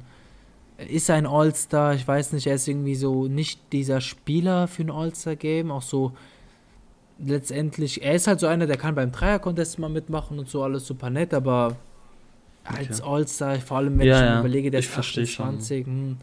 ist 0.87 1.09
ein 1.09 1.25
All-Star? 1.25 1.93
Ich 1.95 2.07
weiß 2.07 2.33
nicht, 2.33 2.47
er 2.47 2.55
ist 2.55 2.67
irgendwie 2.67 2.95
so 2.95 3.27
nicht 3.27 3.59
dieser 3.73 4.01
Spieler 4.01 4.67
für 4.67 4.83
ein 4.83 4.91
All-Star-Game. 4.91 5.71
Auch 5.71 5.81
so 5.81 6.13
letztendlich, 7.19 8.01
er 8.03 8.15
ist 8.15 8.27
halt 8.27 8.39
so 8.39 8.47
einer, 8.47 8.65
der 8.67 8.77
kann 8.77 8.95
beim 8.95 9.11
Dreier-Contest 9.11 9.79
mal 9.79 9.89
mitmachen 9.89 10.39
und 10.39 10.47
so, 10.49 10.63
alles 10.63 10.87
super 10.87 11.09
nett, 11.09 11.33
aber 11.33 11.75
als 12.63 13.01
Okay. 13.01 13.09
All-Star, 13.11 13.55
vor 13.59 13.77
allem 13.77 13.97
wenn 13.99 14.07
Ja, 14.07 14.15
ich 14.17 14.21
ja, 14.25 14.39
überlege, 14.39 14.71
der 14.71 14.79
ich 14.79 14.85
ist 14.85 14.93
versteh 14.93 15.25
schon. 15.25 15.45
28, 15.45 15.85
hm, 15.85 16.17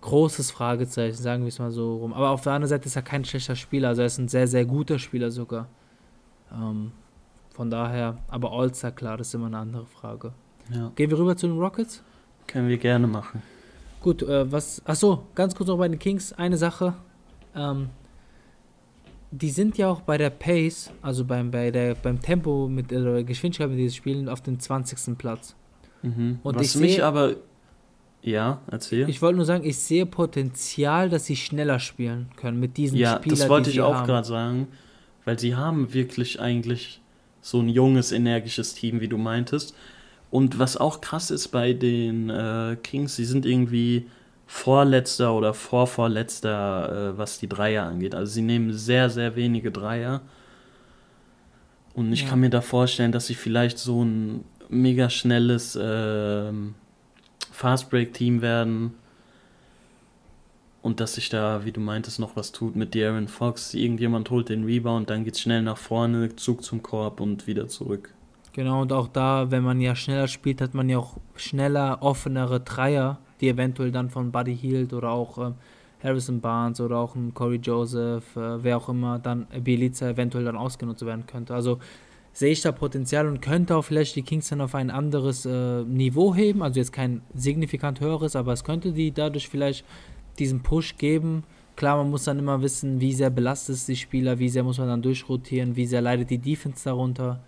großes 0.00 0.50
Fragezeichen, 0.50 1.16
sagen 1.16 1.42
wir 1.44 1.48
es 1.48 1.58
mal 1.58 1.70
so 1.70 1.96
rum. 1.96 2.12
Aber 2.12 2.30
auf 2.30 2.42
der 2.42 2.52
anderen 2.52 2.68
Seite 2.68 2.86
ist 2.86 2.96
er 2.96 3.02
kein 3.02 3.24
schlechter 3.24 3.56
Spieler, 3.56 3.88
also 3.88 4.02
er 4.02 4.06
ist 4.06 4.18
ein 4.18 4.28
sehr, 4.28 4.46
sehr 4.46 4.64
guter 4.64 4.98
Spieler 4.98 5.30
sogar. 5.30 5.66
Ähm, 6.52 6.92
von 7.50 7.70
daher, 7.70 8.18
aber 8.28 8.52
All-Star, 8.52 8.92
klar, 8.92 9.16
das 9.16 9.28
ist 9.28 9.34
immer 9.34 9.46
eine 9.46 9.58
andere 9.58 9.86
Frage. 9.86 10.32
Ja, 10.72 10.92
Gehen 10.96 11.10
wir 11.10 11.18
rüber 11.18 11.36
zu 11.36 11.46
den 11.46 11.58
Rockets? 11.58 12.02
können 12.46 12.68
wir 12.68 12.78
gerne 12.78 13.06
machen. 13.06 13.42
Gut, 14.00 14.22
äh, 14.22 14.50
was, 14.50 14.82
achso, 14.86 15.24
ganz 15.34 15.54
kurz 15.54 15.68
noch 15.68 15.78
bei 15.78 15.88
den 15.88 15.98
Kings, 15.98 16.32
eine 16.32 16.56
Sache. 16.56 16.94
Ähm, 17.54 17.88
die 19.30 19.50
sind 19.50 19.76
ja 19.76 19.88
auch 19.88 20.00
bei 20.00 20.16
der 20.16 20.30
Pace, 20.30 20.90
also 21.02 21.24
beim, 21.24 21.50
bei 21.50 21.70
der, 21.70 21.94
beim 21.94 22.20
Tempo 22.22 22.68
mit 22.68 22.90
der 22.90 23.24
Geschwindigkeit, 23.24 23.68
mit 23.68 23.78
denen 23.78 23.88
sie 23.90 23.96
spielen, 23.96 24.28
auf 24.28 24.40
dem 24.40 24.58
20. 24.58 25.18
Platz. 25.18 25.54
Mhm. 26.02 26.38
Und 26.42 26.56
Was 26.56 26.74
ich 26.74 26.80
mich 26.80 26.94
sehe- 26.94 27.04
aber. 27.04 27.36
Ja, 28.22 28.60
erzähl. 28.70 29.08
Ich 29.08 29.22
wollte 29.22 29.36
nur 29.36 29.44
sagen, 29.44 29.64
ich 29.64 29.78
sehe 29.78 30.04
Potenzial, 30.04 31.08
dass 31.08 31.26
sie 31.26 31.36
schneller 31.36 31.78
spielen 31.78 32.28
können 32.36 32.58
mit 32.58 32.76
diesen 32.76 32.98
ja, 32.98 33.16
Spielern, 33.16 33.38
das 33.38 33.48
wollte 33.48 33.70
die 33.70 33.76
ich 33.76 33.80
auch 33.80 34.04
gerade 34.04 34.26
sagen, 34.26 34.66
weil 35.24 35.38
sie 35.38 35.54
haben 35.54 35.94
wirklich 35.94 36.40
eigentlich 36.40 37.00
so 37.40 37.60
ein 37.60 37.68
junges, 37.68 38.10
energisches 38.10 38.74
Team, 38.74 39.00
wie 39.00 39.06
du 39.08 39.18
meintest. 39.18 39.74
Und 40.30 40.58
was 40.58 40.76
auch 40.76 41.00
krass 41.00 41.30
ist 41.30 41.48
bei 41.48 41.72
den 41.72 42.28
äh, 42.28 42.76
Kings, 42.82 43.16
sie 43.16 43.24
sind 43.24 43.46
irgendwie 43.46 44.06
vorletzter 44.46 45.34
oder 45.34 45.54
vorvorletzter, 45.54 47.12
äh, 47.14 47.18
was 47.18 47.38
die 47.38 47.48
Dreier 47.48 47.84
angeht. 47.84 48.14
Also 48.14 48.32
sie 48.32 48.42
nehmen 48.42 48.72
sehr, 48.72 49.08
sehr 49.10 49.36
wenige 49.36 49.70
Dreier. 49.70 50.20
Und 51.94 52.12
ich 52.12 52.22
Ja. 52.22 52.28
kann 52.28 52.40
mir 52.40 52.50
da 52.50 52.60
vorstellen, 52.60 53.12
dass 53.12 53.26
sie 53.26 53.34
vielleicht 53.34 53.78
so 53.78 54.04
ein 54.04 54.44
mega 54.68 55.08
schnelles 55.10 55.78
ähm, 55.80 56.74
Fastbreak-Team 57.52 58.42
werden. 58.42 58.94
Und 60.80 61.00
dass 61.00 61.14
sich 61.14 61.28
da, 61.28 61.64
wie 61.64 61.72
du 61.72 61.80
meintest, 61.80 62.20
noch 62.20 62.36
was 62.36 62.52
tut 62.52 62.76
mit 62.76 62.94
Darren 62.94 63.28
Fox. 63.28 63.74
Irgendjemand 63.74 64.30
holt 64.30 64.48
den 64.48 64.64
Rebound, 64.64 65.10
dann 65.10 65.24
geht's 65.24 65.40
schnell 65.40 65.62
nach 65.62 65.76
vorne, 65.76 66.36
Zug 66.36 66.62
zum 66.62 66.82
Korb 66.82 67.20
und 67.20 67.46
wieder 67.46 67.66
zurück. 67.68 68.14
Genau, 68.58 68.82
und 68.82 68.92
auch 68.92 69.06
da, 69.06 69.52
wenn 69.52 69.62
man 69.62 69.80
ja 69.80 69.94
schneller 69.94 70.26
spielt, 70.26 70.60
hat 70.60 70.74
man 70.74 70.88
ja 70.88 70.98
auch 70.98 71.18
schneller, 71.36 71.98
offenere 72.00 72.58
Dreier, 72.58 73.20
die 73.40 73.48
eventuell 73.48 73.92
dann 73.92 74.10
von 74.10 74.32
Buddy 74.32 74.56
Hield 74.56 74.92
oder 74.92 75.10
auch 75.10 75.38
ähm, 75.38 75.54
Harrison 76.02 76.40
Barnes 76.40 76.80
oder 76.80 76.96
auch 76.98 77.14
ein 77.14 77.32
Corey 77.34 77.60
Joseph, 77.62 78.34
äh, 78.34 78.64
wer 78.64 78.78
auch 78.78 78.88
immer, 78.88 79.20
dann 79.20 79.46
äh, 79.52 79.60
Bielica 79.60 80.08
eventuell 80.08 80.44
dann 80.44 80.56
ausgenutzt 80.56 81.06
werden 81.06 81.24
könnte. 81.24 81.54
Also 81.54 81.78
sehe 82.32 82.50
ich 82.50 82.60
da 82.60 82.72
Potenzial 82.72 83.28
und 83.28 83.40
könnte 83.40 83.76
auch 83.76 83.84
vielleicht 83.84 84.16
die 84.16 84.22
Kings 84.22 84.48
dann 84.48 84.60
auf 84.60 84.74
ein 84.74 84.90
anderes 84.90 85.46
äh, 85.46 85.84
Niveau 85.84 86.34
heben, 86.34 86.60
also 86.60 86.80
jetzt 86.80 86.92
kein 86.92 87.22
signifikant 87.34 88.00
höheres, 88.00 88.34
aber 88.34 88.54
es 88.54 88.64
könnte 88.64 88.90
die 88.90 89.12
dadurch 89.12 89.48
vielleicht 89.48 89.84
diesen 90.40 90.64
Push 90.64 90.96
geben. 90.96 91.44
Klar, 91.76 91.98
man 91.98 92.10
muss 92.10 92.24
dann 92.24 92.40
immer 92.40 92.60
wissen, 92.60 93.00
wie 93.00 93.12
sehr 93.12 93.30
belastet 93.30 93.76
ist 93.76 93.86
die 93.86 93.94
Spieler, 93.94 94.40
wie 94.40 94.48
sehr 94.48 94.64
muss 94.64 94.78
man 94.78 94.88
dann 94.88 95.02
durchrotieren, 95.02 95.76
wie 95.76 95.86
sehr 95.86 96.00
leidet 96.00 96.30
die 96.30 96.38
Defense 96.38 96.82
darunter. 96.82 97.38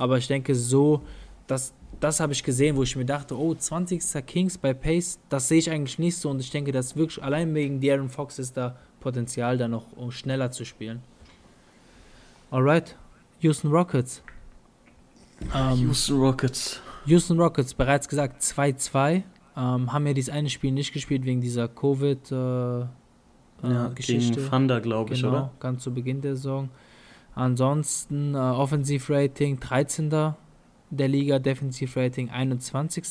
Aber 0.00 0.16
ich 0.18 0.26
denke 0.26 0.54
so, 0.54 1.02
dass, 1.46 1.74
das 2.00 2.20
habe 2.20 2.32
ich 2.32 2.42
gesehen, 2.42 2.74
wo 2.76 2.82
ich 2.82 2.96
mir 2.96 3.04
dachte, 3.04 3.38
oh, 3.38 3.54
20. 3.54 4.00
Kings 4.26 4.56
bei 4.56 4.72
Pace, 4.72 5.18
das 5.28 5.48
sehe 5.48 5.58
ich 5.58 5.70
eigentlich 5.70 5.98
nicht 5.98 6.16
so. 6.16 6.30
Und 6.30 6.40
ich 6.40 6.50
denke, 6.50 6.72
dass 6.72 6.96
wirklich 6.96 7.22
allein 7.22 7.54
wegen 7.54 7.80
De'Aaron 7.80 8.08
Fox 8.08 8.38
ist 8.38 8.56
da 8.56 8.76
Potenzial, 9.00 9.58
da 9.58 9.68
noch 9.68 9.86
um 9.96 10.10
schneller 10.10 10.50
zu 10.50 10.64
spielen. 10.64 11.02
Alright, 12.50 12.96
Houston 13.40 13.70
Rockets. 13.70 14.22
Ähm, 15.54 15.78
Houston 15.80 16.18
Rockets. 16.20 16.80
Houston 17.06 17.38
Rockets, 17.40 17.74
bereits 17.74 18.08
gesagt, 18.08 18.42
2-2. 18.42 19.22
Ähm, 19.56 19.92
haben 19.92 20.06
ja 20.06 20.12
dieses 20.12 20.30
eine 20.32 20.48
Spiel 20.50 20.72
nicht 20.72 20.92
gespielt 20.92 21.24
wegen 21.24 21.40
dieser 21.40 21.64
Covid- 21.66 22.30
äh, 22.32 22.82
äh, 23.66 23.70
Ja, 23.72 23.88
Geschichte. 23.88 24.36
gegen 24.36 24.50
Thunder, 24.50 24.80
glaube 24.80 25.14
ich, 25.14 25.20
Genau, 25.20 25.32
oder? 25.32 25.50
ganz 25.60 25.82
zu 25.82 25.92
Beginn 25.92 26.20
der 26.20 26.36
Saison. 26.36 26.68
Ansonsten 27.40 28.34
äh, 28.34 28.38
Offensivrating 28.38 29.60
13. 29.60 30.10
der 30.90 31.08
Liga, 31.08 31.38
Defensivrating 31.38 32.28
21. 32.28 33.04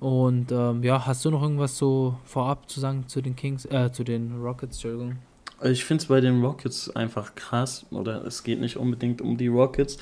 Und 0.00 0.50
ähm, 0.50 0.82
ja, 0.82 1.04
hast 1.04 1.22
du 1.26 1.30
noch 1.30 1.42
irgendwas 1.42 1.76
so 1.76 2.16
vorab 2.24 2.70
zu 2.70 2.80
sagen 2.80 3.06
zu 3.06 3.20
den 3.20 3.36
Kings, 3.36 3.66
äh, 3.66 3.92
zu 3.92 4.02
den 4.02 4.40
Rockets, 4.40 4.76
Entschuldigung? 4.76 5.16
Ich 5.62 5.84
finde 5.84 6.00
es 6.00 6.08
bei 6.08 6.22
den 6.22 6.42
Rockets 6.42 6.88
einfach 6.96 7.34
krass, 7.34 7.84
oder 7.90 8.24
es 8.24 8.44
geht 8.44 8.60
nicht 8.60 8.78
unbedingt 8.78 9.20
um 9.20 9.36
die 9.36 9.48
Rockets, 9.48 9.98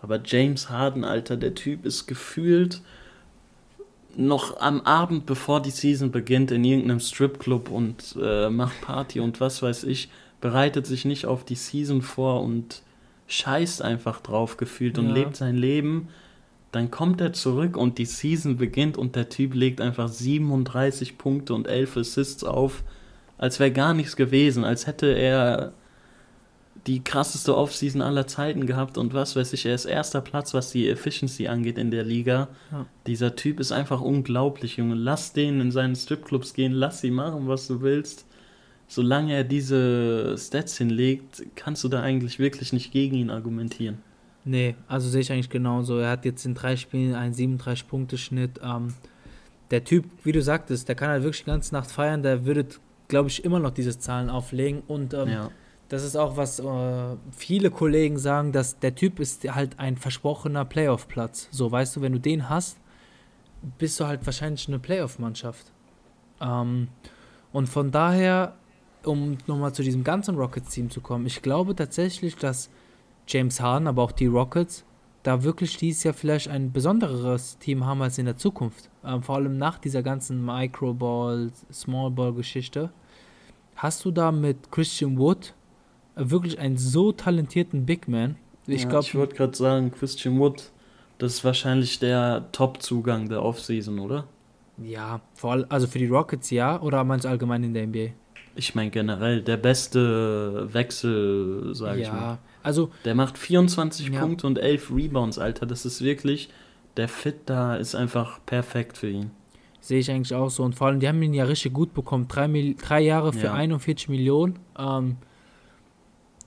aber 0.00 0.18
James 0.24 0.70
Harden, 0.70 1.04
Alter, 1.04 1.36
der 1.36 1.54
Typ 1.54 1.84
ist 1.84 2.06
gefühlt 2.06 2.80
noch 4.16 4.60
am 4.62 4.80
Abend, 4.80 5.26
bevor 5.26 5.60
die 5.60 5.70
Season 5.70 6.10
beginnt, 6.10 6.50
in 6.52 6.64
irgendeinem 6.64 7.00
Stripclub 7.00 7.70
und 7.70 8.16
äh, 8.18 8.48
macht 8.48 8.80
Party 8.80 9.20
und 9.20 9.40
was 9.42 9.60
weiß 9.60 9.84
ich, 9.84 10.08
bereitet 10.44 10.86
sich 10.86 11.06
nicht 11.06 11.24
auf 11.24 11.42
die 11.42 11.54
Season 11.54 12.02
vor 12.02 12.42
und 12.42 12.82
scheißt 13.28 13.80
einfach 13.80 14.20
drauf 14.20 14.58
gefühlt 14.58 14.98
und 14.98 15.06
Ja. 15.08 15.14
lebt 15.14 15.36
sein 15.36 15.56
Leben. 15.56 16.08
Dann 16.70 16.90
kommt 16.90 17.22
er 17.22 17.32
zurück 17.32 17.78
und 17.78 17.96
die 17.96 18.04
Season 18.04 18.58
beginnt 18.58 18.98
und 18.98 19.16
der 19.16 19.30
Typ 19.30 19.54
legt 19.54 19.80
einfach 19.80 20.06
37 20.08 21.16
Punkte 21.16 21.54
und 21.54 21.66
11 21.66 21.96
Assists 21.96 22.44
auf, 22.44 22.82
als 23.38 23.58
wäre 23.58 23.70
gar 23.72 23.94
nichts 23.94 24.16
gewesen, 24.16 24.64
als 24.64 24.86
hätte 24.86 25.06
er 25.06 25.72
die 26.86 27.02
krasseste 27.02 27.56
Offseason 27.56 28.02
aller 28.02 28.26
Zeiten 28.26 28.66
gehabt 28.66 28.98
und 28.98 29.14
was 29.14 29.36
weiß 29.36 29.54
ich, 29.54 29.64
er 29.64 29.74
ist 29.74 29.86
erster 29.86 30.20
Platz, 30.20 30.52
was 30.52 30.72
die 30.72 30.90
Efficiency 30.90 31.48
angeht 31.48 31.78
in 31.78 31.90
der 31.90 32.04
Liga. 32.04 32.48
Ja. 32.70 32.84
Dieser 33.06 33.34
Typ 33.34 33.60
ist 33.60 33.72
einfach 33.72 34.02
unglaublich, 34.02 34.76
Junge. 34.76 34.94
Lass 34.94 35.32
den 35.32 35.62
in 35.62 35.70
seinen 35.70 35.96
Stripclubs 35.96 36.52
gehen, 36.52 36.72
lass 36.72 37.00
sie 37.00 37.10
machen, 37.10 37.48
was 37.48 37.66
du 37.66 37.80
willst. 37.80 38.26
Solange 38.86 39.34
er 39.34 39.44
diese 39.44 40.36
Stats 40.38 40.76
hinlegt, 40.78 41.44
kannst 41.56 41.82
du 41.84 41.88
da 41.88 42.02
eigentlich 42.02 42.38
wirklich 42.38 42.72
nicht 42.72 42.92
gegen 42.92 43.16
ihn 43.16 43.30
argumentieren. 43.30 43.98
Nee, 44.44 44.74
also 44.88 45.08
sehe 45.08 45.22
ich 45.22 45.32
eigentlich 45.32 45.48
genauso. 45.50 45.98
Er 45.98 46.10
hat 46.10 46.24
jetzt 46.26 46.44
in 46.44 46.54
drei 46.54 46.76
Spielen 46.76 47.14
einen 47.14 47.32
37-Punkte-Schnitt. 47.34 48.60
Ähm, 48.62 48.94
der 49.70 49.84
Typ, 49.84 50.04
wie 50.22 50.32
du 50.32 50.42
sagtest, 50.42 50.86
der 50.88 50.94
kann 50.94 51.08
halt 51.08 51.22
wirklich 51.22 51.44
die 51.44 51.50
ganze 51.50 51.74
Nacht 51.74 51.90
feiern. 51.90 52.22
Der 52.22 52.44
würde 52.44 52.66
glaube 53.08 53.28
ich, 53.28 53.44
immer 53.44 53.58
noch 53.58 53.70
diese 53.70 53.98
Zahlen 53.98 54.30
auflegen. 54.30 54.82
Und 54.86 55.14
ähm, 55.14 55.28
Ja. 55.28 55.50
das 55.88 56.04
ist 56.04 56.16
auch, 56.16 56.36
was 56.36 56.58
äh, 56.58 57.16
viele 57.36 57.70
Kollegen 57.70 58.18
sagen, 58.18 58.52
dass 58.52 58.78
der 58.78 58.94
Typ 58.94 59.20
ist 59.20 59.44
halt 59.54 59.78
ein 59.78 59.96
versprochener 59.96 60.64
Playoff-Platz. 60.64 61.48
So, 61.50 61.70
weißt 61.70 61.96
du, 61.96 62.00
wenn 62.02 62.12
du 62.12 62.20
den 62.20 62.48
hast, 62.48 62.78
bist 63.78 63.98
du 64.00 64.06
halt 64.06 64.24
wahrscheinlich 64.26 64.68
eine 64.68 64.78
Playoff-Mannschaft. 64.78 65.66
Ähm, 66.40 66.88
und 67.52 67.68
von 67.68 67.90
daher, 67.90 68.56
um 69.04 69.38
nochmal 69.46 69.74
zu 69.74 69.82
diesem 69.82 70.04
ganzen 70.04 70.36
Rockets-Team 70.36 70.90
zu 70.90 71.00
kommen, 71.00 71.26
ich 71.26 71.42
glaube 71.42 71.74
tatsächlich, 71.74 72.36
dass 72.36 72.70
James 73.26 73.60
Harden, 73.60 73.88
aber 73.88 74.02
auch 74.02 74.12
die 74.12 74.26
Rockets, 74.26 74.84
da 75.22 75.42
wirklich 75.42 75.76
dieses 75.78 76.04
Jahr 76.04 76.14
vielleicht 76.14 76.48
ein 76.48 76.72
besonderes 76.72 77.58
Team 77.58 77.86
haben 77.86 78.02
als 78.02 78.18
in 78.18 78.26
der 78.26 78.36
Zukunft. 78.36 78.90
Ähm, 79.04 79.22
vor 79.22 79.36
allem 79.36 79.56
nach 79.56 79.78
dieser 79.78 80.02
ganzen 80.02 80.44
Microball, 80.44 81.50
Smallball-Geschichte. 81.72 82.90
Hast 83.76 84.04
du 84.04 84.10
da 84.10 84.30
mit 84.30 84.70
Christian 84.70 85.18
Wood 85.18 85.54
wirklich 86.14 86.58
einen 86.58 86.76
so 86.76 87.12
talentierten 87.12 87.86
Big 87.86 88.06
Man? 88.06 88.36
Ich 88.66 88.82
ja, 88.82 88.88
glaube, 88.88 89.04
ich 89.04 89.14
wollte 89.14 89.34
gerade 89.34 89.56
sagen, 89.56 89.90
Christian 89.92 90.38
Wood, 90.38 90.70
das 91.18 91.34
ist 91.34 91.44
wahrscheinlich 91.44 91.98
der 91.98 92.50
Top-Zugang 92.52 93.28
der 93.28 93.42
Offseason, 93.42 93.98
oder? 93.98 94.26
ja, 94.78 95.20
vor 95.34 95.52
allem, 95.52 95.66
also 95.68 95.86
für 95.86 95.98
die 95.98 96.06
Rockets 96.06 96.50
ja, 96.50 96.80
oder 96.80 97.04
meinst 97.04 97.24
du 97.24 97.28
allgemein 97.28 97.62
in 97.64 97.74
der 97.74 97.86
NBA? 97.86 98.08
Ich 98.56 98.74
meine 98.74 98.90
generell, 98.90 99.42
der 99.42 99.56
beste 99.56 100.68
Wechsel, 100.72 101.74
sage 101.74 102.02
ich 102.02 102.08
mal. 102.08 102.16
ja, 102.20 102.38
also 102.62 102.90
Der 103.04 103.14
macht 103.14 103.36
24 103.36 104.08
Ja. 104.10 104.20
Punkte 104.20 104.46
und 104.46 104.58
11 104.58 104.90
Rebounds, 104.94 105.38
Alter. 105.38 105.66
Das 105.66 105.84
ist 105.84 106.02
wirklich, 106.02 106.48
der 106.96 107.08
Fit 107.08 107.36
da 107.46 107.74
ist 107.76 107.94
einfach 107.94 108.40
perfekt 108.46 108.96
für 108.96 109.08
ihn. 109.10 109.30
Sehe 109.80 109.98
ich 109.98 110.10
eigentlich 110.10 110.34
auch 110.34 110.48
so. 110.50 110.62
Und 110.62 110.74
vor 110.74 110.86
allem, 110.86 111.00
die 111.00 111.08
haben 111.08 111.20
ihn 111.22 111.34
ja 111.34 111.44
richtig 111.44 111.72
gut 111.74 111.92
bekommen. 111.94 112.26
Drei, 112.28 112.48
Mil 112.48 112.74
drei 112.76 113.00
Jahre 113.00 113.32
für 113.32 113.46
Ja. 113.46 113.54
41 113.54 114.08
Millionen. 114.08 114.58
Ähm, 114.78 115.16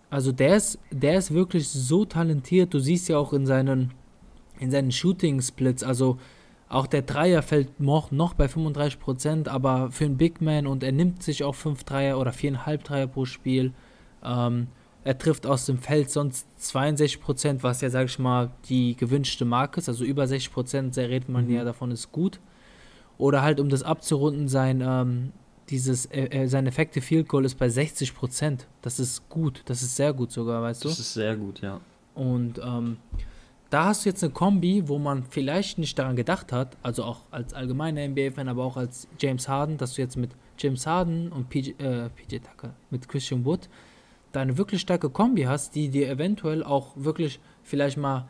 also 0.09 0.31
der 0.31 0.55
ist, 0.55 0.79
der 0.91 1.17
ist 1.17 1.33
wirklich 1.33 1.67
so 1.67 2.05
talentiert. 2.05 2.73
Du 2.73 2.79
siehst 2.79 3.09
ja 3.09 3.17
auch 3.17 3.33
in 3.33 3.45
seinen, 3.45 3.91
in 4.59 4.71
seinen 4.71 4.91
Shooting-Splits, 4.91 5.83
also 5.83 6.17
auch 6.69 6.87
der 6.87 7.01
Dreier 7.01 7.41
fällt 7.41 7.79
noch, 7.79 8.11
noch 8.11 8.33
bei 8.33 8.45
35%, 8.47 9.47
aber 9.47 9.91
für 9.91 10.05
einen 10.05 10.17
Big 10.17 10.41
Man 10.41 10.67
und 10.67 10.83
er 10.83 10.91
nimmt 10.91 11.23
sich 11.23 11.43
auch 11.43 11.55
5 11.55 11.83
Dreier 11.83 12.19
oder 12.19 12.31
4,5 12.31 12.83
Dreier 12.83 13.07
pro 13.07 13.25
Spiel. 13.25 13.73
Ähm, 14.23 14.67
er 15.03 15.17
trifft 15.17 15.47
aus 15.47 15.65
dem 15.65 15.77
Feld 15.77 16.09
sonst 16.11 16.45
62%, 16.59 17.63
was 17.63 17.79
ja, 17.79 17.89
sag 17.89 18.07
ich 18.07 18.19
mal, 18.19 18.51
die 18.67 18.97
gewünschte 18.97 19.45
Marke 19.45 19.79
ist. 19.79 19.87
Also 19.87 20.03
über 20.03 20.25
60%, 20.25 20.95
da 20.95 21.01
redet 21.03 21.29
man 21.29 21.45
Mhm. 21.45 21.53
ja 21.53 21.63
davon, 21.63 21.91
ist 21.91 22.11
gut. 22.11 22.41
Oder 23.17 23.41
halt, 23.41 23.59
um 23.61 23.69
das 23.69 23.83
abzurunden, 23.83 24.49
sein, 24.49 24.83
ähm, 24.85 25.31
dieses, 25.69 26.05
äh, 26.07 26.25
äh, 26.25 26.47
sein 26.47 26.67
Effective 26.67 27.03
Field 27.03 27.29
Goal 27.29 27.45
ist 27.45 27.55
bei 27.55 27.67
60%. 27.69 28.67
Das 28.81 28.99
ist 28.99 29.29
gut, 29.29 29.61
das 29.65 29.81
ist 29.81 29.95
sehr 29.95 30.11
gut 30.13 30.31
sogar, 30.31 30.61
weißt 30.61 30.83
du? 30.83 30.89
Das 30.89 30.99
ist 30.99 31.13
sehr 31.13 31.35
gut, 31.37 31.61
ja. 31.61 31.79
Und 32.13 32.59
ähm, 32.59 32.97
da 33.69 33.85
hast 33.85 34.05
du 34.05 34.09
jetzt 34.09 34.23
eine 34.23 34.31
Kombi, 34.31 34.87
wo 34.87 34.97
man 34.97 35.23
vielleicht 35.23 35.77
nicht 35.77 35.97
daran 35.99 36.15
gedacht 36.15 36.51
hat, 36.51 36.77
also 36.83 37.03
auch 37.03 37.21
als 37.31 37.53
allgemeiner 37.53 38.07
NBA-Fan, 38.07 38.47
aber 38.47 38.63
auch 38.63 38.77
als 38.77 39.07
James 39.19 39.47
Harden, 39.47 39.77
dass 39.77 39.95
du 39.95 40.01
jetzt 40.01 40.15
mit 40.15 40.31
James 40.57 40.87
Harden 40.87 41.31
und 41.31 41.49
PJ, 41.49 41.71
äh, 41.71 42.09
PJ 42.09 42.37
Tucker, 42.39 42.73
mit 42.89 43.07
Christian 43.07 43.45
Wood, 43.45 43.67
da 44.31 44.41
eine 44.41 44.57
wirklich 44.57 44.81
starke 44.81 45.09
Kombi 45.09 45.43
hast, 45.43 45.75
die 45.75 45.89
dir 45.89 46.09
eventuell 46.09 46.63
auch 46.63 46.93
wirklich 46.95 47.39
vielleicht 47.63 47.97
mal, 47.97 48.29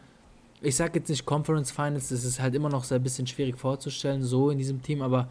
ich 0.61 0.75
sag 0.75 0.95
jetzt 0.95 1.09
nicht 1.09 1.25
Conference 1.25 1.71
Finals, 1.71 2.09
das 2.09 2.23
ist 2.23 2.41
halt 2.41 2.55
immer 2.55 2.69
noch 2.69 2.83
so 2.83 2.95
ein 2.95 3.03
bisschen 3.03 3.27
schwierig 3.27 3.59
vorzustellen, 3.59 4.23
so 4.23 4.49
in 4.49 4.57
diesem 4.57 4.81
Team, 4.81 5.01
aber 5.01 5.29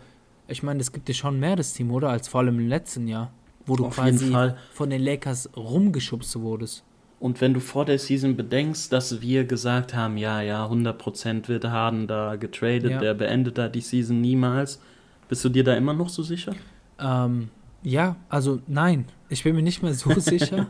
ich 0.49 0.63
meine, 0.63 0.81
es 0.81 0.93
gibt 0.93 1.09
dir 1.09 1.15
schon 1.15 1.41
mehr 1.41 1.57
das 1.57 1.73
Team, 1.73 1.91
oder? 1.91 2.11
Als 2.11 2.29
vor 2.29 2.41
allem 2.41 2.59
im 2.61 2.69
letzten 2.69 3.09
Jahr, 3.09 3.33
wo 3.67 3.75
du 3.75 3.87
Auf 3.87 3.97
quasi 3.97 4.33
von 4.73 4.91
den 4.91 5.03
Lakers 5.03 5.51
rumgeschubst 5.57 6.39
wurdest. 6.41 6.85
Und 7.19 7.41
wenn 7.41 7.55
du 7.55 7.61
vor 7.61 7.85
der 7.87 7.99
Season 7.99 8.37
bedenkst, 8.37 8.93
dass 8.93 9.23
wir 9.23 9.45
gesagt 9.45 9.95
haben, 9.95 10.19
ja, 10.19 10.43
ja, 10.43 10.67
100% 10.67 11.49
wird 11.49 11.65
Harden 11.65 12.07
da 12.07 12.37
getradet, 12.37 12.91
Ja. 12.91 12.99
der 12.99 13.15
beendet 13.15 13.57
da 13.57 13.69
die 13.69 13.81
Season 13.81 14.21
niemals, 14.21 14.81
bist 15.29 15.45
du 15.45 15.49
dir 15.49 15.65
da 15.65 15.75
immer 15.75 15.95
noch 15.95 16.09
so 16.11 16.23
sicher? 16.23 16.55
Ähm, 17.01 17.49
ja, 17.83 18.17
also 18.29 18.61
nein, 18.67 19.07
ich 19.29 19.45
bin 19.45 19.57
mir 19.57 19.63
nicht 19.63 19.83
mehr 19.83 19.95
so 19.95 20.11
sicher. 20.21 20.67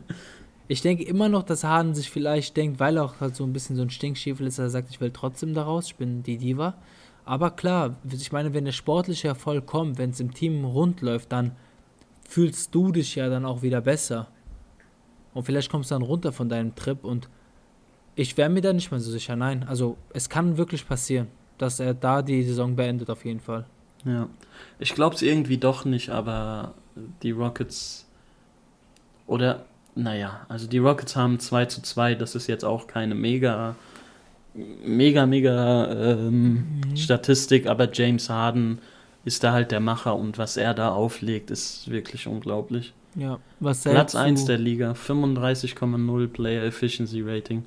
Ich 0.68 0.82
denke 0.82 1.04
immer 1.04 1.28
noch, 1.28 1.42
dass 1.42 1.64
Harden 1.64 1.94
sich 1.94 2.10
vielleicht 2.10 2.56
denkt, 2.56 2.78
weil 2.80 2.96
er 2.96 3.04
auch 3.04 3.20
halt 3.20 3.34
so 3.36 3.44
ein 3.44 3.52
bisschen 3.52 3.76
so 3.76 3.82
ein 3.82 3.90
Stinkstiefel 3.90 4.46
ist, 4.46 4.58
er 4.58 4.70
sagt, 4.70 4.90
ich 4.90 5.00
will 5.00 5.10
trotzdem 5.12 5.52
da 5.54 5.62
raus, 5.64 5.86
ich 5.88 5.96
bin 5.96 6.22
die 6.22 6.38
Diva. 6.38 6.74
Aber 7.24 7.50
klar, 7.50 7.96
ich 8.10 8.30
meine, 8.30 8.54
wenn 8.54 8.64
der 8.64 8.72
sportliche 8.72 9.26
Erfolg 9.28 9.66
kommt, 9.66 9.98
wenn 9.98 10.10
es 10.10 10.20
im 10.20 10.32
Team 10.32 10.64
rund 10.64 11.00
läuft, 11.02 11.32
dann 11.32 11.52
fühlst 12.28 12.72
du 12.74 12.92
dich 12.92 13.16
ja 13.16 13.28
dann 13.28 13.44
auch 13.44 13.62
wieder 13.62 13.80
besser. 13.80 14.28
Und 15.36 15.42
vielleicht 15.42 15.70
kommst 15.70 15.90
du 15.90 15.94
dann 15.94 16.02
runter 16.02 16.32
von 16.32 16.48
deinem 16.48 16.74
Trip 16.74 17.04
und 17.04 17.28
ich 18.14 18.38
wäre 18.38 18.48
mir 18.48 18.62
da 18.62 18.72
nicht 18.72 18.90
mehr 18.90 19.00
so 19.00 19.10
sicher. 19.10 19.36
Nein, 19.36 19.66
also 19.68 19.98
es 20.14 20.30
kann 20.30 20.56
wirklich 20.56 20.88
passieren, 20.88 21.26
dass 21.58 21.78
er 21.78 21.92
da 21.92 22.22
die 22.22 22.42
Saison 22.42 22.74
beendet 22.74 23.10
auf 23.10 23.22
jeden 23.26 23.40
Fall. 23.40 23.66
Ja. 24.06 24.30
Ich 24.78 24.94
glaube 24.94 25.14
es 25.14 25.20
irgendwie 25.20 25.58
doch 25.58 25.84
nicht, 25.84 26.08
aber 26.08 26.72
die 27.22 27.32
Rockets. 27.32 28.06
Oder, 29.26 29.66
naja, 29.94 30.46
also 30.48 30.66
die 30.66 30.78
Rockets 30.78 31.16
haben 31.16 31.38
2 31.38 31.66
zu 31.66 31.82
2, 31.82 32.14
das 32.14 32.34
ist 32.34 32.46
jetzt 32.46 32.64
auch 32.64 32.86
keine 32.86 33.14
mega, 33.14 33.76
mega, 34.54 35.26
mega 35.26 36.14
ähm, 36.14 36.80
Statistik, 36.94 37.66
aber 37.66 37.92
James 37.92 38.30
Harden 38.30 38.78
ist 39.26 39.44
da 39.44 39.52
halt 39.52 39.70
der 39.70 39.80
Macher 39.80 40.16
und 40.16 40.38
was 40.38 40.56
er 40.56 40.72
da 40.72 40.92
auflegt, 40.94 41.50
ist 41.50 41.90
wirklich 41.90 42.26
unglaublich. 42.26 42.94
Ja, 43.16 43.38
was 43.60 43.82
Platz 43.82 43.96
hältst 43.96 44.16
1 44.16 44.40
du- 44.42 44.46
der 44.48 44.58
Liga, 44.58 44.92
35,0 44.94 46.28
Player 46.28 46.62
Efficiency 46.64 47.22
Rating. 47.22 47.64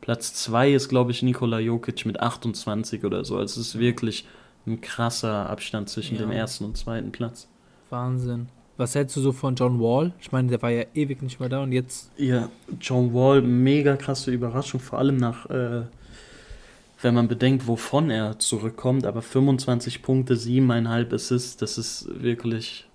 Platz 0.00 0.34
2 0.34 0.72
ist, 0.72 0.88
glaube 0.88 1.10
ich, 1.10 1.22
Nikola 1.22 1.58
Jokic 1.58 2.06
mit 2.06 2.20
28 2.20 3.04
oder 3.04 3.24
so. 3.24 3.36
Also 3.38 3.60
es 3.60 3.68
ist 3.68 3.78
wirklich 3.78 4.26
ein 4.66 4.80
krasser 4.80 5.48
Abstand 5.50 5.88
zwischen 5.88 6.14
Ja. 6.16 6.22
dem 6.22 6.30
ersten 6.30 6.64
und 6.64 6.76
zweiten 6.76 7.10
Platz. 7.12 7.48
Wahnsinn. 7.90 8.48
Was 8.76 8.94
hältst 8.94 9.16
du 9.16 9.20
so 9.20 9.32
von 9.32 9.54
John 9.54 9.80
Wall? 9.80 10.12
Ich 10.20 10.32
meine, 10.32 10.48
der 10.48 10.60
war 10.60 10.70
ja 10.70 10.84
ewig 10.94 11.22
nicht 11.22 11.38
mehr 11.38 11.48
da 11.48 11.62
und 11.62 11.72
jetzt. 11.72 12.10
Ja, 12.18 12.48
John 12.80 13.14
Wall, 13.14 13.40
mega 13.40 13.96
krasse 13.96 14.30
Überraschung, 14.32 14.80
vor 14.80 14.98
allem 14.98 15.16
nach, 15.16 15.48
äh, 15.48 15.82
wenn 17.00 17.14
man 17.14 17.28
bedenkt, 17.28 17.66
wovon 17.68 18.10
er 18.10 18.38
zurückkommt, 18.38 19.06
aber 19.06 19.22
25 19.22 20.02
Punkte, 20.02 20.34
7,5 20.36 21.12
Assists, 21.12 21.56
das 21.56 21.78
ist 21.78 22.08
wirklich. 22.22 22.86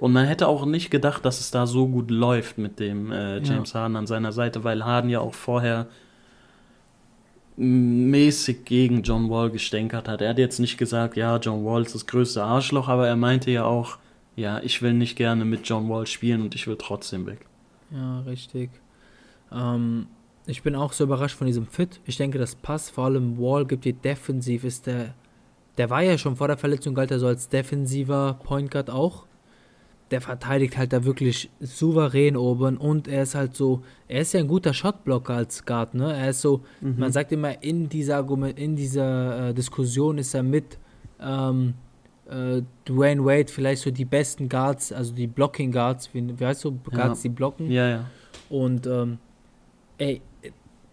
Und 0.00 0.12
man 0.12 0.24
hätte 0.24 0.48
auch 0.48 0.64
nicht 0.64 0.90
gedacht, 0.90 1.26
dass 1.26 1.40
es 1.40 1.50
da 1.50 1.66
so 1.66 1.86
gut 1.86 2.10
läuft 2.10 2.56
mit 2.56 2.80
dem 2.80 3.12
äh, 3.12 3.40
James 3.40 3.74
Harden 3.74 3.96
an 3.96 4.06
seiner 4.06 4.32
Seite, 4.32 4.64
weil 4.64 4.82
Harden 4.82 5.10
ja 5.10 5.20
auch 5.20 5.34
vorher 5.34 5.88
mäßig 7.58 8.64
gegen 8.64 9.02
John 9.02 9.28
Wall 9.28 9.50
gestänkert 9.50 10.08
hat. 10.08 10.22
Er 10.22 10.30
hat 10.30 10.38
jetzt 10.38 10.58
nicht 10.58 10.78
gesagt, 10.78 11.18
ja, 11.18 11.36
John 11.36 11.66
Wall 11.66 11.82
ist 11.82 11.94
das 11.94 12.06
größte 12.06 12.42
Arschloch, 12.42 12.88
aber 12.88 13.08
er 13.08 13.16
meinte 13.16 13.50
ja 13.50 13.64
auch, 13.64 13.98
ja, 14.36 14.60
ich 14.60 14.80
will 14.80 14.94
nicht 14.94 15.16
gerne 15.16 15.44
mit 15.44 15.68
John 15.68 15.90
Wall 15.90 16.06
spielen 16.06 16.40
und 16.40 16.54
ich 16.54 16.66
will 16.66 16.76
trotzdem 16.78 17.26
weg. 17.26 17.44
Ja, 17.90 18.20
richtig. 18.20 18.70
Ähm, 19.52 20.06
ich 20.46 20.62
bin 20.62 20.76
auch 20.76 20.94
so 20.94 21.04
überrascht 21.04 21.36
von 21.36 21.46
diesem 21.46 21.66
Fit. 21.66 22.00
Ich 22.06 22.16
denke, 22.16 22.38
das 22.38 22.54
passt. 22.54 22.92
Vor 22.92 23.04
allem 23.04 23.38
Wall 23.38 23.66
gibt 23.66 23.84
dir 23.84 23.92
defensiv, 23.92 24.64
ist 24.64 24.86
der. 24.86 25.12
Der 25.76 25.90
war 25.90 26.02
ja 26.02 26.16
schon 26.16 26.36
vor 26.36 26.48
der 26.48 26.56
Verletzung, 26.56 26.94
galt 26.94 27.10
er 27.10 27.18
so 27.18 27.26
als 27.26 27.50
defensiver 27.50 28.38
Point 28.42 28.70
Guard 28.70 28.88
auch. 28.88 29.26
Der 30.10 30.20
verteidigt 30.20 30.76
halt 30.76 30.92
da 30.92 31.04
wirklich 31.04 31.50
souverän 31.60 32.36
oben 32.36 32.76
und 32.76 33.06
er 33.06 33.22
ist 33.22 33.34
halt 33.34 33.54
so, 33.54 33.82
er 34.08 34.22
ist 34.22 34.32
ja 34.34 34.40
ein 34.40 34.48
guter 34.48 34.74
Shotblocker 34.74 35.34
als 35.34 35.64
Guard, 35.64 35.94
ne? 35.94 36.12
Er 36.12 36.30
ist 36.30 36.40
so, 36.40 36.62
man 36.80 37.12
sagt 37.12 37.30
immer, 37.30 37.62
in 37.62 37.88
dieser 37.88 38.16
Argument, 38.16 38.58
in 38.58 38.74
dieser 38.74 39.50
äh, 39.50 39.54
Diskussion 39.54 40.18
ist 40.18 40.34
er 40.34 40.42
mit 40.42 40.78
ähm, 41.20 41.74
äh, 42.28 42.62
Dwayne 42.88 43.24
Wade 43.24 43.52
vielleicht 43.52 43.82
so 43.82 43.90
die 43.90 44.04
besten 44.04 44.48
Guards, 44.48 44.92
also 44.92 45.12
die 45.12 45.26
Blocking 45.26 45.72
Guards, 45.72 46.12
wie, 46.14 46.38
wie 46.38 46.44
heißt 46.44 46.60
so, 46.60 46.72
Guards, 46.72 47.22
die 47.22 47.28
blocken. 47.28 47.70
Ja, 47.70 47.88
ja. 47.88 48.04
Und 48.48 48.86
ähm, 48.86 49.18
ey, 49.98 50.22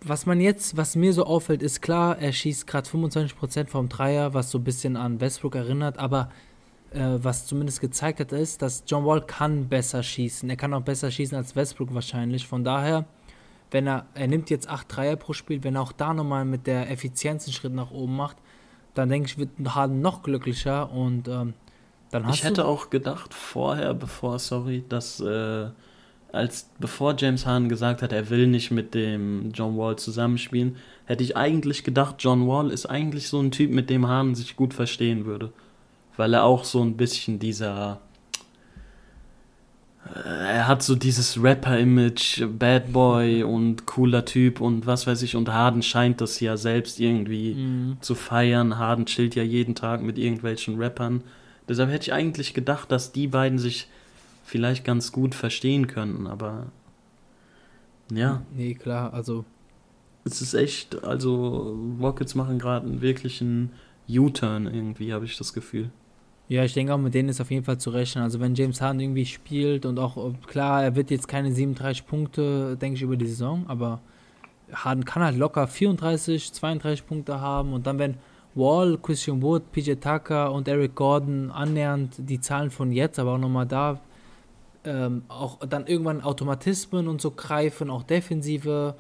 was 0.02 0.26
man 0.26 0.40
jetzt, 0.40 0.78
was 0.78 0.96
mir 0.96 1.14
so 1.14 1.26
auffällt, 1.26 1.64
ist 1.64 1.82
klar, 1.82 2.18
er 2.20 2.32
schießt 2.32 2.68
gerade 2.68 2.88
25% 2.88 3.68
vom 3.68 3.90
Dreier, 3.90 4.34
was 4.34 4.52
so 4.52 4.60
ein 4.60 4.64
bisschen 4.64 4.96
an 4.96 5.20
Westbrook 5.20 5.56
erinnert, 5.56 5.98
aber 5.98 6.30
äh, 6.92 7.18
was 7.22 7.46
zumindest 7.46 7.82
gezeigt 7.82 8.20
hat, 8.20 8.32
ist, 8.32 8.62
dass 8.62 8.84
John 8.88 9.06
Wall 9.06 9.22
kann 9.22 9.68
besser 9.68 10.04
schießen. 10.04 10.50
Er 10.50 10.56
kann 10.56 10.74
auch 10.74 10.82
besser 10.82 11.12
schießen 11.12 11.38
als 11.38 11.56
Westbrook 11.56 11.94
wahrscheinlich. 11.94 12.48
Von 12.48 12.64
daher, 12.64 13.06
wenn 13.72 13.88
er, 13.88 14.06
er 14.14 14.28
nimmt 14.28 14.50
jetzt 14.50 14.70
8 14.70 14.96
Dreier 14.96 15.16
pro 15.16 15.34
Spiel, 15.34 15.64
wenn 15.64 15.76
er 15.76 15.82
auch 15.82 15.92
da 15.92 16.14
nochmal 16.14 16.46
mit 16.46 16.68
der 16.68 16.90
Effizienz 16.90 17.46
einen 17.46 17.54
Schritt 17.54 17.74
nach 17.74 17.92
oben 17.92 18.16
macht, 18.16 18.38
dann 18.94 19.10
denke 19.10 19.30
ich, 19.30 19.38
wird 19.38 19.50
Harden 19.76 20.02
noch 20.02 20.24
glücklicher 20.24 20.92
und 20.92 21.28
ähm, 21.28 21.54
dann 22.12 22.26
hast 22.26 22.36
Ich 22.36 22.44
hätte 22.44 22.66
auch 22.66 22.90
gedacht 22.90 23.34
vorher, 23.34 23.94
bevor, 23.94 24.40
sorry, 24.40 24.84
dass 24.88 25.20
äh, 25.20 25.68
als 26.32 26.70
bevor 26.80 27.16
James 27.18 27.46
Harden 27.46 27.70
gesagt 27.70 28.02
hat, 28.02 28.12
er 28.12 28.30
will 28.30 28.48
nicht 28.48 28.72
mit 28.72 28.94
dem 28.94 29.52
John 29.54 29.78
Wall 29.78 29.98
zusammenspielen, 29.98 30.78
hätte 31.06 31.24
ich 31.24 31.38
eigentlich 31.38 31.84
gedacht, 31.84 32.16
John 32.20 32.48
Wall 32.48 32.72
ist 32.72 32.86
eigentlich 32.86 33.28
so 33.28 33.40
ein 33.40 33.52
Typ, 33.52 33.72
mit 33.72 33.90
dem 33.90 34.08
Harden 34.08 34.36
sich 34.36 34.56
gut 34.56 34.74
verstehen 34.74 35.26
würde. 35.26 35.52
Weil 36.18 36.34
er 36.34 36.44
auch 36.44 36.64
so 36.64 36.82
ein 36.82 36.98
bisschen 36.98 37.40
dieser 37.40 38.00
er 40.16 40.68
hat 40.68 40.84
so 40.84 40.96
dieses 40.96 41.42
Rapper-Image, 41.42 42.46
Bad 42.58 42.94
Boy 42.94 43.44
und 43.44 43.86
cooler 43.86 44.24
Typ 44.26 44.62
und 44.62 44.86
was 44.86 45.06
weiß 45.06 45.22
ich. 45.22 45.36
Und 45.36 45.52
Harden 45.52 45.82
scheint 45.82 46.22
das 46.22 46.40
ja 46.40 46.56
selbst 46.58 47.00
irgendwie 47.00 47.54
Mhm. 47.56 47.98
zu 48.02 48.16
feiern. 48.16 48.78
Harden 48.78 49.06
chillt 49.06 49.36
ja 49.36 49.44
jeden 49.44 49.76
Tag 49.76 50.02
mit 50.02 50.18
irgendwelchen 50.18 50.82
Rappern. 50.82 51.24
Deshalb 51.68 51.90
hätte 51.90 52.04
ich 52.04 52.14
eigentlich 52.14 52.54
gedacht, 52.54 52.92
dass 52.92 53.12
die 53.12 53.28
beiden 53.28 53.60
sich 53.60 53.88
vielleicht 54.46 54.86
ganz 54.86 55.12
gut 55.12 55.36
verstehen 55.36 55.88
könnten. 55.88 56.26
Aber 56.28 56.68
ja, 58.12 58.42
Nee, 58.56 58.76
klar, 58.76 59.14
also 59.14 59.44
es 60.24 60.42
ist 60.42 60.54
echt, 60.54 61.04
also 61.04 61.78
Rockets 62.02 62.34
machen 62.36 62.60
gerade 62.60 62.88
einen 62.88 63.02
wirklichen 63.02 63.72
U-Turn 64.08 64.68
irgendwie, 64.68 65.12
habe 65.14 65.26
ich 65.26 65.38
das 65.38 65.54
Gefühl. 65.54 65.90
Ja, 66.50 66.64
ich 66.64 66.74
denke 66.74 66.94
auch, 66.94 66.98
mit 66.98 67.14
denen 67.14 67.28
ist 67.28 67.42
auf 67.42 67.52
jeden 67.52 67.66
Fall 67.66 67.78
zu 67.78 67.90
rechnen. 67.90 68.24
Also 68.24 68.40
wenn 68.40 68.56
James 68.56 68.80
Harden 68.80 69.02
irgendwie 69.02 69.26
spielt 69.26 69.86
und 69.86 70.00
auch, 70.00 70.34
klar, 70.48 70.84
er 70.84 70.96
wird 70.96 71.12
jetzt 71.12 71.28
keine 71.28 71.52
37 71.52 72.06
Punkte, 72.08 72.78
denke 72.78 72.96
ich, 72.96 73.02
über 73.02 73.18
die 73.18 73.28
Saison, 73.28 73.66
aber 73.68 74.00
Harden 74.72 75.04
kann 75.04 75.24
halt 75.24 75.38
locker 75.38 75.68
34, 75.68 76.54
32 76.54 77.06
Punkte 77.06 77.42
haben 77.42 77.74
und 77.74 77.86
dann 77.86 78.00
wenn 78.00 78.16
Wall, 78.56 78.98
Christian 78.98 79.42
Wood, 79.42 79.72
PJ 79.72 79.94
Tucker 79.96 80.52
und 80.52 80.68
Eric 80.68 80.96
Gordon 80.96 81.52
annähernd 81.52 82.16
die 82.18 82.40
Zahlen 82.40 82.72
von 82.72 82.92
jetzt, 82.92 83.20
aber 83.20 83.34
auch 83.34 83.38
nochmal 83.38 83.68
da, 83.68 84.00
ähm, 84.84 85.24
auch 85.28 85.60
dann 85.60 85.86
irgendwann 85.86 86.22
Automatismen 86.22 87.08
und 87.08 87.22
so 87.22 87.32
greifen, 87.32 87.90
auch 87.90 88.04
Defensive, 88.04 88.96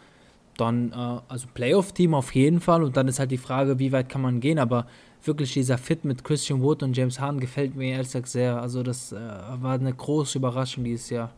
dann, 0.58 0.91
äh, 0.91 1.20
also 1.28 1.47
Playoff-Team 1.53 2.14
auf 2.14 2.34
jeden 2.36 2.60
Fall 2.60 2.84
und 2.84 2.97
dann 2.97 3.08
ist 3.08 3.20
halt 3.20 3.32
die 3.32 3.38
Frage, 3.38 3.80
wie 3.80 3.91
weit 3.91 4.10
kann 4.10 4.22
man 4.22 4.39
gehen, 4.39 4.60
aber 4.60 4.88
wirklich 5.24 5.53
dieser 5.53 5.78
Fit 5.78 6.05
mit 6.05 6.24
Christian 6.24 6.62
Wood 6.62 6.84
und 6.84 6.95
James 6.95 7.20
Harden 7.20 7.39
gefällt 7.39 7.76
mir 7.76 7.91
ehrlich 7.91 8.08
gesagt 8.08 8.28
sehr. 8.28 8.62
Also 8.62 8.84
das 8.84 9.12
äh, 9.12 9.18
war 9.18 9.74
eine 9.74 9.93
große 9.93 10.38
Überraschung 10.38 10.84
dieses 10.84 11.10
Jahr. 11.10 11.32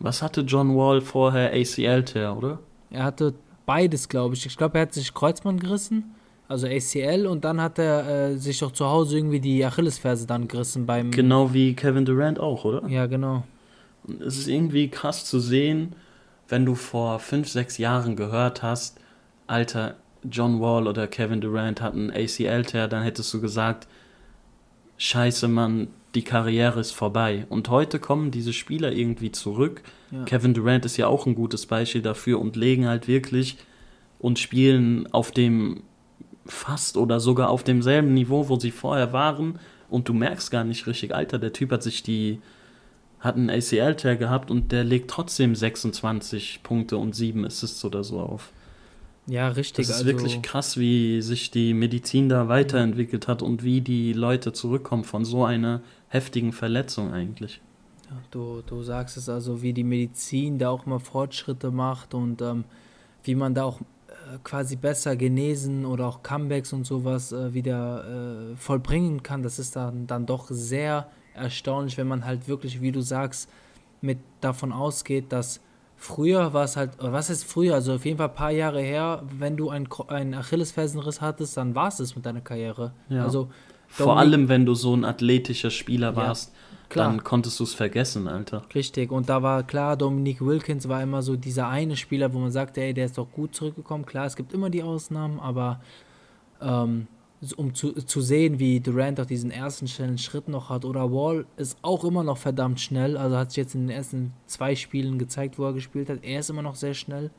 Was 0.00 0.22
hatte 0.22 0.42
John 0.42 0.76
Wall 0.76 1.00
vorher 1.00 1.52
ACL-Tear, 1.52 2.36
oder? 2.36 2.58
Er 2.90 3.04
hatte 3.04 3.34
beides, 3.66 4.08
glaube 4.08 4.34
ich. 4.34 4.46
Ich 4.46 4.56
glaube, 4.56 4.78
er 4.78 4.82
hat 4.82 4.94
sich 4.94 5.12
Kreuzband 5.12 5.60
gerissen, 5.60 6.14
also 6.46 6.66
ACL, 6.66 7.26
und 7.26 7.44
dann 7.44 7.60
hat 7.60 7.78
er 7.78 8.30
äh, 8.30 8.36
sich 8.36 8.60
doch 8.60 8.72
zu 8.72 8.86
Hause 8.86 9.18
irgendwie 9.18 9.40
die 9.40 9.64
Achillesferse 9.64 10.26
dann 10.26 10.46
gerissen 10.46 10.86
beim... 10.86 11.10
Genau 11.10 11.52
wie 11.52 11.74
Kevin 11.74 12.04
Durant 12.04 12.38
auch, 12.38 12.64
oder? 12.64 12.86
Ja, 12.88 13.06
genau. 13.06 13.42
Und 14.04 14.22
es 14.22 14.38
ist 14.38 14.48
irgendwie 14.48 14.88
krass 14.88 15.24
zu 15.24 15.40
sehen, 15.40 15.94
wenn 16.48 16.64
du 16.64 16.74
vor 16.74 17.18
fünf, 17.18 17.48
sechs 17.48 17.78
Jahren 17.78 18.16
gehört 18.16 18.62
hast, 18.62 18.98
Alter, 19.46 19.96
John 20.28 20.60
Wall 20.60 20.86
oder 20.86 21.06
Kevin 21.06 21.40
Durant 21.40 21.80
hatten 21.80 22.10
ACL-Tear, 22.10 22.88
dann 22.88 23.02
hättest 23.02 23.32
du 23.32 23.40
gesagt, 23.40 23.86
scheiße, 24.96 25.48
Mann, 25.48 25.88
die 26.14 26.22
Karriere 26.22 26.80
ist 26.80 26.92
vorbei. 26.92 27.46
Und 27.48 27.68
heute 27.68 27.98
kommen 27.98 28.30
diese 28.30 28.52
Spieler 28.52 28.92
irgendwie 28.92 29.30
zurück. 29.30 29.82
Ja. 30.10 30.24
Kevin 30.24 30.54
Durant 30.54 30.84
ist 30.84 30.96
ja 30.96 31.06
auch 31.06 31.26
ein 31.26 31.34
gutes 31.34 31.66
Beispiel 31.66 32.02
dafür 32.02 32.40
und 32.40 32.56
legen 32.56 32.86
halt 32.86 33.08
wirklich 33.08 33.58
und 34.18 34.38
spielen 34.38 35.06
auf 35.12 35.30
dem 35.30 35.82
fast 36.46 36.96
oder 36.96 37.20
sogar 37.20 37.50
auf 37.50 37.62
demselben 37.62 38.14
Niveau, 38.14 38.48
wo 38.48 38.58
sie 38.58 38.70
vorher 38.70 39.12
waren. 39.12 39.58
Und 39.90 40.08
du 40.08 40.14
merkst 40.14 40.50
gar 40.50 40.64
nicht 40.64 40.86
richtig, 40.86 41.14
Alter, 41.14 41.38
der 41.38 41.52
Typ 41.52 41.72
hat 41.72 41.82
sich 41.82 42.02
die, 42.02 42.40
hat 43.20 43.36
einen 43.36 43.50
ACL-Tear 43.50 44.16
gehabt 44.16 44.50
und 44.50 44.70
der 44.72 44.84
legt 44.84 45.10
trotzdem 45.10 45.54
26 45.54 46.60
Punkte 46.62 46.96
und 46.96 47.14
7 47.14 47.44
Assists 47.44 47.84
oder 47.84 48.04
so 48.04 48.20
auf. 48.20 48.52
Ja, 49.26 49.48
richtig. 49.48 49.86
Das 49.86 49.96
ist 49.96 50.02
also, 50.02 50.06
wirklich 50.06 50.40
krass, 50.42 50.78
wie 50.78 51.20
sich 51.20 51.50
die 51.50 51.74
Medizin 51.74 52.28
da 52.28 52.48
weiterentwickelt 52.48 53.28
hat 53.28 53.42
und 53.42 53.62
wie 53.62 53.82
die 53.82 54.14
Leute 54.14 54.52
zurückkommen 54.52 55.04
von 55.04 55.24
so 55.24 55.44
einer 55.44 55.82
heftigen 56.08 56.52
Verletzung 56.52 57.12
eigentlich. 57.12 57.60
Ja, 58.08 58.16
du, 58.30 58.62
du 58.66 58.82
sagst 58.82 59.18
es 59.18 59.28
also, 59.28 59.60
wie 59.60 59.74
die 59.74 59.84
Medizin 59.84 60.58
da 60.58 60.70
auch 60.70 60.86
immer 60.86 60.98
Fortschritte 60.98 61.70
macht 61.70 62.14
und 62.14 62.40
ähm, 62.40 62.64
wie 63.22 63.34
man 63.34 63.54
da 63.54 63.64
auch 63.64 63.82
äh, 63.82 64.38
quasi 64.44 64.76
besser 64.76 65.14
genesen 65.14 65.84
oder 65.84 66.06
auch 66.06 66.22
Comebacks 66.22 66.72
und 66.72 66.86
sowas 66.86 67.32
äh, 67.32 67.52
wieder 67.52 68.52
äh, 68.52 68.56
vollbringen 68.56 69.22
kann. 69.22 69.42
Das 69.42 69.58
ist 69.58 69.76
dann, 69.76 70.06
dann 70.06 70.24
doch 70.24 70.46
sehr 70.48 71.10
erstaunlich, 71.38 71.96
wenn 71.96 72.08
man 72.08 72.24
halt 72.24 72.48
wirklich, 72.48 72.80
wie 72.80 72.92
du 72.92 73.00
sagst, 73.00 73.48
mit 74.00 74.18
davon 74.40 74.72
ausgeht, 74.72 75.32
dass 75.32 75.60
früher 75.96 76.52
war 76.52 76.64
es 76.64 76.76
halt, 76.76 76.92
was 77.00 77.30
ist 77.30 77.44
früher, 77.44 77.74
also 77.74 77.94
auf 77.94 78.04
jeden 78.04 78.18
Fall 78.18 78.28
ein 78.28 78.34
paar 78.34 78.50
Jahre 78.52 78.80
her, 78.80 79.22
wenn 79.38 79.56
du 79.56 79.70
einen, 79.70 79.88
einen 80.08 80.34
Achillesfersenriss 80.34 81.20
hattest, 81.20 81.56
dann 81.56 81.74
war 81.74 81.88
es 81.88 81.98
es 81.98 82.14
mit 82.14 82.24
deiner 82.24 82.40
Karriere. 82.40 82.92
Ja. 83.08 83.24
Also 83.24 83.48
Vor 83.88 84.16
allem, 84.18 84.48
wenn 84.48 84.64
du 84.66 84.74
so 84.74 84.94
ein 84.94 85.04
athletischer 85.04 85.70
Spieler 85.70 86.10
Ja, 86.10 86.16
warst, 86.16 86.52
klar. 86.88 87.08
dann 87.08 87.24
konntest 87.24 87.58
du 87.58 87.64
es 87.64 87.74
vergessen, 87.74 88.28
Alter. 88.28 88.62
Richtig, 88.74 89.10
und 89.10 89.28
da 89.28 89.42
war 89.42 89.64
klar, 89.64 89.96
Dominique 89.96 90.40
Wilkins 90.44 90.88
war 90.88 91.02
immer 91.02 91.22
so 91.22 91.34
dieser 91.36 91.68
eine 91.68 91.96
Spieler, 91.96 92.32
wo 92.32 92.38
man 92.38 92.52
sagte, 92.52 92.80
ey, 92.80 92.94
der 92.94 93.06
ist 93.06 93.18
doch 93.18 93.30
gut 93.32 93.54
zurückgekommen. 93.56 94.06
Klar, 94.06 94.26
es 94.26 94.36
gibt 94.36 94.52
immer 94.52 94.70
die 94.70 94.84
Ausnahmen, 94.84 95.40
aber 95.40 95.80
ähm, 96.60 97.08
um 97.56 97.74
zu, 97.74 97.92
zu 97.92 98.20
sehen, 98.20 98.58
wie 98.58 98.80
Durant 98.80 99.20
auch 99.20 99.26
diesen 99.26 99.50
ersten 99.50 99.86
schnellen 99.86 100.18
Schritt 100.18 100.48
noch 100.48 100.70
hat, 100.70 100.84
oder 100.84 101.12
Wall 101.12 101.46
ist 101.56 101.78
auch 101.82 102.04
immer 102.04 102.24
noch 102.24 102.38
verdammt 102.38 102.80
schnell, 102.80 103.16
also 103.16 103.36
hat 103.36 103.50
sich 103.52 103.58
jetzt 103.58 103.74
in 103.74 103.82
den 103.86 103.96
ersten 103.96 104.32
zwei 104.46 104.74
Spielen 104.74 105.18
gezeigt, 105.18 105.58
wo 105.58 105.64
er 105.66 105.72
gespielt 105.72 106.08
hat, 106.08 106.18
er 106.22 106.40
ist 106.40 106.50
immer 106.50 106.62
noch 106.62 106.74
sehr 106.74 106.94
schnell. 106.94 107.30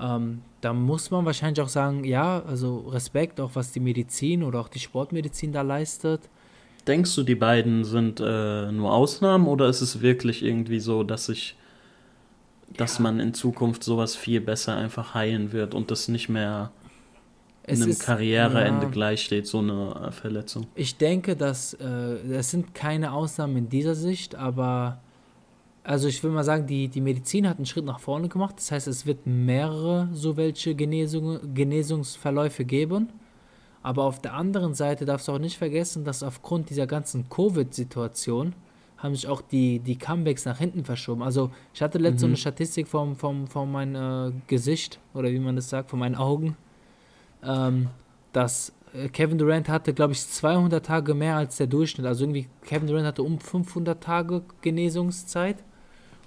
Ähm, 0.00 0.42
da 0.60 0.72
muss 0.72 1.10
man 1.10 1.24
wahrscheinlich 1.24 1.60
auch 1.60 1.68
sagen, 1.68 2.04
ja, 2.04 2.40
also 2.44 2.78
Respekt, 2.88 3.40
auch 3.40 3.50
was 3.54 3.72
die 3.72 3.80
Medizin 3.80 4.44
oder 4.44 4.60
auch 4.60 4.68
die 4.68 4.78
Sportmedizin 4.78 5.52
da 5.52 5.62
leistet. 5.62 6.20
Denkst 6.86 7.14
du, 7.16 7.24
die 7.24 7.34
beiden 7.34 7.84
sind 7.84 8.20
äh, 8.20 8.70
nur 8.70 8.92
Ausnahmen 8.94 9.48
oder 9.48 9.68
ist 9.68 9.80
es 9.80 10.00
wirklich 10.00 10.44
irgendwie 10.44 10.78
so, 10.78 11.02
dass 11.02 11.26
sich, 11.26 11.56
dass 12.76 12.98
Ja. 12.98 13.02
man 13.02 13.18
in 13.18 13.34
Zukunft 13.34 13.82
sowas 13.82 14.14
viel 14.14 14.40
besser 14.40 14.76
einfach 14.76 15.14
heilen 15.14 15.52
wird 15.52 15.74
und 15.74 15.90
das 15.90 16.06
nicht 16.06 16.28
mehr 16.28 16.70
Es 17.70 17.80
einem 17.82 17.90
ist- 17.90 18.00
Karriereende 18.02 18.86
ja. 18.86 18.90
gleichsteht, 18.90 19.46
so 19.46 19.58
eine 19.58 20.08
äh, 20.08 20.12
Verletzung? 20.12 20.66
Ich 20.74 20.96
denke, 20.96 21.36
dass 21.36 21.74
äh, 21.74 21.84
es 22.32 22.50
sind 22.50 22.74
keine 22.74 23.12
Ausnahmen 23.12 23.56
in 23.56 23.68
dieser 23.68 23.94
Sicht, 23.94 24.34
aber 24.34 25.00
also 25.84 26.06
ich 26.08 26.22
will 26.22 26.30
mal 26.30 26.44
sagen, 26.44 26.66
die, 26.66 26.88
die 26.88 27.00
Medizin 27.00 27.48
hat 27.48 27.56
einen 27.56 27.64
Schritt 27.66 27.84
nach 27.86 27.98
vorne 28.00 28.28
gemacht. 28.28 28.56
Das 28.58 28.70
heißt, 28.72 28.88
es 28.88 29.06
wird 29.06 29.26
mehrere 29.26 30.08
so 30.12 30.36
welche 30.36 30.74
Genesung, 30.74 31.38
Genesungsverläufe 31.54 32.64
geben. 32.66 33.08
Aber 33.82 34.04
auf 34.04 34.20
der 34.20 34.34
anderen 34.34 34.74
Seite 34.74 35.06
darfst 35.06 35.28
du 35.28 35.32
auch 35.32 35.38
nicht 35.38 35.56
vergessen, 35.56 36.04
dass 36.04 36.22
aufgrund 36.22 36.68
dieser 36.68 36.86
ganzen 36.86 37.28
Covid-Situation 37.30 38.54
haben 38.98 39.14
sich 39.14 39.28
auch 39.28 39.40
die, 39.40 39.78
die 39.78 39.96
Comebacks 39.96 40.44
nach 40.44 40.58
hinten 40.58 40.84
verschoben. 40.84 41.22
Also 41.22 41.52
ich 41.72 41.80
hatte 41.80 41.98
letzte 41.98 42.20
so 42.20 42.26
Mhm. 42.26 42.30
eine 42.32 42.36
Statistik 42.36 42.88
vom, 42.88 43.14
vom, 43.16 43.46
von 43.46 43.70
meinem 43.70 44.30
äh, 44.30 44.32
Gesicht 44.48 44.98
oder 45.14 45.30
wie 45.30 45.38
man 45.38 45.54
das 45.56 45.70
sagt, 45.70 45.88
von 45.90 46.00
meinen 46.00 46.16
Augen, 46.16 46.56
ähm, 47.44 47.88
dass 48.32 48.72
äh, 48.94 49.08
Kevin 49.08 49.38
Durant 49.38 49.68
hatte, 49.68 49.92
glaube 49.94 50.12
ich, 50.12 50.26
200 50.26 50.84
Tage 50.84 51.14
mehr 51.14 51.36
als 51.36 51.56
der 51.56 51.66
Durchschnitt. 51.66 52.06
Also 52.06 52.24
irgendwie 52.24 52.48
Kevin 52.64 52.86
Durant 52.88 53.06
hatte 53.06 53.22
um 53.22 53.38
500 53.40 54.02
Tage 54.02 54.42
Genesungszeit 54.62 55.56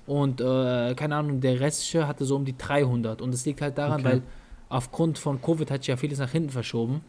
und 0.08 0.42
äh, 0.42 0.94
keine 0.96 1.16
Ahnung, 1.16 1.42
der 1.42 1.60
restliche 1.60 2.08
hatte 2.08 2.26
so 2.26 2.36
um 2.36 2.46
die 2.46 2.58
300. 2.58 3.22
Und 3.22 3.34
es 3.34 3.46
liegt 3.46 3.62
halt 3.62 3.78
daran, 3.78 4.02
Okay. 4.02 4.04
weil 4.12 4.22
aufgrund 4.70 5.18
von 5.20 5.42
Covid 5.42 5.70
hat 5.72 5.82
sich 5.82 5.88
ja 5.88 5.98
vieles 5.98 6.20
nach 6.20 6.32
hinten 6.32 6.50
verschoben. 6.50 7.02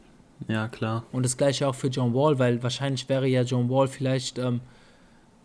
Ja, 0.49 0.69
klar. 0.69 1.05
Und 1.13 1.25
das 1.25 1.37
gleiche 1.37 1.69
auch 1.69 1.75
für 1.75 1.87
John 1.89 2.13
Wall, 2.15 2.39
weil 2.39 2.63
wahrscheinlich 2.63 3.09
wäre 3.09 3.27
ja 3.29 3.43
John 3.43 3.71
Wall 3.71 3.87
vielleicht 3.89 4.39
ähm, 4.39 4.61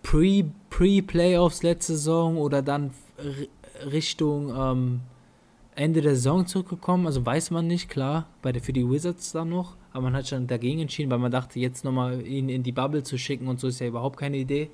pre- 0.01 0.49
pre-Playoffs 0.71 1.61
letzte 1.63 1.93
Saison 1.93 2.37
oder 2.37 2.61
dann 2.63 2.91
r- 3.17 3.91
Richtung 3.91 4.49
ähm, 4.55 5.01
Ende 5.77 6.01
der 6.01 6.15
Saison 6.15 6.45
zurückgekommen. 6.45 7.05
Also 7.05 7.25
weiß 7.25 7.51
man 7.51 7.67
nicht, 7.67 7.87
klar, 7.89 8.27
bei 8.41 8.51
der, 8.51 8.61
für 8.61 8.73
die 8.73 8.89
Wizards 8.89 9.31
dann 9.31 9.49
noch. 9.49 9.75
Aber 9.93 10.03
man 10.03 10.15
hat 10.15 10.27
schon 10.27 10.47
dagegen 10.47 10.81
entschieden, 10.81 11.11
weil 11.11 11.19
man 11.19 11.31
dachte, 11.31 11.59
jetzt 11.59 11.85
nochmal 11.85 12.25
ihn 12.25 12.49
in 12.49 12.63
die 12.63 12.71
Bubble 12.71 13.03
zu 13.03 13.17
schicken 13.17 13.47
und 13.47 13.59
so 13.59 13.67
ist 13.67 13.79
ja 13.79 13.87
überhaupt 13.87 14.17
keine 14.17 14.37
Idee. 14.37 14.69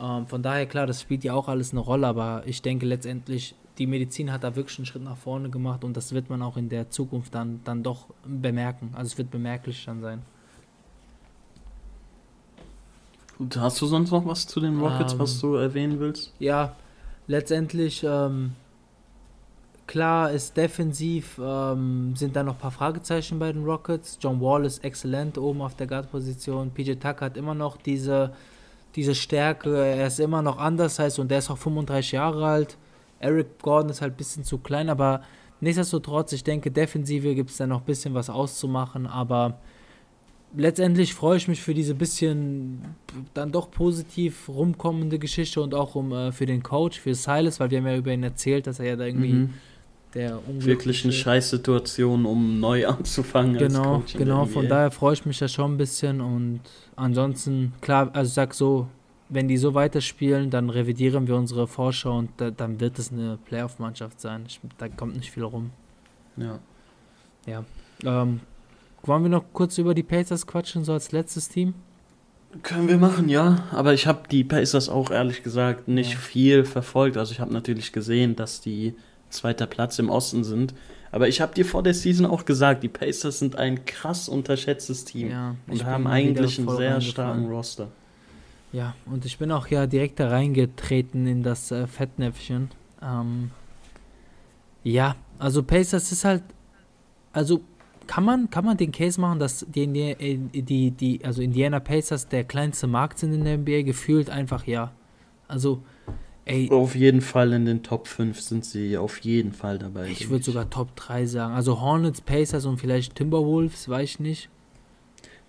Ähm, 0.00 0.26
von 0.26 0.42
daher, 0.42 0.66
klar, 0.66 0.86
das 0.86 1.00
spielt 1.00 1.24
ja 1.24 1.34
auch 1.34 1.48
alles 1.48 1.72
eine 1.72 1.80
Rolle, 1.80 2.06
aber 2.06 2.42
ich 2.46 2.62
denke 2.62 2.86
letztendlich, 2.86 3.54
die 3.78 3.86
Medizin 3.86 4.32
hat 4.32 4.44
da 4.44 4.54
wirklich 4.56 4.78
einen 4.78 4.86
Schritt 4.86 5.02
nach 5.02 5.16
vorne 5.16 5.50
gemacht 5.50 5.84
und 5.84 5.96
das 5.96 6.12
wird 6.12 6.28
man 6.28 6.42
auch 6.42 6.56
in 6.56 6.68
der 6.68 6.90
Zukunft 6.90 7.34
dann, 7.34 7.60
dann 7.64 7.82
doch 7.82 8.06
bemerken. 8.24 8.90
Also 8.94 9.12
es 9.12 9.18
wird 9.18 9.30
bemerklich 9.30 9.84
dann 9.84 10.00
sein. 10.00 10.22
Gut, 13.38 13.56
hast 13.56 13.80
du 13.80 13.86
sonst 13.86 14.10
noch 14.10 14.26
was 14.26 14.46
zu 14.46 14.60
den 14.60 14.78
Rockets, 14.80 15.14
Ähm, 15.14 15.18
was 15.18 15.40
du 15.40 15.54
erwähnen 15.54 16.00
willst? 16.00 16.32
Ja, 16.38 16.76
letztendlich, 17.26 18.04
ähm, 18.06 18.52
klar 19.86 20.30
ist 20.32 20.56
defensiv, 20.56 21.38
ähm, 21.42 22.14
sind 22.16 22.36
da 22.36 22.42
noch 22.42 22.54
ein 22.54 22.58
paar 22.58 22.70
Fragezeichen 22.70 23.38
bei 23.38 23.52
den 23.52 23.64
Rockets. 23.64 24.18
John 24.20 24.40
Wall 24.40 24.64
ist 24.64 24.84
exzellent 24.84 25.38
oben 25.38 25.62
auf 25.62 25.74
der 25.74 25.86
Guard-Position. 25.86 26.70
PJ 26.70 26.92
Tucker 26.94 27.26
hat 27.26 27.36
immer 27.36 27.54
noch 27.54 27.76
diese, 27.76 28.32
diese 28.94 29.14
Stärke, 29.14 29.76
er 29.76 30.06
ist 30.06 30.20
immer 30.20 30.42
noch 30.42 30.58
anders 30.58 30.98
heißt 30.98 31.18
und 31.18 31.30
der 31.30 31.38
ist 31.38 31.50
auch 31.50 31.58
35 31.58 32.12
Jahre 32.12 32.46
alt. 32.46 32.76
Eric 33.20 33.60
Gordon 33.60 33.90
ist 33.90 34.02
halt 34.02 34.14
ein 34.14 34.16
bisschen 34.16 34.44
zu 34.44 34.58
klein, 34.58 34.88
aber 34.88 35.22
nichtsdestotrotz, 35.60 36.32
ich 36.32 36.44
denke, 36.44 36.70
Defensive 36.70 37.34
gibt 37.34 37.50
es 37.50 37.56
da 37.56 37.66
noch 37.66 37.80
ein 37.80 37.86
bisschen 37.86 38.14
was 38.14 38.30
auszumachen, 38.30 39.06
aber 39.06 39.58
letztendlich 40.56 41.14
freue 41.14 41.36
ich 41.36 41.48
mich 41.48 41.62
für 41.62 41.74
diese 41.74 41.94
bisschen 41.94 42.82
dann 43.32 43.52
doch 43.52 43.70
positiv 43.70 44.48
rumkommende 44.48 45.18
Geschichte 45.18 45.60
und 45.62 45.74
auch 45.74 45.94
um 45.94 46.12
äh, 46.12 46.32
für 46.32 46.46
den 46.46 46.62
Coach, 46.62 47.00
für 47.00 47.14
Silas, 47.14 47.60
weil 47.60 47.70
wir 47.70 47.78
haben 47.78 47.86
ja 47.86 47.96
über 47.96 48.12
ihn 48.12 48.22
erzählt, 48.22 48.66
dass 48.66 48.80
er 48.80 48.86
ja 48.86 48.96
da 48.96 49.04
irgendwie 49.04 49.32
Mhm. 49.32 49.50
Der 50.14 50.40
Wirklich 50.46 51.04
eine 51.04 51.12
Scheißsituation, 51.12 52.26
um 52.26 52.60
neu 52.60 52.86
anzufangen 52.88 53.56
Genau, 53.56 54.02
genau, 54.12 54.46
von 54.46 54.68
daher 54.68 54.90
freue 54.90 55.14
ich 55.14 55.24
mich 55.24 55.38
da 55.38 55.48
schon 55.48 55.74
ein 55.74 55.76
bisschen 55.78 56.20
und 56.20 56.60
ansonsten, 56.96 57.72
klar, 57.80 58.10
also 58.12 58.28
ich 58.28 58.34
sag 58.34 58.54
so, 58.54 58.88
wenn 59.28 59.48
die 59.48 59.56
so 59.56 59.72
weiterspielen, 59.74 60.50
dann 60.50 60.68
revidieren 60.68 61.26
wir 61.26 61.36
unsere 61.36 61.66
Vorschau 61.66 62.18
und 62.18 62.30
da, 62.36 62.50
dann 62.50 62.80
wird 62.80 62.98
es 62.98 63.10
eine 63.10 63.38
Playoff-Mannschaft 63.46 64.20
sein. 64.20 64.44
Ich, 64.46 64.60
da 64.76 64.88
kommt 64.88 65.16
nicht 65.16 65.30
viel 65.30 65.44
rum. 65.44 65.70
Ja. 66.36 66.58
Ähm, 68.04 68.40
wollen 69.04 69.22
wir 69.22 69.30
noch 69.30 69.44
kurz 69.52 69.78
über 69.78 69.94
die 69.94 70.02
Pacers 70.02 70.46
quatschen, 70.46 70.84
so 70.84 70.92
als 70.92 71.12
letztes 71.12 71.48
Team? 71.48 71.74
Können 72.62 72.88
wir 72.88 72.98
machen, 72.98 73.28
ja. 73.30 73.64
Aber 73.72 73.94
ich 73.94 74.06
habe 74.06 74.28
die 74.30 74.44
Pacers 74.44 74.88
auch 74.90 75.10
ehrlich 75.10 75.42
gesagt 75.42 75.88
nicht 75.88 76.12
Ja. 76.12 76.18
viel 76.18 76.64
verfolgt. 76.64 77.16
Also 77.16 77.32
ich 77.32 77.40
habe 77.40 77.52
natürlich 77.52 77.92
gesehen, 77.92 78.36
dass 78.36 78.60
die 78.60 78.94
zweiter 79.32 79.66
Platz 79.66 79.98
im 79.98 80.10
Osten 80.10 80.44
sind. 80.44 80.74
Aber 81.10 81.28
ich 81.28 81.40
habe 81.40 81.54
dir 81.54 81.66
vor 81.66 81.82
der 81.82 81.94
Season 81.94 82.24
auch 82.24 82.44
gesagt, 82.44 82.82
die 82.82 82.88
Pacers 82.88 83.38
sind 83.38 83.56
ein 83.56 83.84
krass 83.84 84.28
unterschätztes 84.28 85.04
Team 85.04 85.30
Ja, 85.30 85.56
und 85.66 85.84
haben 85.84 86.06
eigentlich 86.06 86.58
einen 86.58 86.76
sehr 86.76 87.00
starken 87.00 87.48
Roster. 87.48 87.88
Ja, 88.72 88.94
und 89.04 89.26
ich 89.26 89.36
bin 89.36 89.52
auch 89.52 89.66
ja 89.66 89.86
direkt 89.86 90.18
da 90.18 90.28
reingetreten 90.28 91.26
in 91.26 91.42
das 91.42 91.70
äh, 91.70 91.86
Fettnäpfchen. 91.86 92.70
Ähm, 93.02 93.50
ja, 94.82 95.16
also 95.38 95.62
Pacers 95.62 96.10
ist 96.10 96.24
halt, 96.24 96.42
also 97.34 97.60
kann 98.06 98.24
man, 98.24 98.50
kann 98.50 98.64
man 98.64 98.76
den 98.76 98.92
Case 98.92 99.20
machen, 99.20 99.38
dass 99.38 99.66
die, 99.68 99.86
die, 99.86 100.62
die, 100.62 100.90
die, 100.90 101.24
also 101.24 101.42
Indiana 101.42 101.80
Pacers 101.80 102.28
der 102.28 102.44
kleinste 102.44 102.86
Markt 102.86 103.18
sind 103.18 103.32
in 103.32 103.44
der 103.44 103.58
NBA, 103.58 103.82
gefühlt 103.82 104.30
einfach 104.30 104.66
ja. 104.66 104.92
Also, 105.48 105.82
ey, 106.44 106.70
Auf 106.70 106.94
jeden 106.94 107.20
Fall 107.20 107.52
in 107.52 107.64
den 107.66 107.82
Top 107.82 108.08
5 108.08 108.40
sind 108.40 108.64
sie 108.64 108.96
auf 108.96 109.18
jeden 109.18 109.52
Fall 109.52 109.78
dabei. 109.78 110.08
ich 110.08 110.28
würde 110.30 110.44
sogar 110.44 110.68
Top 110.70 110.94
3 110.96 111.26
sagen. 111.26 111.54
Also 111.54 111.80
Hornets, 111.80 112.20
Pacers 112.20 112.64
und 112.66 112.78
vielleicht 112.78 113.14
Timberwolves, 113.16 113.88
weiß 113.88 114.10
ich 114.10 114.20
nicht. 114.20 114.48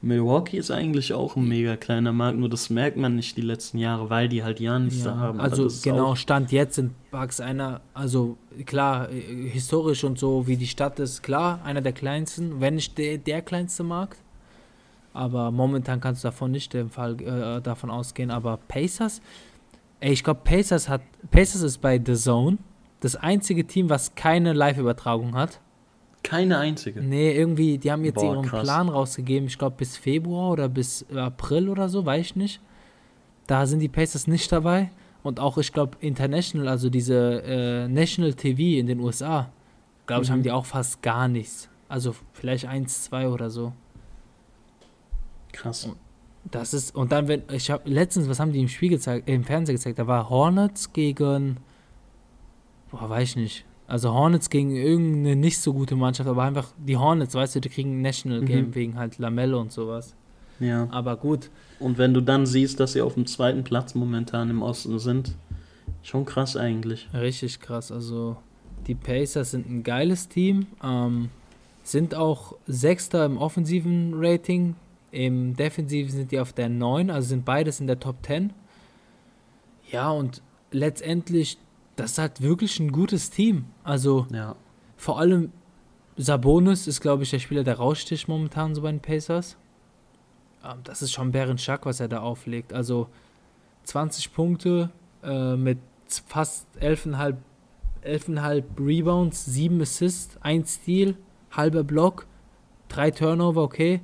Milwaukee 0.01 0.57
ist 0.57 0.69
eigentlich 0.69 1.13
auch 1.13 1.37
ein 1.37 1.47
mega 1.47 1.77
kleiner 1.77 2.11
Markt, 2.11 2.37
nur 2.37 2.49
das 2.49 2.69
merkt 2.69 2.97
man 2.97 3.15
nicht 3.15 3.37
die 3.37 3.41
letzten 3.41 3.77
Jahre, 3.77 4.09
weil 4.09 4.27
die 4.27 4.43
halt 4.43 4.59
ja 4.59 4.77
nichts 4.77 5.03
da 5.03 5.11
Ja, 5.11 5.17
haben. 5.17 5.39
Also 5.39 5.69
genau, 5.81 6.15
Stand 6.15 6.51
jetzt 6.51 6.75
sind 6.75 6.91
Bucks 7.09 7.39
einer, 7.39 7.79
also 7.93 8.35
klar, 8.65 9.09
äh, 9.09 9.21
historisch 9.49 10.03
und 10.03 10.19
so, 10.19 10.45
wie 10.45 10.57
die 10.57 10.67
Stadt 10.67 10.99
ist, 10.99 11.23
klar, 11.23 11.61
einer 11.63 11.79
der 11.79 11.93
kleinsten, 11.93 12.59
wenn 12.59 12.75
nicht 12.75 12.97
der, 12.97 13.17
der 13.17 13.41
kleinste 13.41 13.83
Markt. 13.83 14.17
Aber 15.13 15.51
momentan 15.51 16.01
kannst 16.01 16.23
du 16.23 16.27
davon 16.27 16.51
nicht 16.51 16.73
den 16.73 16.89
Fall 16.89 17.21
äh, 17.21 17.61
davon 17.61 17.89
ausgehen. 17.89 18.29
Aber 18.29 18.57
Pacers, 18.67 19.21
ey, 20.03 20.11
ich 20.13 20.23
glaube, 20.23 20.41
Pacers 20.43 20.89
hat, 20.89 21.01
Pacers 21.31 21.61
ist 21.61 21.77
bei 21.79 21.99
The 22.03 22.15
Zone 22.15 22.57
das 22.99 23.15
einzige 23.15 23.65
Team, 23.65 23.89
was 23.89 24.15
keine 24.15 24.53
Live-Übertragung 24.53 25.33
hat. 25.35 25.59
Keine 26.23 26.57
einzige. 26.57 27.01
Nee, 27.01 27.33
irgendwie, 27.35 27.77
die 27.77 27.91
haben 27.91 28.05
jetzt 28.05 28.15
Boah, 28.15 28.33
ihren 28.35 28.45
krass. 28.45 28.63
Plan 28.63 28.87
rausgegeben, 28.89 29.47
ich 29.47 29.57
glaube 29.57 29.75
bis 29.77 29.97
Februar 29.97 30.51
oder 30.51 30.69
bis 30.69 31.05
April 31.13 31.69
oder 31.69 31.89
so, 31.89 32.05
weiß 32.05 32.21
ich 32.27 32.35
nicht. 32.35 32.61
Da 33.47 33.65
sind 33.65 33.79
die 33.79 33.89
Pacers 33.89 34.27
nicht 34.27 34.51
dabei. 34.51 34.91
Und 35.21 35.39
auch, 35.39 35.57
ich 35.57 35.71
glaube, 35.71 35.97
International, 36.01 36.67
also 36.67 36.89
diese 36.89 37.43
äh, 37.45 37.87
National 37.87 38.33
TV 38.33 38.79
in 38.79 38.87
den 38.87 38.99
USA, 38.99 39.49
glaube 40.05 40.23
ich, 40.23 40.29
Mhm. 40.29 40.33
haben 40.33 40.43
die 40.43 40.51
auch 40.51 40.65
fast 40.65 41.01
gar 41.01 41.27
nichts. 41.29 41.69
Also 41.89 42.13
vielleicht 42.33 42.65
eins, 42.67 43.03
zwei 43.03 43.27
oder 43.29 43.49
so. 43.49 43.71
Krass. 45.53 45.89
Das 46.51 46.73
ist, 46.73 46.95
und 46.95 47.11
dann, 47.11 47.27
wenn, 47.27 47.43
ich 47.51 47.71
habe 47.71 47.89
letztens, 47.89 48.27
was 48.27 48.39
haben 48.39 48.51
die 48.51 48.59
im 48.61 48.67
Spiel 48.67 48.89
gezeigt, 48.89 49.27
äh, 49.29 49.33
im 49.33 49.43
Fernsehen 49.43 49.75
gezeigt? 49.75 49.97
Da 49.99 50.07
war 50.07 50.29
Hornets 50.29 50.91
gegen, 50.93 51.57
boah, 52.91 53.09
weiß 53.09 53.29
ich 53.29 53.35
nicht. 53.37 53.65
Also 53.87 54.13
Hornets 54.13 54.49
gegen 54.49 54.75
irgendeine 54.75 55.35
nicht 55.35 55.59
so 55.59 55.73
gute 55.73 55.95
Mannschaft, 55.95 56.29
aber 56.29 56.43
einfach 56.43 56.69
die 56.77 56.97
Hornets, 56.97 57.35
weißt 57.35 57.55
du, 57.55 57.59
die 57.61 57.69
kriegen 57.69 57.99
ein 57.99 58.01
National 58.01 58.41
Mhm. 58.41 58.45
Game 58.45 58.75
wegen 58.75 58.97
halt 58.97 59.17
Lamello 59.17 59.59
und 59.59 59.71
sowas. 59.71 60.15
Ja. 60.59 60.87
Aber 60.91 61.17
gut, 61.17 61.49
Und 61.79 61.97
wenn 61.97 62.13
du 62.13 62.21
dann 62.21 62.45
siehst, 62.45 62.79
dass 62.79 62.93
sie 62.93 63.01
auf 63.01 63.15
dem 63.15 63.25
zweiten 63.25 63.63
Platz 63.63 63.95
momentan 63.95 64.49
im 64.49 64.61
Osten 64.61 64.99
sind, 64.99 65.35
schon 66.01 66.25
krass 66.25 66.55
eigentlich. 66.55 67.09
richtig 67.13 67.59
krass. 67.59 67.91
Also 67.91 68.37
die 68.87 68.95
Pacers 68.95 69.51
sind 69.51 69.69
ein 69.69 69.83
geiles 69.83 70.29
Team, 70.29 70.67
ähm, 70.83 71.29
sind 71.83 72.15
auch 72.15 72.55
Sechster 72.67 73.25
im 73.25 73.37
offensiven 73.37 74.13
Rating. 74.15 74.75
Im 75.13 75.55
Defensiven 75.55 76.11
sind 76.11 76.31
die 76.31 76.39
auf 76.39 76.53
der 76.53 76.69
9, 76.69 77.11
also 77.11 77.27
sind 77.27 77.45
beides 77.45 77.79
in 77.79 77.85
der 77.85 77.99
Top 77.99 78.15
10. 78.25 78.51
Ja, 79.91 80.09
und 80.09 80.41
letztendlich, 80.71 81.59
das 81.95 82.13
ist 82.13 82.17
halt 82.17 82.41
wirklich 82.41 82.79
ein 82.79 82.91
gutes 82.91 83.29
Team. 83.29 83.65
Also 83.83 84.25
Ja. 84.31 84.55
vor 84.97 85.19
allem 85.19 85.51
Sabonis 86.17 86.87
ist, 86.87 86.99
glaube 86.99 87.21
ich, 87.23 87.29
der 87.29 87.37
Spieler, 87.37 87.63
der 87.63 87.77
raussticht 87.77 88.27
momentan 88.27 88.73
so 88.73 88.81
bei 88.81 88.89
den 88.91 89.01
Pacers. 89.01 89.55
Ähm, 90.63 90.79
das 90.83 91.03
ist 91.03 91.11
schon 91.11 91.31
Bärenschack, 91.31 91.85
was 91.85 91.99
er 91.99 92.07
da 92.07 92.21
auflegt. 92.21 92.73
Also 92.73 93.07
20 93.83 94.33
Punkte 94.33 94.89
äh, 95.23 95.55
mit 95.55 95.77
fast 96.25 96.65
11,5 96.81 97.35
11,5 98.03 98.63
Rebounds, 98.79 99.45
7 99.45 99.79
Assists, 99.79 100.37
1 100.41 100.73
Steal, 100.81 101.15
halber 101.51 101.83
Block, 101.83 102.25
3 102.89 103.11
Turnover, 103.11 103.61
okay. 103.61 104.01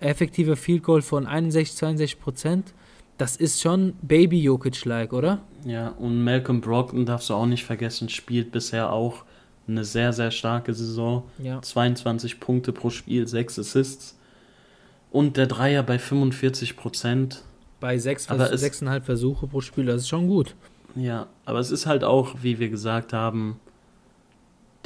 Effektive 0.00 0.56
Field 0.56 0.82
Goal 0.82 1.02
von 1.02 1.26
61, 1.26 1.76
62 1.76 2.20
Prozent. 2.20 2.74
Das 3.18 3.36
ist 3.36 3.62
schon 3.62 3.94
Baby 4.02 4.40
Jokic-like, 4.42 5.12
oder? 5.12 5.40
Ja, 5.64 5.88
und 5.98 6.22
Malcolm 6.22 6.60
Brogdon 6.60 7.06
darfst 7.06 7.30
du 7.30 7.34
auch 7.34 7.46
nicht 7.46 7.64
vergessen, 7.64 8.08
spielt 8.10 8.52
bisher 8.52 8.92
auch 8.92 9.24
eine 9.66 9.84
sehr, 9.84 10.12
sehr 10.12 10.30
starke 10.30 10.74
Saison. 10.74 11.24
Ja. 11.42 11.60
22 11.62 12.38
Punkte 12.40 12.72
pro 12.72 12.90
Spiel, 12.90 13.26
6 13.26 13.58
Assists. 13.58 14.18
Und 15.10 15.36
der 15.38 15.46
Dreier 15.46 15.82
bei 15.82 15.98
45 15.98 16.76
Prozent. 16.76 17.42
Bei 17.80 17.96
6, 17.98 18.28
Aber 18.28 18.52
es- 18.52 18.60
6,5 18.62 19.00
Versuche 19.04 19.46
pro 19.46 19.60
Spiel, 19.60 19.86
das 19.86 20.02
ist 20.02 20.08
schon 20.08 20.28
gut. 20.28 20.54
Ja, 20.94 21.26
aber 21.46 21.58
es 21.58 21.70
ist 21.70 21.86
halt 21.86 22.04
auch, 22.04 22.34
wie 22.42 22.58
wir 22.58 22.68
gesagt 22.68 23.12
haben, 23.12 23.58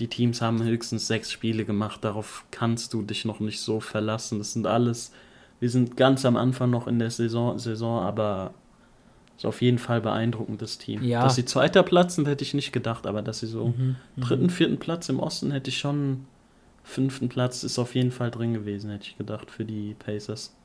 die 0.01 0.09
Teams 0.09 0.41
haben 0.41 0.63
höchstens 0.63 1.07
sechs 1.07 1.31
Spiele 1.31 1.65
gemacht. 1.65 2.03
Darauf 2.03 2.45
kannst 2.51 2.95
du 2.95 3.03
dich 3.03 3.25
noch 3.25 3.41
nicht 3.41 3.61
so 3.61 3.81
verlassen. 3.81 4.39
Das 4.39 4.53
sind 4.55 4.67
alles, 4.67 5.13
wir 5.61 5.71
sind 5.71 5.97
ganz 5.97 6.25
am 6.25 6.37
Anfang 6.37 6.71
noch 6.71 6.87
in 6.87 6.99
der 6.99 7.11
Saison, 7.11 7.59
Saison 7.59 8.03
aber 8.03 8.55
ist 9.37 9.47
auf 9.47 9.63
jeden 9.63 9.79
Fall 9.79 10.01
beeindruckendes 10.01 10.79
Team. 10.79 11.03
Ja. 11.03 11.23
Dass 11.23 11.37
sie 11.37 11.45
zweiter 11.45 11.83
Platz 11.83 12.17
sind, 12.17 12.29
hätte 12.29 12.45
ich 12.45 12.55
nicht 12.55 12.73
gedacht, 12.73 13.07
aber 13.07 13.23
dass 13.23 13.41
sie 13.41 13.47
so 13.47 13.69
Mhm, 13.69 13.97
mhm. 14.17 14.21
dritten, 14.21 14.51
vierten 14.51 14.79
Platz 14.79 15.09
im 15.09 15.21
Osten 15.21 15.51
hätte 15.51 15.71
ich 15.71 15.79
schon. 15.79 16.27
Fünften 16.83 17.29
Platz 17.29 17.63
ist 17.63 17.79
auf 17.79 17.95
jeden 17.95 18.11
Fall 18.11 18.31
drin 18.31 18.55
gewesen, 18.55 18.91
hätte 18.91 19.07
ich 19.07 19.19
gedacht, 19.19 19.51
für 19.51 19.65
die 19.65 19.95
Pacers. 19.99 20.57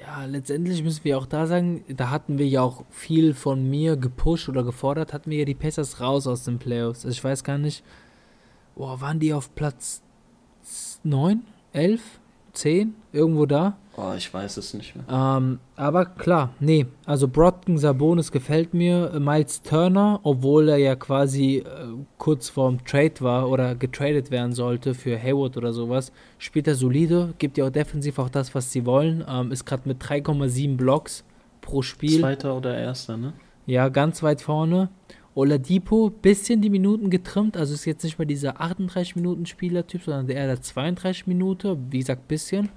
Ja, 0.00 0.24
letztendlich 0.26 0.82
müssen 0.82 1.04
wir 1.04 1.16
auch 1.16 1.26
da 1.26 1.46
sagen, 1.46 1.84
da 1.88 2.10
hatten 2.10 2.38
wir 2.38 2.46
ja 2.46 2.60
auch 2.60 2.84
viel 2.90 3.34
von 3.34 3.68
mir 3.70 3.96
gepusht 3.96 4.48
oder 4.48 4.62
gefordert, 4.62 5.12
hatten 5.12 5.30
wir 5.30 5.38
ja 5.38 5.44
die 5.44 5.54
Pacers 5.54 6.00
raus 6.00 6.26
aus 6.26 6.44
den 6.44 6.58
Playoffs. 6.58 7.04
Also 7.04 7.16
ich 7.16 7.24
weiß 7.24 7.44
gar 7.44 7.56
nicht, 7.56 7.82
boah, 8.80 8.98
waren 9.02 9.18
die 9.20 9.34
auf 9.34 9.54
Platz 9.54 10.00
9, 11.04 11.42
11, 11.74 12.00
10, 12.54 12.94
irgendwo 13.12 13.44
da? 13.44 13.76
Oh, 13.94 14.14
ich 14.16 14.32
weiß 14.32 14.56
es 14.56 14.72
nicht 14.72 14.96
mehr. 14.96 15.04
Ähm, 15.10 15.58
aber 15.76 16.06
klar, 16.06 16.54
nee, 16.60 16.86
also 17.04 17.28
Brodken 17.28 17.76
Sabonis 17.76 18.32
gefällt 18.32 18.72
mir. 18.72 19.20
Miles 19.20 19.60
Turner, 19.60 20.20
obwohl 20.22 20.70
er 20.70 20.78
ja 20.78 20.96
quasi 20.96 21.58
äh, 21.58 21.64
kurz 22.16 22.48
vorm 22.48 22.82
Trade 22.86 23.20
war 23.20 23.50
oder 23.50 23.74
getradet 23.74 24.30
werden 24.30 24.54
sollte 24.54 24.94
für 24.94 25.22
Hayward 25.22 25.58
oder 25.58 25.74
sowas, 25.74 26.10
spielt 26.38 26.66
er 26.66 26.74
solide, 26.74 27.34
gibt 27.36 27.58
ja 27.58 27.66
auch 27.66 27.70
defensiv 27.70 28.18
auch 28.18 28.30
das, 28.30 28.54
was 28.54 28.72
sie 28.72 28.86
wollen. 28.86 29.22
Ähm, 29.28 29.52
ist 29.52 29.66
gerade 29.66 29.86
mit 29.86 30.02
3,7 30.02 30.78
Blocks 30.78 31.22
pro 31.60 31.82
Spiel. 31.82 32.20
Zweiter 32.20 32.56
oder 32.56 32.78
erster, 32.78 33.18
ne? 33.18 33.34
Ja, 33.66 33.90
ganz 33.90 34.22
weit 34.22 34.40
vorne. 34.40 34.88
Oladipo, 35.34 36.10
bisschen 36.10 36.60
die 36.60 36.70
Minuten 36.70 37.08
getrimmt, 37.08 37.56
also 37.56 37.72
ist 37.74 37.84
jetzt 37.84 38.02
nicht 38.02 38.18
mehr 38.18 38.26
dieser 38.26 38.60
38-Minuten-Spieler-Typ, 38.60 40.02
sondern 40.02 40.28
eher 40.28 40.46
der 40.46 40.60
32 40.60 41.26
Minuten, 41.26 41.86
wie 41.90 42.00
gesagt, 42.00 42.26
bisschen. 42.28 42.68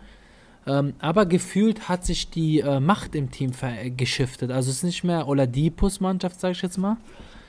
Ähm, 0.65 0.93
aber 0.99 1.25
gefühlt 1.25 1.89
hat 1.89 2.05
sich 2.05 2.29
die 2.29 2.59
äh, 2.61 2.79
Macht 2.79 3.15
im 3.15 3.31
Team 3.31 3.51
äh, 3.61 3.89
geschiftet. 3.89 4.51
Also 4.51 4.69
es 4.69 4.77
ist 4.77 4.83
nicht 4.83 5.03
mehr 5.03 5.27
Oladipos 5.27 5.99
Mannschaft, 5.99 6.39
sage 6.39 6.53
ich 6.53 6.61
jetzt 6.61 6.77
mal. 6.77 6.97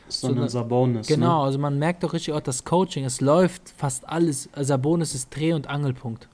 Sondern 0.08 0.48
So 0.48 0.58
Sabonis. 0.58 1.06
Genau, 1.06 1.40
Ne? 1.40 1.46
also 1.46 1.58
man 1.58 1.78
merkt 1.78 2.02
doch 2.02 2.12
richtig 2.12 2.34
auch 2.34 2.40
das 2.40 2.64
Coaching. 2.64 3.04
Es 3.04 3.20
läuft 3.20 3.72
fast 3.76 4.08
alles. 4.08 4.48
Sabonis 4.56 5.14
ist 5.14 5.34
Dreh- 5.34 5.52
und 5.52 5.68
Angelpunkt. 5.68 6.28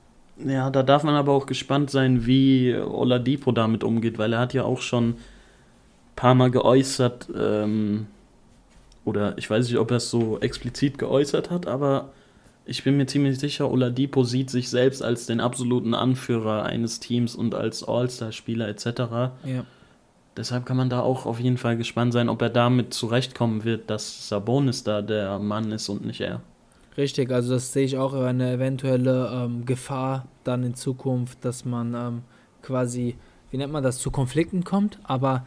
Ja, 0.45 0.71
da 0.71 0.83
darf 0.83 1.05
man 1.05 1.15
aber 1.17 1.33
auch 1.33 1.45
gespannt 1.45 1.91
sein, 1.91 2.25
wie 2.25 2.75
Oladipo 2.75 3.53
damit 3.53 3.85
umgeht, 3.85 4.17
weil 4.19 4.33
er 4.33 4.39
hat 4.39 4.55
ja 4.55 4.65
auch 4.65 4.81
schon 4.81 5.11
ein 5.11 5.17
paar 6.17 6.35
Mal 6.35 6.51
geäußert, 6.51 7.29
ähm, 7.39 8.07
oder 9.11 9.37
ich 9.37 9.51
weiß 9.51 9.67
nicht, 9.67 9.79
ob 9.79 9.91
er 9.91 9.99
es 9.99 10.09
so 10.09 10.39
explizit 10.41 10.97
geäußert 10.99 11.51
hat, 11.51 11.67
aber 11.67 12.11
Ich 12.71 12.85
bin 12.85 12.97
mir 12.97 13.07
ziemlich 13.07 13.39
sicher, 13.39 13.69
Oladipo 13.69 14.23
sieht 14.23 14.49
sich 14.49 14.69
selbst 14.69 15.03
als 15.03 15.27
den 15.27 15.41
absoluten 15.41 15.93
Anführer 15.93 16.63
eines 16.63 17.01
Teams 17.01 17.35
und 17.35 17.55
als 17.55 17.83
All-Star-Spieler 17.83 18.69
etc. 18.69 18.87
Ja. 19.45 19.65
Deshalb 20.37 20.67
kann 20.67 20.77
man 20.77 20.89
da 20.89 21.01
auch 21.01 21.27
auf 21.27 21.41
jeden 21.41 21.57
Fall 21.57 21.77
gespannt 21.77 22.13
sein, 22.13 22.29
ob 22.29 22.41
er 22.43 22.51
damit 22.51 22.95
zurechtkommen 22.95 23.65
wird, 23.65 23.91
dass 23.91 24.29
Sabonis 24.29 24.85
da 24.85 25.03
der 25.03 25.41
Mann 25.41 25.73
ist 25.73 25.89
und 25.89 26.05
nicht 26.05 26.21
er. 26.21 26.43
Richtig, 26.97 27.33
also 27.33 27.55
das 27.55 27.73
sehe 27.73 27.85
ich 27.85 27.99
auch 27.99 28.13
eine 28.15 28.53
eventuelle 28.53 29.31
ähm, 29.33 29.65
Gefahr 29.65 30.29
dann 30.45 30.63
in 30.63 30.75
Zukunft, 30.75 31.45
dass 31.45 31.65
man 31.65 31.95
ähm, 31.95 32.23
quasi, 32.63 33.17
wie 33.51 33.57
nennt 33.57 33.73
man 33.73 33.83
das, 33.83 33.99
zu 33.99 34.13
Konflikten 34.13 34.63
kommt. 34.63 35.01
Aber 35.03 35.45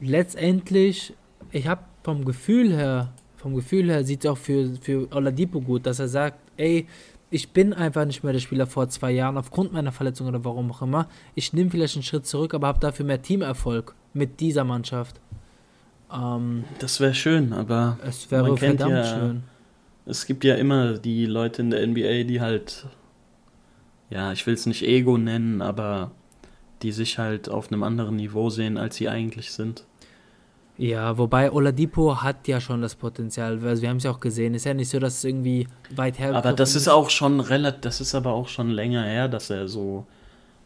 letztendlich, 0.00 1.14
ich 1.52 1.68
habe 1.68 1.82
vom 2.02 2.24
Gefühl 2.24 2.72
her, 2.72 3.12
vom 3.36 3.54
Gefühl 3.54 3.90
her 3.90 4.04
sieht 4.04 4.24
es 4.24 4.30
auch 4.30 4.38
für, 4.38 4.70
für 4.80 5.08
Oladipo 5.14 5.60
gut, 5.60 5.86
dass 5.86 5.98
er 5.98 6.08
sagt, 6.08 6.38
ey, 6.56 6.86
ich 7.30 7.50
bin 7.50 7.72
einfach 7.72 8.04
nicht 8.06 8.24
mehr 8.24 8.32
der 8.32 8.40
Spieler 8.40 8.66
vor 8.66 8.88
zwei 8.88 9.12
Jahren, 9.12 9.36
aufgrund 9.38 9.72
meiner 9.72 9.92
Verletzung 9.92 10.26
oder 10.26 10.44
warum 10.44 10.70
auch 10.72 10.82
immer. 10.82 11.08
Ich 11.34 11.52
nehme 11.52 11.70
vielleicht 11.70 11.94
einen 11.94 12.02
Schritt 12.02 12.26
zurück, 12.26 12.54
aber 12.54 12.66
habe 12.66 12.80
dafür 12.80 13.06
mehr 13.06 13.22
Teamerfolg 13.22 13.94
mit 14.14 14.40
dieser 14.40 14.64
Mannschaft. 14.64 15.20
Ähm, 16.12 16.64
Das 16.80 16.98
wäre 16.98 17.14
schön, 17.14 17.52
aber 17.52 17.98
es 18.04 18.30
wäre 18.30 18.56
verdammt 18.56 18.90
ja- 18.92 19.04
schön. 19.04 19.42
es 20.06 20.26
gibt 20.26 20.42
ja 20.42 20.56
immer 20.56 20.98
die 20.98 21.26
Leute 21.26 21.62
in 21.62 21.70
der 21.70 21.82
NBA, 21.86 22.24
die 22.24 22.40
halt, 22.40 22.86
ja, 24.10 24.32
ich 24.32 24.44
will 24.46 24.54
es 24.54 24.66
nicht 24.66 24.82
Ego 24.82 25.16
nennen, 25.16 25.62
aber 25.62 26.10
die 26.82 26.90
sich 26.90 27.18
halt 27.18 27.48
auf 27.48 27.70
einem 27.70 27.84
anderen 27.84 28.16
Niveau 28.16 28.50
sehen, 28.50 28.76
als 28.76 28.96
sie 28.96 29.08
eigentlich 29.08 29.52
sind. 29.52 29.84
Ja, 30.80 31.18
wobei 31.18 31.52
Oladipo 31.52 32.22
hat 32.22 32.48
ja 32.48 32.58
schon 32.58 32.80
das 32.80 32.94
Potenzial. 32.94 33.62
Also 33.62 33.82
wir 33.82 33.90
haben 33.90 33.98
es 33.98 34.04
ja 34.04 34.10
auch 34.10 34.18
gesehen. 34.20 34.54
Ist 34.54 34.64
ja 34.64 34.72
nicht 34.72 34.88
so, 34.88 34.98
dass 34.98 35.18
es 35.18 35.24
irgendwie 35.24 35.68
weit 35.94 36.18
her 36.18 36.34
Aber 36.34 36.54
das 36.54 36.74
ist 36.74 36.88
auch 36.88 37.10
schon 37.10 37.40
relativ, 37.40 37.82
das 37.82 38.00
ist 38.00 38.14
aber 38.14 38.32
auch 38.32 38.48
schon 38.48 38.70
länger 38.70 39.02
her, 39.04 39.28
dass 39.28 39.50
er 39.50 39.68
so 39.68 40.06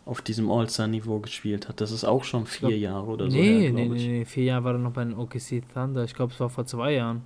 auf 0.07 0.23
diesem 0.23 0.49
All-Star-Niveau 0.53 1.19
gespielt 1.19 1.69
hat. 1.69 1.81
Das 1.81 1.91
ist 1.91 2.05
auch 2.05 2.23
schon 2.23 2.47
vier 2.47 2.69
glaub- 2.69 2.81
Jahre 2.81 3.07
oder 3.07 3.29
so. 3.29 3.37
Nee, 3.37 3.63
her, 3.63 3.73
nee, 3.73 3.89
nee, 3.89 4.09
nee. 4.19 4.25
Vier 4.25 4.45
Jahre 4.45 4.63
war 4.65 4.73
er 4.75 4.79
noch 4.79 4.93
bei 4.93 5.03
den 5.03 5.15
OKC 5.15 5.63
Thunder. 5.75 6.05
Ich 6.05 6.15
glaube, 6.15 6.33
es 6.33 6.39
war 6.39 6.49
vor 6.49 6.65
zwei 6.65 6.93
Jahren. 6.93 7.23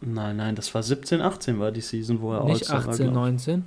Nein, 0.00 0.36
nein, 0.36 0.54
das 0.54 0.72
war 0.72 0.84
17, 0.84 1.20
18 1.20 1.58
war 1.58 1.72
die 1.72 1.80
Season, 1.80 2.20
wo 2.20 2.32
er 2.32 2.44
Nicht 2.44 2.70
All-Star 2.70 2.90
18, 2.90 3.06
war. 3.06 3.12
glaub 3.12 3.14
19. 3.24 3.64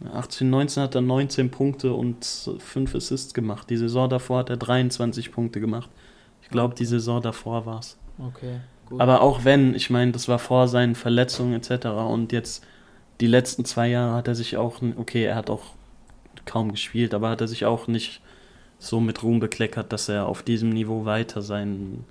ich. 0.00 0.10
18, 0.12 0.50
19 0.50 0.82
hat 0.82 0.94
er 0.96 1.02
19 1.02 1.50
Punkte 1.52 1.92
und 1.92 2.24
5 2.58 2.94
Assists 2.96 3.32
gemacht. 3.32 3.70
Die 3.70 3.76
Saison 3.76 4.08
davor 4.10 4.38
hat 4.40 4.50
er 4.50 4.56
23 4.56 5.30
Punkte 5.30 5.60
gemacht. 5.60 5.88
Ich 6.44 6.50
glaube, 6.50 6.74
die 6.74 6.84
Saison 6.84 7.20
davor 7.20 7.66
war 7.66 7.80
es. 7.80 7.96
Okay, 8.18 8.60
gut. 8.88 9.00
Aber 9.00 9.22
auch 9.22 9.44
wenn, 9.44 9.74
ich 9.74 9.90
meine, 9.90 10.12
das 10.12 10.28
war 10.28 10.38
vor 10.38 10.68
seinen 10.68 10.94
Verletzungen 10.94 11.54
etc. 11.54 11.86
Und 11.86 12.32
jetzt 12.32 12.64
die 13.20 13.26
letzten 13.26 13.64
zwei 13.64 13.88
Jahre 13.88 14.14
hat 14.14 14.28
er 14.28 14.34
sich 14.34 14.56
auch, 14.56 14.80
okay, 14.96 15.24
er 15.24 15.34
hat 15.34 15.50
auch 15.50 15.62
kaum 16.44 16.70
gespielt, 16.70 17.14
aber 17.14 17.30
hat 17.30 17.40
er 17.40 17.48
sich 17.48 17.64
auch 17.64 17.86
nicht 17.86 18.20
so 18.78 19.00
mit 19.00 19.22
Ruhm 19.22 19.40
bekleckert, 19.40 19.92
dass 19.92 20.08
er 20.08 20.26
auf 20.26 20.42
diesem 20.42 20.70
Niveau 20.70 21.04
weiter 21.04 21.42
sein 21.42 22.04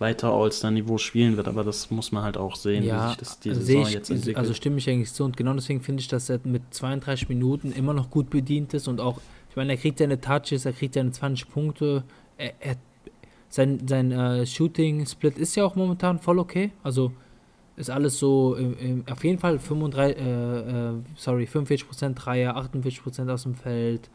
weiter 0.00 0.32
All-Star-Niveau 0.32 0.98
spielen 0.98 1.36
wird. 1.36 1.46
Aber 1.46 1.62
das 1.62 1.90
muss 1.90 2.10
man 2.10 2.22
halt 2.22 2.36
auch 2.36 2.56
sehen, 2.56 2.84
wie 2.84 2.88
ja, 2.88 3.08
sich 3.08 3.18
das 3.18 3.38
die 3.38 3.50
also 3.50 3.60
Saison 3.60 3.82
ich, 3.82 3.92
jetzt 3.92 4.10
entwickelt. 4.10 4.36
also 4.38 4.54
stimme 4.54 4.78
ich 4.78 4.88
eigentlich 4.88 5.12
zu 5.12 5.24
und 5.24 5.36
genau 5.36 5.52
deswegen 5.52 5.82
finde 5.82 6.00
ich, 6.00 6.08
dass 6.08 6.30
er 6.30 6.40
mit 6.44 6.62
32 6.70 7.28
Minuten 7.28 7.70
immer 7.72 7.92
noch 7.92 8.10
gut 8.10 8.30
bedient 8.30 8.74
ist 8.74 8.88
und 8.88 9.00
auch, 9.00 9.20
ich 9.50 9.56
meine, 9.56 9.72
er 9.72 9.78
kriegt 9.78 9.98
seine 9.98 10.20
Touches, 10.20 10.64
er 10.64 10.72
kriegt 10.72 10.94
seine 10.94 11.12
20 11.12 11.50
Punkte, 11.50 12.04
er, 12.38 12.54
er, 12.60 12.76
sein, 13.50 13.86
sein 13.86 14.12
äh, 14.12 14.46
Shooting-Split 14.46 15.36
ist 15.38 15.54
ja 15.56 15.64
auch 15.64 15.74
momentan 15.74 16.18
voll 16.18 16.38
okay, 16.38 16.72
also 16.82 17.12
ist 17.76 17.90
alles 17.90 18.18
so, 18.18 18.54
im, 18.54 18.78
im, 18.78 19.04
auf 19.10 19.24
jeden 19.24 19.38
Fall 19.38 19.58
35, 19.58 20.16
äh, 20.18 20.90
äh, 20.90 20.92
sorry, 21.16 21.44
45% 21.44 22.14
Dreier, 22.14 22.56
48% 22.56 23.30
aus 23.30 23.42
dem 23.42 23.54
Feld, 23.54 24.08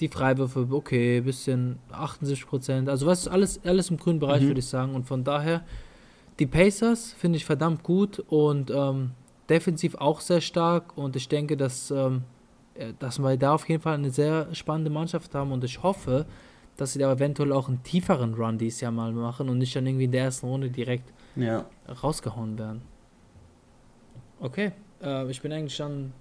die 0.00 0.08
Freiwürfe, 0.08 0.66
okay, 0.70 1.20
bisschen 1.20 1.78
78%, 1.92 2.88
also 2.88 3.06
was 3.06 3.28
alles, 3.28 3.60
alles 3.64 3.90
im 3.90 3.96
grünen 3.96 4.18
Bereich, 4.18 4.42
Mhm. 4.42 4.48
würde 4.48 4.60
ich 4.60 4.66
sagen. 4.66 4.94
Und 4.94 5.04
von 5.06 5.22
daher, 5.24 5.62
die 6.38 6.46
Pacers 6.46 7.12
finde 7.12 7.36
ich 7.36 7.44
verdammt 7.44 7.82
gut 7.82 8.18
und 8.28 8.70
ähm, 8.70 9.12
defensiv 9.48 9.94
auch 9.96 10.20
sehr 10.20 10.40
stark. 10.40 10.96
Und 10.96 11.14
ich 11.14 11.28
denke, 11.28 11.56
dass, 11.56 11.90
ähm, 11.90 12.22
äh, 12.74 12.92
dass 12.98 13.18
wir 13.20 13.36
da 13.36 13.54
auf 13.54 13.68
jeden 13.68 13.82
Fall 13.82 13.94
eine 13.94 14.10
sehr 14.10 14.52
spannende 14.54 14.90
Mannschaft 14.90 15.34
haben. 15.34 15.52
Und 15.52 15.62
ich 15.62 15.82
hoffe, 15.82 16.26
dass 16.76 16.92
sie 16.92 16.98
da 16.98 17.12
eventuell 17.12 17.52
auch 17.52 17.68
einen 17.68 17.82
tieferen 17.82 18.34
Run 18.34 18.58
dieses 18.58 18.80
Jahr 18.80 18.92
mal 18.92 19.12
machen 19.12 19.48
und 19.48 19.58
nicht 19.58 19.74
dann 19.76 19.86
irgendwie 19.86 20.04
in 20.04 20.12
der 20.12 20.24
ersten 20.24 20.46
Runde 20.46 20.70
direkt 20.70 21.12
ja. 21.36 21.66
rausgehauen 22.02 22.58
werden. 22.58 22.82
Okay, 24.40 24.72
äh, 25.02 25.30
ich 25.30 25.40
bin 25.40 25.52
eigentlich 25.52 25.76
schon 25.76 26.12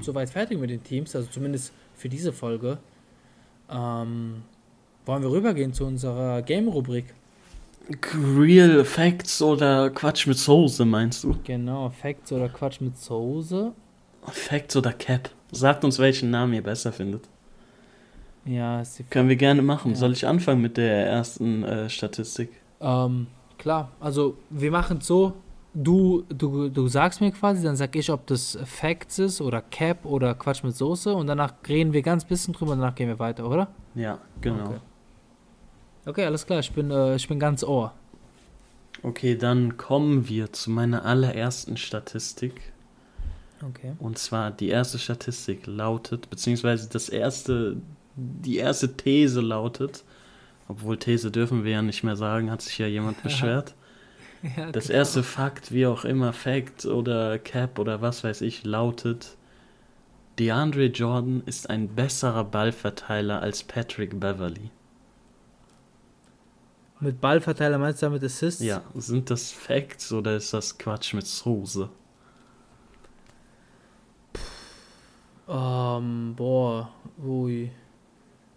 soweit 0.00 0.30
fertig 0.30 0.58
mit 0.58 0.70
den 0.70 0.82
Teams, 0.82 1.14
also 1.16 1.28
zumindest 1.30 1.72
für 1.94 2.08
diese 2.08 2.32
Folge. 2.32 2.78
Ähm, 3.70 4.42
wollen 5.06 5.22
wir 5.22 5.30
rübergehen 5.30 5.72
zu 5.72 5.84
unserer 5.84 6.42
Game-Rubrik? 6.42 7.06
Real 8.38 8.84
Facts 8.84 9.42
oder 9.42 9.90
Quatsch 9.90 10.26
mit 10.26 10.38
Soße, 10.38 10.84
meinst 10.84 11.24
du? 11.24 11.36
Genau, 11.44 11.90
Facts 11.90 12.30
oder 12.32 12.48
Quatsch 12.48 12.80
mit 12.80 12.96
Soße. 12.96 13.72
Facts 14.22 14.76
oder 14.76 14.92
Cap? 14.92 15.30
Sagt 15.50 15.84
uns, 15.84 15.98
welchen 15.98 16.30
Namen 16.30 16.54
ihr 16.54 16.62
besser 16.62 16.92
findet. 16.92 17.28
Ja, 18.44 18.80
ist 18.80 18.98
die 18.98 19.04
Können 19.04 19.28
wir 19.28 19.36
gerne 19.36 19.62
machen. 19.62 19.92
Ja. 19.92 19.96
Soll 19.96 20.12
ich 20.12 20.26
anfangen 20.26 20.60
mit 20.60 20.76
der 20.76 21.06
ersten 21.06 21.62
äh, 21.62 21.88
Statistik? 21.88 22.50
Ähm, 22.80 23.28
klar, 23.58 23.90
also 24.00 24.36
wir 24.50 24.70
machen 24.70 24.98
es 24.98 25.06
so, 25.06 25.34
du, 25.74 26.24
du, 26.28 26.68
du 26.68 26.88
sagst 26.88 27.20
mir 27.20 27.30
quasi, 27.30 27.62
dann 27.62 27.76
sag 27.76 27.94
ich, 27.94 28.10
ob 28.10 28.26
das 28.26 28.58
Facts 28.64 29.18
ist 29.18 29.40
oder 29.40 29.62
Cap 29.62 30.04
oder 30.04 30.34
Quatsch 30.34 30.64
mit 30.64 30.76
Soße 30.76 31.14
und 31.14 31.26
danach 31.26 31.54
reden 31.68 31.92
wir 31.92 32.02
ganz 32.02 32.24
bisschen 32.24 32.54
drüber 32.54 32.72
und 32.72 32.80
danach 32.80 32.94
gehen 32.94 33.08
wir 33.08 33.18
weiter, 33.18 33.48
oder? 33.48 33.68
Ja, 33.94 34.18
genau. 34.40 34.64
Okay. 34.64 34.78
Okay, 36.04 36.24
alles 36.24 36.44
klar, 36.44 36.58
ich 36.58 36.72
bin, 36.72 36.90
äh, 36.90 37.14
ich 37.14 37.28
bin 37.28 37.38
ganz 37.38 37.62
Ohr. 37.62 37.92
Okay, 39.02 39.36
dann 39.36 39.76
kommen 39.76 40.28
wir 40.28 40.52
zu 40.52 40.70
meiner 40.70 41.04
allerersten 41.04 41.76
Statistik. 41.76 42.72
Okay. 43.64 43.92
Und 43.98 44.18
zwar 44.18 44.50
die 44.50 44.68
erste 44.68 44.98
Statistik 44.98 45.66
lautet, 45.66 46.28
beziehungsweise 46.28 46.88
das 46.88 47.08
erste, 47.08 47.76
die 48.16 48.56
erste 48.56 48.96
These 48.96 49.40
lautet, 49.40 50.04
obwohl 50.68 50.98
These 50.98 51.30
dürfen 51.30 51.64
wir 51.64 51.72
ja 51.72 51.82
nicht 51.82 52.02
mehr 52.04 52.16
sagen, 52.16 52.50
hat 52.50 52.62
sich 52.62 52.78
ja 52.78 52.86
jemand 52.86 53.22
beschwert. 53.22 53.74
Ja, 54.56 54.72
Das 54.72 54.90
erste 54.90 55.22
Fakt, 55.22 55.72
wie 55.72 55.86
auch 55.86 56.04
immer, 56.04 56.32
Fact 56.32 56.84
oder 56.86 57.38
Cap 57.38 57.78
oder 57.78 58.00
was 58.02 58.24
weiß 58.24 58.40
ich, 58.40 58.64
lautet, 58.64 59.36
DeAndre 60.38 60.86
Jordan 60.86 61.42
ist 61.46 61.70
ein 61.70 61.88
besserer 61.88 62.44
Ballverteiler 62.44 63.40
als 63.40 63.62
Patrick 63.62 64.18
Beverly. 64.18 64.70
Mit 67.00 67.20
Ballverteiler 67.20 67.78
meinst 67.78 68.00
du 68.02 68.06
damit 68.06 68.22
Assists? 68.24 68.62
Ja, 68.62 68.82
sind 68.94 69.28
das 69.30 69.50
Facts 69.50 70.12
oder 70.12 70.36
ist 70.36 70.52
das 70.54 70.78
Quatsch 70.78 71.14
mit 71.14 71.26
Soße? 71.26 71.88
Ähm, 75.48 76.34
boah, 76.36 76.90
ui. 77.22 77.70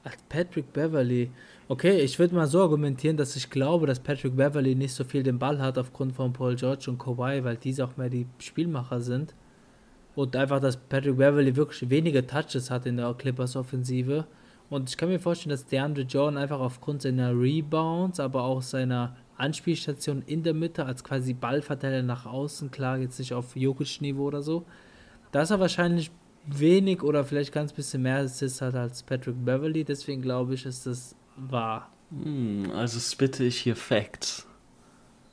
Ach, 0.08 0.16
Patrick 0.30 0.72
Beverly. 0.72 1.32
Okay, 1.68 2.00
ich 2.02 2.20
würde 2.20 2.36
mal 2.36 2.46
so 2.46 2.62
argumentieren, 2.62 3.18
dass 3.18 3.36
ich 3.36 3.50
glaube, 3.50 3.88
dass 3.88 4.00
Patrick 4.00 4.36
Beverly 4.36 4.76
nicht 4.76 4.94
so 4.94 5.04
viel 5.04 5.24
den 5.24 5.40
Ball 5.40 5.60
hat 5.60 5.80
aufgrund 5.80 6.14
von 6.14 6.32
Paul 6.32 6.56
George 6.56 6.92
und 6.92 7.00
Kawhi, 7.00 7.44
weil 7.44 7.58
diese 7.58 7.84
auch 7.84 7.98
mehr 7.98 8.10
die 8.10 8.28
Spielmacher 8.38 9.02
sind. 9.02 9.34
Und 10.14 10.36
einfach, 10.36 10.60
dass 10.60 10.78
Patrick 10.78 11.18
Beverly 11.18 11.56
wirklich 11.56 11.90
wenige 11.90 12.26
Touches 12.28 12.70
hat 12.70 12.86
in 12.86 12.98
der 12.98 13.16
Clippers-Offensive. 13.16 14.28
Und 14.70 14.90
ich 14.90 14.98
kann 14.98 15.10
mir 15.10 15.20
vorstellen, 15.20 15.50
dass 15.50 15.66
DeAndre 15.66 16.04
Jordan 16.04 16.38
einfach 16.38 16.60
aufgrund 16.60 17.02
seiner 17.02 17.32
Rebounds, 17.32 18.20
aber 18.20 18.44
auch 18.44 18.62
seiner 18.62 19.16
Anspielstation 19.38 20.22
in 20.28 20.44
der 20.44 20.54
Mitte 20.54 20.86
als 20.86 21.04
quasi 21.04 21.34
Ballverteiler 21.34 22.04
nach 22.04 22.28
außen, 22.28 22.70
klar, 22.70 23.00
jetzt 23.00 23.18
nicht 23.18 23.34
auf 23.34 23.56
Jokic-Niveau 23.56 24.26
oder 24.26 24.44
so, 24.44 24.66
dass 25.32 25.50
er 25.50 25.60
wahrscheinlich 25.60 26.12
wenig 26.48 27.04
oder 27.04 27.24
vielleicht 27.24 27.52
ganz 27.52 27.74
bisschen 27.74 28.02
mehr 28.04 28.18
Assists 28.18 28.62
hat 28.62 28.76
als 28.76 29.04
Patrick 29.04 29.44
Beverly. 29.44 29.84
Deswegen 29.84 30.22
glaube 30.22 30.54
ich, 30.54 30.66
ist 30.66 30.86
das 30.86 31.16
wahr. 31.36 31.90
Hm, 32.12 32.72
also 32.74 33.00
spitte 33.00 33.44
ich 33.44 33.58
hier 33.60 33.76
Facts. 33.76 34.46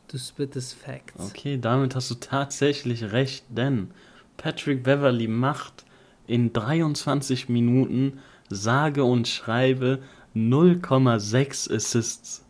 Du 0.09 0.19
spittest 0.19 0.75
Facts. 0.75 1.31
Okay, 1.31 1.59
damit 1.59 1.95
hast 1.95 2.11
du 2.11 2.15
tatsächlich 2.17 3.13
recht, 3.13 3.45
denn 3.49 3.91
Patrick 4.37 4.83
Beverly 4.83 5.29
macht 5.29 5.85
in 6.27 6.53
23 6.53 7.49
Minuten 7.49 8.19
sage 8.51 9.05
und 9.05 9.29
schreibe 9.29 10.01
0,6 10.35 11.71
Assists. 11.75 12.45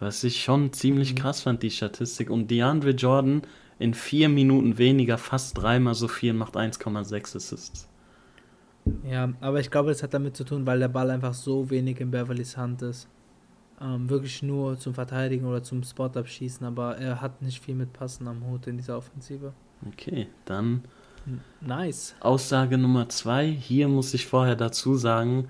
Was 0.00 0.24
ich 0.24 0.42
schon 0.42 0.72
ziemlich 0.72 1.12
Mhm. 1.12 1.18
krass 1.18 1.42
fand, 1.42 1.62
die 1.62 1.70
Statistik. 1.70 2.30
Und 2.30 2.50
DeAndre 2.50 2.90
Jordan 2.90 3.42
in 3.82 3.94
vier 3.94 4.28
Minuten 4.28 4.78
weniger, 4.78 5.18
fast 5.18 5.58
dreimal 5.58 5.94
so 5.94 6.08
viel, 6.08 6.32
macht 6.32 6.56
1,6 6.56 7.36
Assists. 7.36 7.88
Ja, 9.08 9.32
aber 9.40 9.60
ich 9.60 9.70
glaube, 9.70 9.90
das 9.90 10.02
hat 10.02 10.14
damit 10.14 10.36
zu 10.36 10.44
tun, 10.44 10.66
weil 10.66 10.78
der 10.78 10.88
Ball 10.88 11.10
einfach 11.10 11.34
so 11.34 11.70
wenig 11.70 12.00
in 12.00 12.10
Beverlys 12.10 12.56
Hand 12.56 12.82
ist. 12.82 13.08
Ähm, 13.80 14.08
wirklich 14.08 14.42
nur 14.42 14.78
zum 14.78 14.94
Verteidigen 14.94 15.46
oder 15.46 15.62
zum 15.62 15.82
Spot 15.82 16.06
abschießen, 16.06 16.66
aber 16.66 16.96
er 16.96 17.20
hat 17.20 17.42
nicht 17.42 17.62
viel 17.62 17.74
mit 17.74 17.92
Passen 17.92 18.26
am 18.28 18.46
Hut 18.46 18.66
in 18.66 18.76
dieser 18.76 18.96
Offensive. 18.96 19.52
Okay, 19.86 20.28
dann 20.44 20.82
Nice. 21.60 22.14
Aussage 22.20 22.78
Nummer 22.78 23.08
zwei, 23.08 23.46
hier 23.46 23.88
muss 23.88 24.14
ich 24.14 24.26
vorher 24.26 24.56
dazu 24.56 24.96
sagen, 24.96 25.48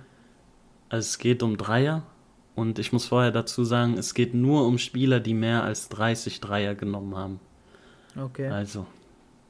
es 0.90 1.18
geht 1.18 1.42
um 1.42 1.56
Dreier 1.56 2.02
und 2.54 2.78
ich 2.78 2.92
muss 2.92 3.06
vorher 3.06 3.30
dazu 3.30 3.64
sagen, 3.64 3.96
es 3.96 4.12
geht 4.14 4.34
nur 4.34 4.66
um 4.66 4.78
Spieler, 4.78 5.20
die 5.20 5.34
mehr 5.34 5.62
als 5.62 5.88
30 5.88 6.40
Dreier 6.40 6.74
genommen 6.74 7.16
haben. 7.16 7.40
Okay. 8.16 8.48
Also, 8.48 8.86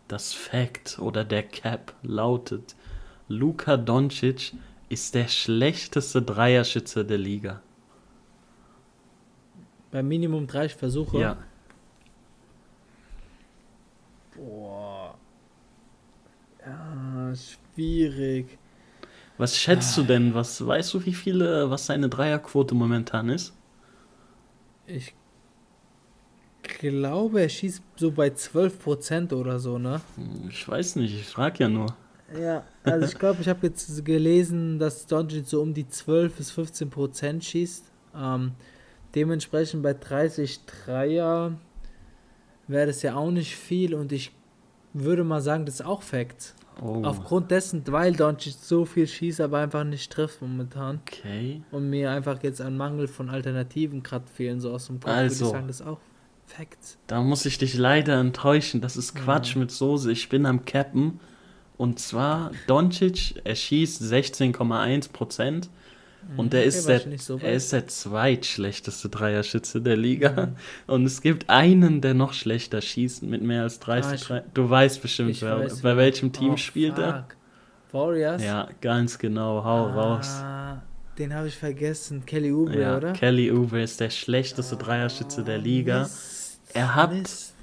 das 0.08 0.32
Fact 0.32 0.98
oder 0.98 1.24
der 1.24 1.42
Cap 1.42 1.94
lautet, 2.02 2.76
Luka 3.28 3.76
Doncic 3.76 4.52
ist 4.88 5.14
der 5.14 5.28
schlechteste 5.28 6.22
Dreierschütze 6.22 7.04
der 7.04 7.18
Liga. 7.18 7.62
Bei 9.90 10.02
Minimum 10.02 10.46
30 10.46 10.76
Versuche. 10.76 11.18
Ja, 11.18 11.36
Boah. 14.34 15.14
Ja, 16.64 17.32
schwierig. 17.34 18.58
was 19.36 19.58
schätzt 19.58 19.96
du 19.96 20.02
denn? 20.02 20.34
Was 20.34 20.64
weißt 20.64 20.94
du, 20.94 21.04
wie 21.04 21.14
viele, 21.14 21.70
was 21.70 21.86
seine 21.86 22.08
Dreierquote 22.08 22.74
momentan 22.74 23.28
ist? 23.28 23.52
Ich 24.86 25.14
glaube, 26.62 27.42
er 27.42 27.48
schießt 27.48 27.82
so 27.96 28.10
bei 28.10 28.28
12% 28.28 29.32
oder 29.34 29.58
so, 29.58 29.78
ne? 29.78 30.00
Ich 30.48 30.66
weiß 30.66 30.96
nicht, 30.96 31.14
ich 31.14 31.26
frage 31.26 31.64
ja 31.64 31.68
nur. 31.68 31.94
Ja, 32.40 32.64
also 32.84 33.06
ich 33.06 33.18
glaube, 33.18 33.42
ich 33.42 33.48
habe 33.48 33.66
jetzt 33.66 34.04
gelesen, 34.04 34.78
dass 34.78 35.06
Doncic 35.06 35.46
so 35.46 35.60
um 35.60 35.74
die 35.74 35.88
12 35.88 36.34
bis 36.34 36.50
15 36.50 36.90
Prozent 36.90 37.44
schießt. 37.44 37.84
Ähm, 38.16 38.52
dementsprechend 39.14 39.82
bei 39.82 39.94
30 39.94 40.60
Dreier 40.64 41.58
wäre 42.68 42.86
das 42.86 43.02
ja 43.02 43.16
auch 43.16 43.30
nicht 43.30 43.54
viel 43.56 43.94
und 43.94 44.12
ich 44.12 44.32
würde 44.94 45.24
mal 45.24 45.40
sagen, 45.40 45.66
das 45.66 45.76
ist 45.76 45.86
auch 45.86 46.02
Fact. 46.02 46.54
Oh, 46.80 47.02
Aufgrund 47.04 47.50
dessen, 47.50 47.82
weil 47.88 48.14
Doncic 48.14 48.54
so 48.54 48.86
viel 48.86 49.06
schießt, 49.06 49.42
aber 49.42 49.58
einfach 49.58 49.84
nicht 49.84 50.10
trifft 50.10 50.40
momentan 50.40 51.00
okay. 51.06 51.62
und 51.70 51.90
mir 51.90 52.10
einfach 52.10 52.42
jetzt 52.42 52.62
ein 52.62 52.78
Mangel 52.78 53.08
von 53.08 53.28
Alternativen 53.28 54.02
gerade 54.02 54.26
fehlen, 54.26 54.58
so 54.58 54.72
aus 54.72 54.86
dem 54.86 54.98
Kopf, 54.98 55.08
würde 55.08 55.18
Also. 55.18 55.44
ich 55.46 55.50
sagen, 55.50 55.66
das 55.66 55.80
ist 55.80 55.86
auch 55.86 55.98
Fact. 56.57 56.98
Da 57.07 57.20
muss 57.22 57.46
ich 57.46 57.59
dich 57.59 57.74
leider 57.74 58.18
enttäuschen. 58.20 58.80
Das 58.80 58.96
ist 58.96 59.14
Quatsch 59.14 59.57
mit 59.57 59.70
Soße. 59.70 60.11
Ich 60.12 60.28
bin 60.28 60.46
am 60.46 60.64
Cappen. 60.64 61.20
Und 61.78 61.98
zwar 61.98 62.50
Doncic, 62.66 63.34
er 63.44 63.55
schießt 63.57 64.03
16,1 64.03 65.12
Prozent. 65.12 65.70
Und 66.36 66.55
er 66.55 66.61
okay, 66.61 66.68
ist, 66.68 66.88
der, 66.88 67.00
so 67.18 67.38
er 67.38 67.55
ist 67.55 67.72
der 67.72 67.88
zweitschlechteste 67.88 69.09
Dreierschütze 69.09 69.80
der 69.80 69.96
Liga. 69.96 70.53
Und 70.86 71.05
es 71.05 71.20
gibt 71.20 71.50
einen, 71.50 72.00
der 72.00 72.14
noch 72.14 72.32
schlechter 72.32 72.80
schießt 72.80 73.24
mit 73.24 73.42
mehr 73.42 73.62
als 73.62 73.80
30 73.80 74.30
Ah, 74.30 74.36
ich-. 74.36 74.42
Du 74.55 74.70
weißt 74.70 75.03
bestimmt, 75.03 75.42
wer, 75.42 75.59
weiß, 75.59 75.80
bei 75.80 75.96
welchem 75.96 76.32
Team 76.32 76.53
Oh, 76.53 76.57
spielt 76.57 76.96
er. 76.98 77.26
fuck. 77.28 77.36
Warriors? 77.92 78.42
Ja, 78.42 78.68
ganz 78.80 79.18
genau. 79.18 79.64
Hau 79.64 79.86
raus. 79.90 80.28
Ah, 80.28 80.82
den 81.18 81.34
habe 81.34 81.48
ich 81.48 81.57
vergessen. 81.57 82.24
Kelly 82.24 82.53
Oubre, 82.53 82.80
Ja, 82.80 82.96
oder? 82.96 83.12
Kelly 83.14 83.50
Oubre 83.50 83.82
ist 83.82 83.98
der 84.00 84.11
schlechteste 84.11 84.76
Dreierschütze 84.76 85.42
der 85.42 85.59
Liga. 85.59 86.03
Mist, 86.05 86.32
Er 86.74 86.94
hat- 86.94 87.12
Mist. 87.12 87.54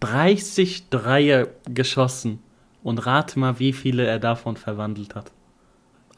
30 0.00 0.88
Dreier 0.90 1.48
geschossen. 1.72 2.40
Und 2.82 3.04
rate 3.06 3.38
mal, 3.38 3.58
wie 3.58 3.72
viele 3.72 4.06
er 4.06 4.18
davon 4.20 4.56
verwandelt 4.56 5.14
hat. 5.16 5.32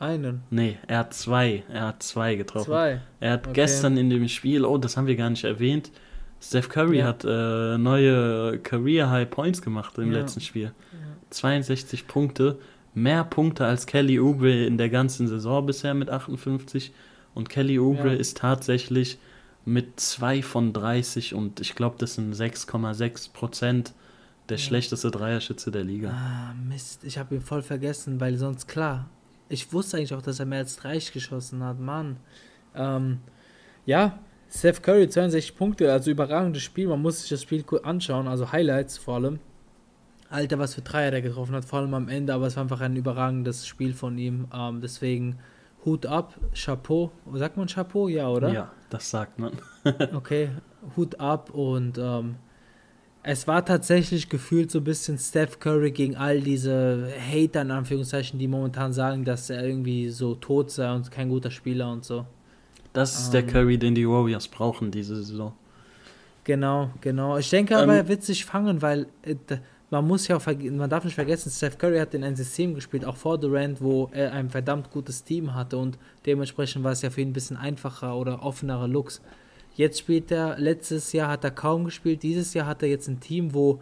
Einen, 0.01 0.43
Nee, 0.51 0.77
er 0.87 0.99
hat 0.99 1.15
zwei. 1.15 1.65
Er 1.73 1.87
hat 1.89 2.03
zwei 2.03 2.35
getroffen. 2.35 2.67
zwei. 2.67 3.01
Er 3.21 3.33
hat 3.33 3.47
Okay. 3.47 3.55
gestern 3.55 3.97
in 3.97 4.11
dem 4.11 4.29
Spiel, 4.29 4.65
oh, 4.65 4.77
das 4.79 4.97
haben 4.97 5.07
wir 5.07 5.17
gar 5.17 5.31
nicht 5.31 5.45
erwähnt, 5.45 5.91
Steph 6.41 6.69
Curry 6.69 6.99
Ja. 6.99 7.07
hat 7.07 7.25
äh, 7.25 7.79
neue 7.79 8.59
Career 8.61 9.11
High 9.11 9.29
Points 9.31 9.61
gemacht 9.63 9.97
im 9.99 10.13
Ja. 10.13 10.19
letzten 10.21 10.41
Spiel. 10.41 10.73
62 11.31 12.07
Punkte, 12.07 12.59
mehr 12.95 13.25
Punkte 13.25 13.65
als 13.67 13.87
Kelly 13.87 14.21
Oubre 14.21 14.65
in 14.67 14.79
der 14.79 14.89
ganzen 14.89 15.27
Saison 15.27 15.67
bisher 15.67 15.95
mit 15.95 16.11
58. 16.11 16.93
Und 17.35 17.49
Kelly 17.49 17.79
Oubre 17.79 18.09
Ja. 18.13 18.15
ist 18.19 18.37
tatsächlich 18.39 19.19
mit 19.69 20.01
2 20.01 20.43
von 20.43 20.73
30 20.73 21.35
und 21.35 21.61
ich 21.61 21.75
glaube, 21.75 21.97
das 21.99 22.15
sind 22.15 22.35
6,6 22.35 23.33
Prozent 23.33 23.95
der 24.49 24.57
schlechteste 24.57 25.11
Dreierschütze 25.11 25.71
der 25.71 25.85
Liga. 25.85 26.11
Ah, 26.11 26.55
Mist, 26.55 27.05
ich 27.05 27.19
habe 27.19 27.35
ihn 27.35 27.43
voll 27.43 27.63
vergessen, 27.63 28.19
weil 28.21 28.37
sonst 28.37 28.67
klar. 28.67 29.09
Ich 29.51 29.73
wusste 29.73 29.99
eigentlich 29.99 30.15
auch, 30.15 30.23
dass 30.23 30.41
er 30.41 30.47
mehr 30.47 30.61
als 30.61 30.77
30 30.77 31.13
geschossen 31.13 31.63
hat, 31.63 31.79
Mann. 31.79 32.17
Ähm, 32.75 33.19
ja, 33.85 34.19
Steph 34.51 34.81
Curry 34.81 35.09
62 35.09 35.57
Punkte, 35.57 35.93
also 35.93 36.11
überragendes 36.11 36.63
Spiel. 36.63 36.89
Man 36.89 37.03
muss 37.03 37.21
sich 37.21 37.31
das 37.31 37.43
Spiel 37.43 37.63
kurz 37.63 37.85
anschauen, 37.85 38.27
also 38.27 38.51
Highlights 38.51 38.97
vor 38.97 39.17
allem. 39.17 39.39
Alter, 40.31 40.59
was 40.59 40.75
für 40.75 40.83
Dreier 40.83 41.11
der 41.11 41.23
getroffen 41.23 41.55
hat, 41.55 41.65
vor 41.65 41.81
allem 41.81 41.95
am 41.95 42.09
Ende, 42.09 42.35
aber 42.35 42.47
es 42.47 42.57
war 42.57 42.63
einfach 42.63 42.81
ein 42.81 42.97
überragendes 42.97 43.67
Spiel 43.67 43.95
von 43.95 44.17
ihm. 44.19 44.47
Ähm, 44.53 44.81
deswegen 44.81 45.39
Hut 45.85 46.07
ab, 46.07 46.35
Chapeau. 46.55 47.11
Sagt 47.35 47.57
man 47.57 47.67
Chapeau? 47.67 48.09
Ja, 48.09 48.29
oder? 48.29 48.53
Ja, 48.53 48.71
das 48.91 49.11
sagt 49.11 49.39
man. 49.39 49.53
Okay, 50.15 50.51
Hut 50.97 51.19
ab 51.21 51.51
und 51.51 51.99
ähm, 51.99 52.37
es 53.23 53.47
war 53.47 53.65
tatsächlich 53.65 54.29
gefühlt 54.29 54.71
so 54.71 54.79
ein 54.79 54.85
bisschen 54.85 55.19
Steph 55.19 55.59
Curry 55.61 55.91
gegen 55.93 56.17
all 56.17 56.41
diese 56.41 57.09
Hater 57.19 57.63
in 57.63 57.71
Anführungszeichen, 57.71 58.39
die 58.39 58.49
momentan 58.49 58.93
sagen, 58.93 59.25
dass 59.25 59.51
er 59.51 59.65
irgendwie 59.65 60.09
so 60.09 60.35
tot 60.35 60.71
sei 60.71 60.93
und 60.95 61.11
kein 61.11 61.29
guter 61.29 61.51
Spieler 61.51 61.91
und 61.93 62.05
so. 62.05 62.27
Das 62.93 63.19
ist 63.19 63.31
der 63.33 63.43
Ähm. 63.43 63.47
Curry, 63.49 63.79
den 63.79 63.95
die 63.95 64.09
Warriors 64.09 64.49
brauchen 64.49 64.91
diese 64.91 65.17
Saison. 65.17 65.53
Genau, 66.45 66.91
genau. 67.01 67.37
Ich 67.37 67.51
denke 67.51 67.77
aber, 67.77 67.93
Ähm, 67.93 67.99
er 67.99 68.09
wird 68.09 68.23
sich 68.23 68.45
fangen, 68.45 68.81
weil 68.81 69.07
äh, 69.23 69.35
man 69.91 70.07
muss 70.07 70.29
ja 70.29 70.37
auch 70.37 70.47
man 70.47 70.91
darf 70.91 71.05
nicht 71.05 71.15
vergessen, 71.15 71.51
Steph 71.51 71.79
Curry 71.79 71.99
hat 71.99 72.15
in 72.15 72.25
ein 72.25 72.37
System 72.37 72.75
gespielt, 72.75 73.05
auch 73.05 73.17
vor 73.17 73.39
Durant, 73.39 73.81
wo 73.81 74.11
er 74.13 74.33
ein 74.33 74.51
verdammt 74.51 74.91
gutes 74.91 75.25
Team 75.25 75.55
hatte 75.55 75.79
und 75.79 75.99
dementsprechend 76.27 76.85
war 76.85 76.93
es 76.93 77.03
ja 77.03 77.11
für 77.11 77.23
ihn 77.23 77.31
ein 77.31 77.33
bisschen 77.33 77.57
einfacher 77.57 78.17
oder 78.17 78.43
offenere 78.43 78.87
Looks. 78.87 79.23
Jetzt 79.75 80.01
spielt 80.01 80.31
er, 80.31 80.59
letztes 80.59 81.13
Jahr 81.13 81.31
hat 81.31 81.45
er 81.45 81.53
kaum 81.53 81.85
gespielt, 81.85 82.23
dieses 82.23 82.53
Jahr 82.53 82.67
hat 82.67 82.83
er 82.83 82.89
jetzt 82.89 83.09
ein 83.09 83.21
Team, 83.21 83.55
wo 83.55 83.81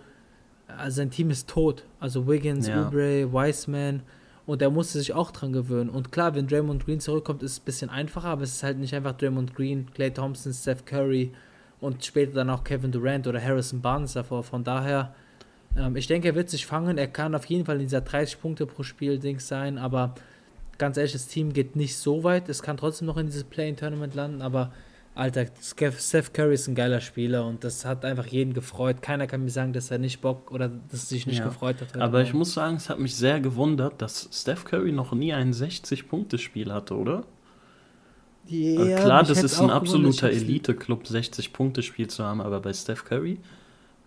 also 0.68 0.96
sein 0.96 1.11
Team 1.11 1.30
ist 1.30 1.48
tot. 1.48 1.84
Also 2.00 2.26
Wiggins, 2.26 2.66
Ja. 2.66 2.86
Oubre, 2.86 3.32
Wiseman 3.32 4.02
und 4.46 4.62
er 4.62 4.70
musste 4.70 4.98
sich 4.98 5.12
auch 5.12 5.30
dran 5.30 5.52
gewöhnen. 5.52 5.90
Und 5.90 6.12
klar, 6.12 6.34
wenn 6.34 6.46
Draymond 6.46 6.84
Green 6.84 7.00
zurückkommt, 7.00 7.42
ist 7.42 7.52
es 7.52 7.59
ein 7.61 7.64
bisschen 7.64 7.90
einfacher, 7.90 8.28
aber 8.28 8.42
es 8.42 8.52
ist 8.52 8.62
halt 8.62 8.78
nicht 8.78 8.94
einfach 8.94 9.16
Draymond 9.16 9.54
Green, 9.54 9.90
Clay 9.92 10.12
Thompson, 10.12 10.52
Steph 10.52 10.84
Curry 10.84 11.32
und 11.80 12.04
später 12.04 12.32
dann 12.32 12.50
auch 12.50 12.62
Kevin 12.62 12.92
Durant 12.92 13.26
oder 13.26 13.42
Harrison 13.42 13.80
Barnes 13.80 14.12
davor. 14.12 14.42
Von 14.42 14.64
daher, 14.64 15.14
ähm, 15.79 15.97
ich 15.97 16.07
denke, 16.07 16.29
er 16.29 16.35
wird 16.35 16.51
sich 16.51 16.66
fangen. 16.66 16.99
Er 16.99 17.07
kann 17.09 17.35
auf 17.35 17.45
jeden 17.47 17.64
Fall 17.64 17.77
in 17.77 17.83
dieser 17.83 18.01
30 18.01 18.41
Punkte 18.41 18.66
pro 18.66 18.83
Spiel 18.83 19.18
Dings 19.18 19.49
sein, 19.49 19.79
aber 19.79 20.14
ganz 20.79 20.97
ehrlich, 20.97 21.12
das 21.12 21.27
Team 21.29 21.53
geht 21.53 21.77
nicht 21.77 21.97
so 21.97 22.24
weit. 22.24 22.49
Es 22.49 22.62
kann 22.62 22.77
trotzdem 22.77 23.07
noch 23.07 23.16
in 23.16 23.27
dieses 23.27 23.45
Play-in-Tournament 23.45 24.14
landen, 24.14 24.43
aber 24.43 24.72
Alter, 25.14 25.47
Steph 25.62 26.35
Curry 26.35 26.53
ist 26.55 26.68
ein 26.68 26.74
geiler 26.74 27.01
Spieler 27.01 27.47
und 27.47 27.64
das 27.64 27.87
hat 27.87 28.05
einfach 28.05 28.27
jeden 28.27 28.53
gefreut. 28.53 29.01
Keiner 29.01 29.27
kann 29.27 29.43
mir 29.45 29.51
sagen, 29.51 29.72
dass 29.72 29.91
er 29.91 29.97
nicht 29.97 30.20
Bock 30.20 30.51
oder 30.53 30.68
dass 30.68 31.05
er 31.05 31.07
sich 31.07 31.27
nicht 31.27 31.39
Ja. 31.39 31.47
gefreut 31.47 31.77
hat. 31.81 31.97
Aber 31.99 32.20
ich 32.20 32.35
muss 32.35 32.53
sagen, 32.53 32.77
es 32.77 32.91
hat 32.91 32.99
mich 32.99 33.14
sehr 33.16 33.41
gewundert, 33.41 34.03
dass 34.03 34.29
Steph 34.31 34.64
Curry 34.64 34.93
noch 34.93 35.12
nie 35.12 35.33
ein 35.33 35.55
60-Punkte-Spiel 35.55 36.70
hatte, 36.70 36.95
oder? 36.97 37.24
Ja, 38.47 38.85
Äh, 38.85 38.95
Klar, 38.97 39.24
das 39.24 39.43
ist 39.43 39.59
ein 39.59 39.70
absoluter 39.70 40.31
Elite-Club, 40.31 41.05
60-Punkte-Spiel 41.07 42.09
zu 42.09 42.22
haben, 42.22 42.43
aber 42.43 42.61
bei 42.61 42.74
Steph 42.74 43.05
Curry 43.07 43.39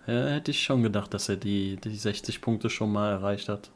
hätte 0.10 0.51
ich 0.51 0.62
schon 0.62 0.84
gedacht, 0.84 1.14
dass 1.14 1.30
er 1.30 1.38
die, 1.38 1.78
die 1.78 1.95
60 1.95 2.41
Punkte 2.41 2.70
schon 2.70 2.91
mal 2.91 3.12
erreicht 3.12 3.49
hat. 3.49 3.72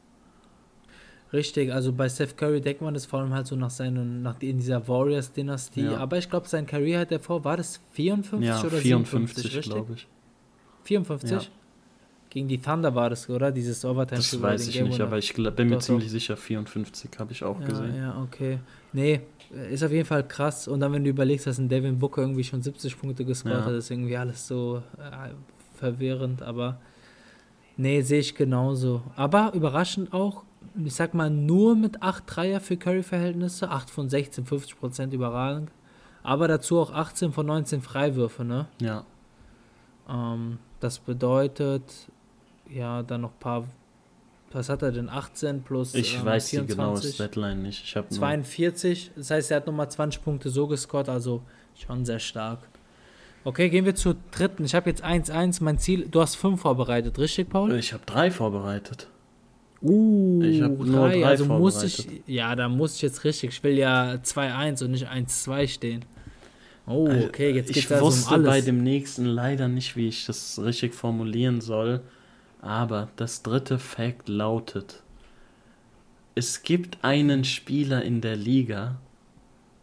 Richtig, 1.32 1.72
also 1.72 1.92
bei 1.92 2.08
Steph 2.08 2.36
Curry 2.36 2.60
denkt 2.60 2.80
man 2.80 2.94
das 2.94 3.06
vor 3.06 3.18
allem 3.18 3.34
halt 3.34 3.48
so 3.48 3.56
nach 3.56 3.70
seinen, 3.70 4.22
nach 4.22 4.40
in 4.40 4.58
dieser 4.58 4.86
Warriors-Dynastie. 4.86 5.82
Ja. 5.82 5.96
Aber 5.96 6.16
ich 6.16 6.30
glaube, 6.30 6.46
sein 6.46 6.64
Career 6.64 7.00
hat 7.00 7.10
davor, 7.10 7.44
war 7.44 7.56
das 7.56 7.80
54 7.92 8.46
Ja, 8.46 8.60
oder 8.60 8.70
54, 8.70 9.42
57, 9.42 9.44
richtig? 9.56 9.72
glaube 9.72 9.92
ich. 9.94 10.06
54? 10.84 11.30
Ja. 11.32 11.40
Gegen 12.30 12.48
die 12.48 12.58
Thunder 12.58 12.94
war 12.94 13.10
das, 13.10 13.28
oder? 13.28 13.50
Dieses 13.50 13.84
overtime 13.84 14.18
Das 14.18 14.40
weiß 14.40 14.68
ich 14.68 14.80
nicht, 14.80 15.00
aber 15.00 15.18
ich 15.18 15.34
bin 15.34 15.44
mir 15.44 15.52
Doch, 15.52 15.68
doch. 15.70 15.80
ziemlich 15.80 16.10
sicher, 16.10 16.36
54 16.36 17.10
habe 17.18 17.32
ich 17.32 17.42
auch 17.42 17.60
ja, 17.60 17.66
gesehen. 17.66 17.96
ja, 17.96 18.22
okay. 18.22 18.58
Nee, 18.92 19.20
ist 19.70 19.82
auf 19.82 19.92
jeden 19.92 20.06
Fall 20.06 20.26
krass. 20.26 20.68
Und 20.68 20.80
dann, 20.80 20.92
wenn 20.92 21.04
du 21.04 21.10
überlegst, 21.10 21.46
dass 21.46 21.58
ein 21.58 21.68
Devin 21.68 21.98
Booker 21.98 22.22
irgendwie 22.22 22.44
schon 22.44 22.62
70 22.62 22.98
Punkte 22.98 23.24
gescored 23.24 23.64
hat, 23.64 23.72
ist 23.72 23.90
irgendwie 23.90 24.16
alles 24.16 24.46
so 24.46 24.82
äh, 24.98 25.30
verwirrend. 25.84 26.42
Aber 26.42 26.78
nee, 27.76 28.00
sehe 28.00 28.20
ich 28.20 28.34
genauso. 28.34 29.02
Aber 29.16 29.52
überraschend 29.54 30.12
auch, 30.12 30.44
ich 30.82 30.94
sag 30.94 31.14
mal, 31.14 31.30
nur 31.30 31.76
mit 31.76 32.02
8 32.02 32.24
Dreier 32.26 32.60
für 32.60 32.76
Curry-Verhältnisse. 32.76 33.70
8 33.70 33.90
von 33.90 34.08
16, 34.08 34.46
50 34.46 34.78
Prozent 34.78 35.12
überragend. 35.12 35.70
Aber 36.22 36.48
dazu 36.48 36.78
auch 36.80 36.90
18 36.90 37.32
von 37.32 37.46
19 37.46 37.82
Freiwürfe, 37.82 38.44
ne? 38.44 38.66
Ja, 38.80 39.04
Ähm, 40.08 40.58
das 40.80 40.98
bedeutet, 40.98 41.82
ja, 42.70 43.02
dann 43.02 43.22
noch 43.22 43.32
ein 43.32 43.40
paar. 43.40 43.64
Was 44.52 44.68
hat 44.68 44.82
er 44.82 44.92
denn? 44.92 45.08
18 45.08 45.62
plus. 45.62 45.94
ich 45.94 46.16
ähm, 46.16 46.24
weiß 46.24 46.50
die 46.50 46.56
genaue 46.58 46.96
24? 46.96 47.14
Statline 47.14 47.56
nicht. 47.56 47.82
Ich 47.84 47.96
habe 47.96 48.08
42, 48.08 49.10
das 49.16 49.30
heißt, 49.30 49.50
er 49.50 49.56
hat 49.58 49.66
nochmal 49.66 49.90
20 49.90 50.22
Punkte 50.22 50.48
so 50.48 50.66
gescored, 50.66 51.08
also 51.08 51.42
schon 51.74 52.04
sehr 52.04 52.20
stark. 52.20 52.60
Okay, 53.44 53.68
gehen 53.68 53.84
wir 53.84 53.94
zur 53.94 54.16
dritten. 54.30 54.64
Ich 54.64 54.74
habe 54.74 54.88
jetzt 54.88 55.04
1-1, 55.04 55.62
mein 55.62 55.78
Ziel, 55.78 56.08
du 56.10 56.20
hast 56.20 56.34
5 56.36 56.60
vorbereitet, 56.60 57.18
richtig, 57.18 57.50
Paul? 57.50 57.74
Ich 57.74 57.92
habe 57.92 58.02
drei 58.06 58.30
vorbereitet. 58.30 59.08
Uh, 59.82 60.42
Ich 60.42 60.62
hab 60.62 60.78
nur 60.78 61.10
drei 61.10 61.26
also 61.26 61.44
muss 61.44 61.82
ich, 61.82 61.96
vorbereitet. 61.96 62.24
ja, 62.28 62.56
da 62.56 62.68
muss 62.70 62.96
ich 62.96 63.02
jetzt 63.02 63.22
richtig. 63.24 63.50
Ich 63.50 63.62
will 63.62 63.76
ja 63.76 64.14
2-1 64.14 64.82
und 64.84 64.92
nicht 64.92 65.08
1-2 65.10 65.68
stehen. 65.68 66.04
Oh, 66.86 67.08
okay, 67.26 67.50
jetzt 67.50 67.70
ich 67.70 67.76
geht's 67.76 67.92
also 67.92 68.04
um 68.06 68.10
wusste 68.12 68.30
alles. 68.34 68.46
bei 68.46 68.60
dem 68.62 68.82
nächsten 68.82 69.26
leider 69.26 69.68
nicht, 69.68 69.96
wie 69.96 70.08
ich 70.08 70.24
das 70.26 70.58
richtig 70.62 70.94
formulieren 70.94 71.60
soll. 71.60 72.00
Aber 72.62 73.08
das 73.16 73.42
dritte 73.42 73.78
Fact 73.78 74.28
lautet: 74.28 75.02
Es 76.34 76.62
gibt 76.62 76.98
einen 77.02 77.44
Spieler 77.44 78.02
in 78.02 78.20
der 78.22 78.36
Liga, 78.36 78.96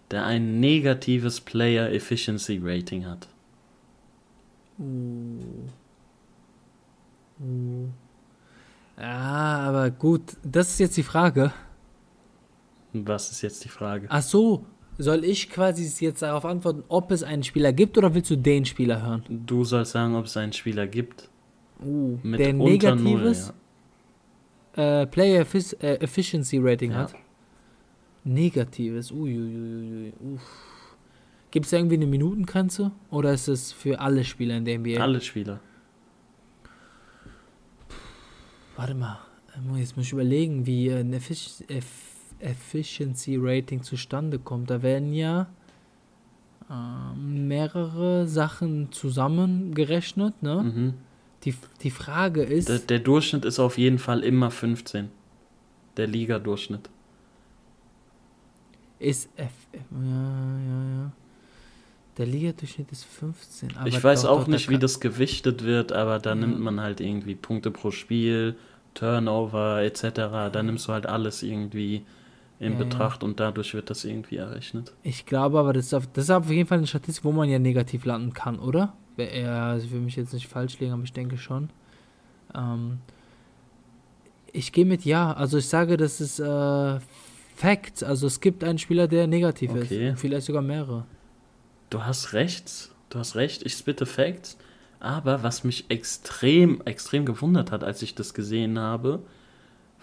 der 0.09 0.25
ein 0.25 0.59
negatives 0.59 1.41
Player 1.41 1.91
Efficiency 1.91 2.59
Rating 2.63 3.05
hat. 3.05 3.27
Ja, 8.97 9.59
aber 9.67 9.89
gut, 9.91 10.21
das 10.43 10.69
ist 10.71 10.79
jetzt 10.79 10.97
die 10.97 11.03
Frage. 11.03 11.51
Was 12.93 13.31
ist 13.31 13.41
jetzt 13.41 13.63
die 13.63 13.69
Frage? 13.69 14.05
Ach 14.09 14.21
so, 14.21 14.65
soll 14.97 15.23
ich 15.23 15.49
quasi 15.49 15.89
jetzt 16.05 16.21
darauf 16.21 16.45
antworten, 16.45 16.83
ob 16.89 17.11
es 17.11 17.23
einen 17.23 17.43
Spieler 17.43 17.73
gibt 17.73 17.97
oder 17.97 18.13
willst 18.13 18.29
du 18.29 18.35
den 18.35 18.65
Spieler 18.65 19.01
hören? 19.01 19.23
Du 19.29 19.63
sollst 19.63 19.93
sagen, 19.93 20.15
ob 20.15 20.25
es 20.25 20.37
einen 20.37 20.53
Spieler 20.53 20.87
gibt. 20.87 21.29
Uh, 21.83 22.19
Mit 22.21 22.39
der 22.39 22.53
negatives 22.53 23.53
äh, 24.75 25.07
Player 25.07 25.41
Effic 25.41 25.75
äh, 25.81 25.95
Efficiency 25.95 26.59
Rating 26.59 26.91
Ja. 26.91 26.97
hat. 26.97 27.15
Negatives, 28.23 29.11
uiuiui. 29.11 30.13
Gibt 31.51 31.65
es 31.65 31.73
irgendwie 31.73 31.95
eine 31.95 32.07
Minutengrenze 32.07 32.91
oder 33.09 33.33
ist 33.33 33.49
es 33.49 33.73
für 33.73 33.99
alle 33.99 34.23
Spieler 34.23 34.57
in 34.57 34.65
der 34.65 34.79
NBA? 34.79 35.01
Alle 35.01 35.19
Spieler. 35.19 35.59
Warte 38.77 38.95
mal, 38.95 39.19
äh, 39.53 39.79
jetzt 39.79 39.97
muss 39.97 40.07
ich 40.07 40.13
überlegen, 40.13 40.65
wie 40.65 40.87
äh, 40.87 41.01
ein 41.01 41.13
Effic 41.13 41.69
Eff 41.69 41.85
Efficiency 42.39 43.37
Rating 43.39 43.83
zustande 43.83 44.39
kommt. 44.39 44.71
Da 44.71 44.81
werden 44.81 45.13
ja 45.13 45.47
ähm, 46.71 47.47
mehrere 47.47 48.27
Sachen 48.27 48.91
zusammengerechnet, 48.91 50.41
ne? 50.41 50.63
Mhm. 50.63 50.93
Die, 51.43 51.53
die 51.81 51.91
Frage 51.91 52.41
ist, 52.43 52.69
Der, 52.69 52.79
der 52.79 52.99
Durchschnitt 52.99 53.45
ist 53.45 53.59
auf 53.59 53.77
jeden 53.77 53.99
Fall 53.99 54.23
immer 54.23 54.49
15. 54.49 55.09
Der 55.97 56.07
Liga-Durchschnitt. 56.07 56.89
ist 58.99 59.29
F 59.35 59.51
ja, 59.73 59.79
ja, 59.99 61.03
ja. 61.03 61.11
Der 62.17 62.25
Liga-Durchschnitt 62.25 62.91
ist 62.91 63.05
15. 63.05 63.77
Aber 63.77 63.87
ich 63.87 64.03
weiß 64.03 64.23
doch, 64.23 64.29
auch 64.31 64.39
doch, 64.41 64.47
nicht, 64.47 64.69
wie 64.69 64.77
das 64.77 64.99
gewichtet 64.99 65.63
wird, 65.63 65.91
aber 65.93 66.19
da 66.19 66.31
Ja. 66.31 66.35
nimmt 66.35 66.59
man 66.59 66.81
halt 66.81 66.99
irgendwie 66.99 67.35
Punkte 67.35 67.71
pro 67.71 67.91
Spiel, 67.91 68.55
Turnover 68.93 69.81
etc. 69.81 70.03
Da 70.51 70.61
nimmst 70.63 70.87
du 70.87 70.91
halt 70.93 71.05
alles 71.05 71.41
irgendwie 71.43 72.03
in 72.59 72.73
Ja, 72.73 72.79
ja. 72.79 72.83
Betracht 72.83 73.23
und 73.23 73.39
dadurch 73.39 73.73
wird 73.73 73.89
das 73.89 74.03
irgendwie 74.05 74.35
errechnet. 74.35 74.91
Ich 75.03 75.25
glaube 75.25 75.57
aber, 75.59 75.71
das 75.73 75.85
ist, 75.87 75.93
auf, 75.93 76.07
das 76.13 76.25
ist 76.25 76.29
auf 76.31 76.49
jeden 76.49 76.67
Fall 76.67 76.79
eine 76.79 76.87
Statistik, 76.87 77.23
wo 77.23 77.31
man 77.31 77.49
ja 77.49 77.57
negativ 77.59 78.03
landen 78.05 78.33
kann, 78.33 78.59
oder? 78.59 78.93
Ja, 79.17 79.69
also 79.71 79.85
ich 79.85 79.91
will 79.93 80.01
mich 80.01 80.15
jetzt 80.15 80.33
nicht 80.33 80.47
falsch 80.47 80.79
legen, 80.79 80.93
aber 80.93 81.03
ich 81.03 81.13
denke 81.13 81.37
schon. 81.37 81.69
Ähm, 82.53 82.99
ich 84.51 84.71
gehe 84.73 84.85
mit 84.85 85.05
ja. 85.05 85.31
Also 85.33 85.57
ich 85.57 85.67
sage, 85.67 85.95
das 85.97 86.19
ist 86.21 86.39
äh, 86.39 86.99
Fact. 87.55 88.03
Also 88.03 88.27
es 88.27 88.39
gibt 88.41 88.63
einen 88.63 88.77
Spieler, 88.79 89.07
der 89.07 89.27
negativ 89.27 89.71
Okay. 89.71 90.09
ist. 90.09 90.19
Vielleicht 90.19 90.45
sogar 90.47 90.61
mehrere. 90.61 91.05
Du 91.91 92.03
hast 92.05 92.33
recht, 92.33 92.89
du 93.09 93.19
hast 93.19 93.35
recht, 93.35 93.63
ich 93.63 93.73
spitte 93.73 94.07
Facts. 94.07 94.57
Aber 94.99 95.43
was 95.43 95.63
mich 95.63 95.85
extrem, 95.89 96.81
extrem 96.85 97.25
gewundert 97.25 97.71
hat, 97.71 97.83
als 97.83 98.01
ich 98.01 98.15
das 98.15 98.33
gesehen 98.33 98.79
habe, 98.79 99.21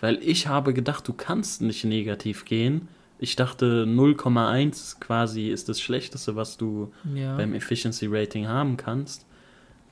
weil 0.00 0.18
ich 0.22 0.46
habe 0.48 0.74
gedacht, 0.74 1.06
du 1.08 1.12
kannst 1.12 1.62
nicht 1.62 1.84
negativ 1.84 2.44
gehen. 2.44 2.88
Ich 3.18 3.34
dachte 3.36 3.84
0,1 3.86 5.00
quasi 5.00 5.48
ist 5.48 5.68
das 5.68 5.80
Schlechteste, 5.80 6.36
was 6.36 6.56
du 6.56 6.92
Ja. 7.14 7.36
beim 7.36 7.54
Efficiency 7.54 8.06
Rating 8.08 8.46
haben 8.48 8.76
kannst. 8.76 9.24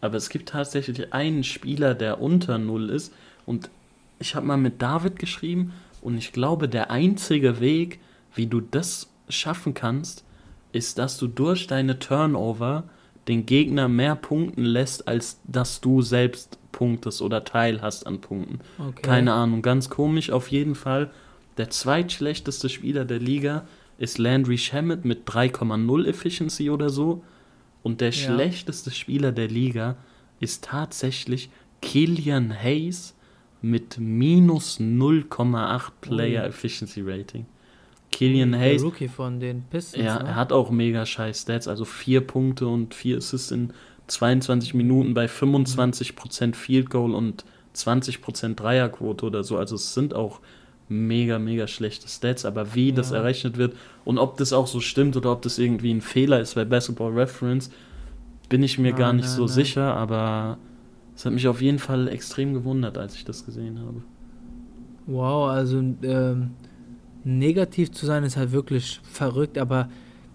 Aber 0.00 0.16
es 0.16 0.28
gibt 0.28 0.50
tatsächlich 0.50 1.12
einen 1.14 1.42
Spieler, 1.44 1.94
der 1.94 2.20
unter 2.20 2.58
0 2.58 2.90
ist. 2.90 3.12
Und 3.46 3.70
ich 4.18 4.34
habe 4.34 4.46
mal 4.46 4.56
mit 4.58 4.82
David 4.82 5.18
geschrieben 5.18 5.72
und 6.02 6.18
ich 6.18 6.32
glaube, 6.32 6.68
der 6.68 6.90
einzige 6.90 7.58
Weg, 7.60 8.00
wie 8.34 8.46
du 8.46 8.60
das 8.60 9.08
schaffen 9.28 9.72
kannst, 9.72 10.24
ist, 10.76 10.98
dass 10.98 11.18
du 11.18 11.26
durch 11.26 11.66
deine 11.66 11.98
Turnover 11.98 12.84
den 13.28 13.46
Gegner 13.46 13.88
mehr 13.88 14.14
punkten 14.14 14.64
lässt, 14.64 15.08
als 15.08 15.40
dass 15.44 15.80
du 15.80 16.02
selbst 16.02 16.58
punktest 16.70 17.22
oder 17.22 17.44
Teil 17.44 17.82
hast 17.82 18.06
an 18.06 18.20
Punkten. 18.20 18.60
okay. 18.78 19.02
Keine 19.02 19.32
Ahnung, 19.32 19.62
ganz 19.62 19.88
komisch. 19.90 20.30
Auf 20.30 20.48
jeden 20.52 20.74
Fall, 20.74 21.10
der 21.56 21.70
zweitschlechteste 21.70 22.68
Spieler 22.68 23.04
der 23.04 23.18
Liga 23.18 23.66
ist 23.98 24.18
Landry 24.18 24.58
Shamet 24.58 25.04
mit 25.04 25.26
3,0 25.26 26.06
Efficiency 26.06 26.70
oder 26.70 26.90
so. 26.90 27.24
Und 27.82 28.00
der 28.00 28.10
Ja. 28.10 28.12
schlechteste 28.34 28.90
Spieler 28.90 29.32
der 29.32 29.48
Liga 29.48 29.96
ist 30.38 30.64
tatsächlich 30.64 31.48
Killian 31.80 32.52
Hayes 32.52 33.14
mit 33.62 33.98
minus 33.98 34.78
0,8 34.78 35.92
Player. 36.00 36.44
Efficiency 36.44 37.00
Rating. 37.00 37.46
Killian 38.16 38.52
Der 38.52 38.60
Hayes, 38.60 38.82
Rookie 38.82 39.08
von 39.08 39.40
den 39.40 39.62
Pistons. 39.70 40.02
ja, 40.02 40.18
ne? 40.22 40.28
er 40.30 40.36
hat 40.36 40.50
auch 40.52 40.70
mega 40.70 41.04
scheiß 41.04 41.42
Stats, 41.42 41.68
also 41.68 41.84
vier 41.84 42.22
Punkte 42.22 42.66
und 42.66 42.94
vier 42.94 43.18
Assists 43.18 43.50
in 43.50 43.72
22 44.06 44.72
Minuten 44.72 45.12
bei 45.12 45.26
25% 45.26 46.54
Field 46.54 46.88
Goal 46.88 47.14
und 47.14 47.44
20% 47.74 48.54
Dreierquote 48.54 49.26
oder 49.26 49.44
so. 49.44 49.58
Also 49.58 49.74
es 49.74 49.92
sind 49.92 50.14
auch 50.14 50.40
mega, 50.88 51.38
mega 51.38 51.66
schlechte 51.66 52.08
Stats, 52.08 52.44
aber 52.46 52.74
wie 52.74 52.92
das 52.92 53.10
Ja. 53.10 53.16
errechnet 53.18 53.58
wird 53.58 53.74
und 54.04 54.18
ob 54.18 54.38
das 54.38 54.52
auch 54.54 54.66
so 54.66 54.80
stimmt 54.80 55.16
oder 55.16 55.32
ob 55.32 55.42
das 55.42 55.58
irgendwie 55.58 55.92
ein 55.92 56.00
Fehler 56.00 56.40
ist 56.40 56.54
bei 56.54 56.64
Basketball 56.64 57.12
Reference, 57.12 57.70
bin 58.48 58.62
ich 58.62 58.78
mir 58.78 58.92
Nein, 58.92 58.98
gar 58.98 59.12
nicht 59.12 59.26
nein, 59.26 59.34
so 59.36 59.42
nein. 59.46 59.52
sicher, 59.52 59.94
aber 59.94 60.56
es 61.14 61.26
hat 61.26 61.32
mich 61.34 61.48
auf 61.48 61.60
jeden 61.60 61.80
Fall 61.80 62.08
extrem 62.08 62.54
gewundert, 62.54 62.96
als 62.96 63.14
ich 63.16 63.24
das 63.24 63.44
gesehen 63.44 63.78
habe. 63.80 64.02
Wow, 65.06 65.50
also 65.50 65.78
ähm, 66.02 66.50
negativ 67.26 67.90
zu 67.90 68.06
sein 68.06 68.24
ist 68.24 68.36
halt 68.36 68.52
wirklich 68.52 69.00
verrückt, 69.02 69.58
aber 69.58 69.88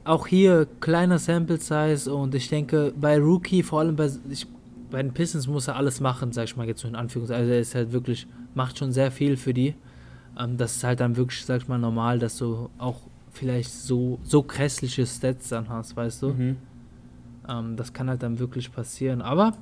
auch 0.04 0.28
hier 0.28 0.68
kleiner 0.80 1.20
Sample 1.20 1.58
Size 1.58 2.14
und 2.14 2.36
ich 2.36 2.50
denke 2.50 2.94
bei 3.00 3.18
Rookie, 3.18 3.64
vor 3.64 3.80
allem 3.80 3.96
bei, 3.96 4.10
ich, 4.30 4.46
bei 4.90 5.02
den 5.02 5.14
Pistons 5.14 5.48
muss 5.48 5.68
er 5.68 5.78
alles 5.78 6.02
machen, 6.02 6.34
sag 6.34 6.46
ich 6.46 6.58
mal 6.58 6.68
jetzt 6.68 6.82
so 6.82 6.88
in 6.88 6.96
Anführungszeichen. 6.96 7.44
Also 7.44 7.54
er 7.54 7.60
ist 7.60 7.76
halt 7.76 7.92
wirklich, 7.94 8.28
macht 8.56 8.78
schon 8.78 8.92
sehr 8.92 9.12
viel 9.12 9.38
für 9.38 9.54
die. 9.54 9.76
Ähm, 10.38 10.58
das 10.58 10.76
ist 10.78 10.84
halt 10.84 11.00
dann 11.00 11.16
wirklich, 11.16 11.46
sag 11.46 11.62
ich 11.62 11.68
mal, 11.68 11.78
normal, 11.78 12.20
dass 12.20 12.38
du 12.38 12.70
auch 12.78 13.00
vielleicht 13.32 13.72
so, 13.72 14.20
so 14.24 14.44
grässliche 14.44 15.06
Stats 15.06 15.50
dann 15.50 15.70
hast, 15.70 15.96
weißt 15.96 16.22
du? 16.24 16.30
Mhm. 16.30 16.58
Ähm, 17.48 17.78
das 17.78 17.94
kann 17.94 18.10
halt 18.10 18.24
dann 18.24 18.40
wirklich 18.40 18.72
passieren. 18.72 19.22
Aber 19.22 19.54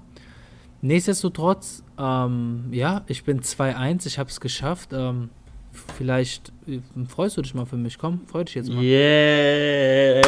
nichtsdestotrotz, 0.82 1.84
ähm, 1.98 2.70
ja, 2.72 3.04
ich 3.08 3.24
bin 3.24 3.42
2-1, 3.42 4.08
ich 4.08 4.18
habe 4.18 4.30
es 4.30 4.40
geschafft. 4.40 4.90
Ähm, 4.94 5.30
vielleicht 5.98 6.52
äh, 6.68 6.80
freust 7.08 7.38
du 7.38 7.42
dich 7.42 7.54
mal 7.54 7.66
für 7.66 7.78
mich. 7.78 7.98
Komm, 7.98 8.22
freu 8.28 8.44
dich 8.44 8.56
jetzt 8.56 8.70
mal. 8.70 8.82
Yeah! 8.84 10.22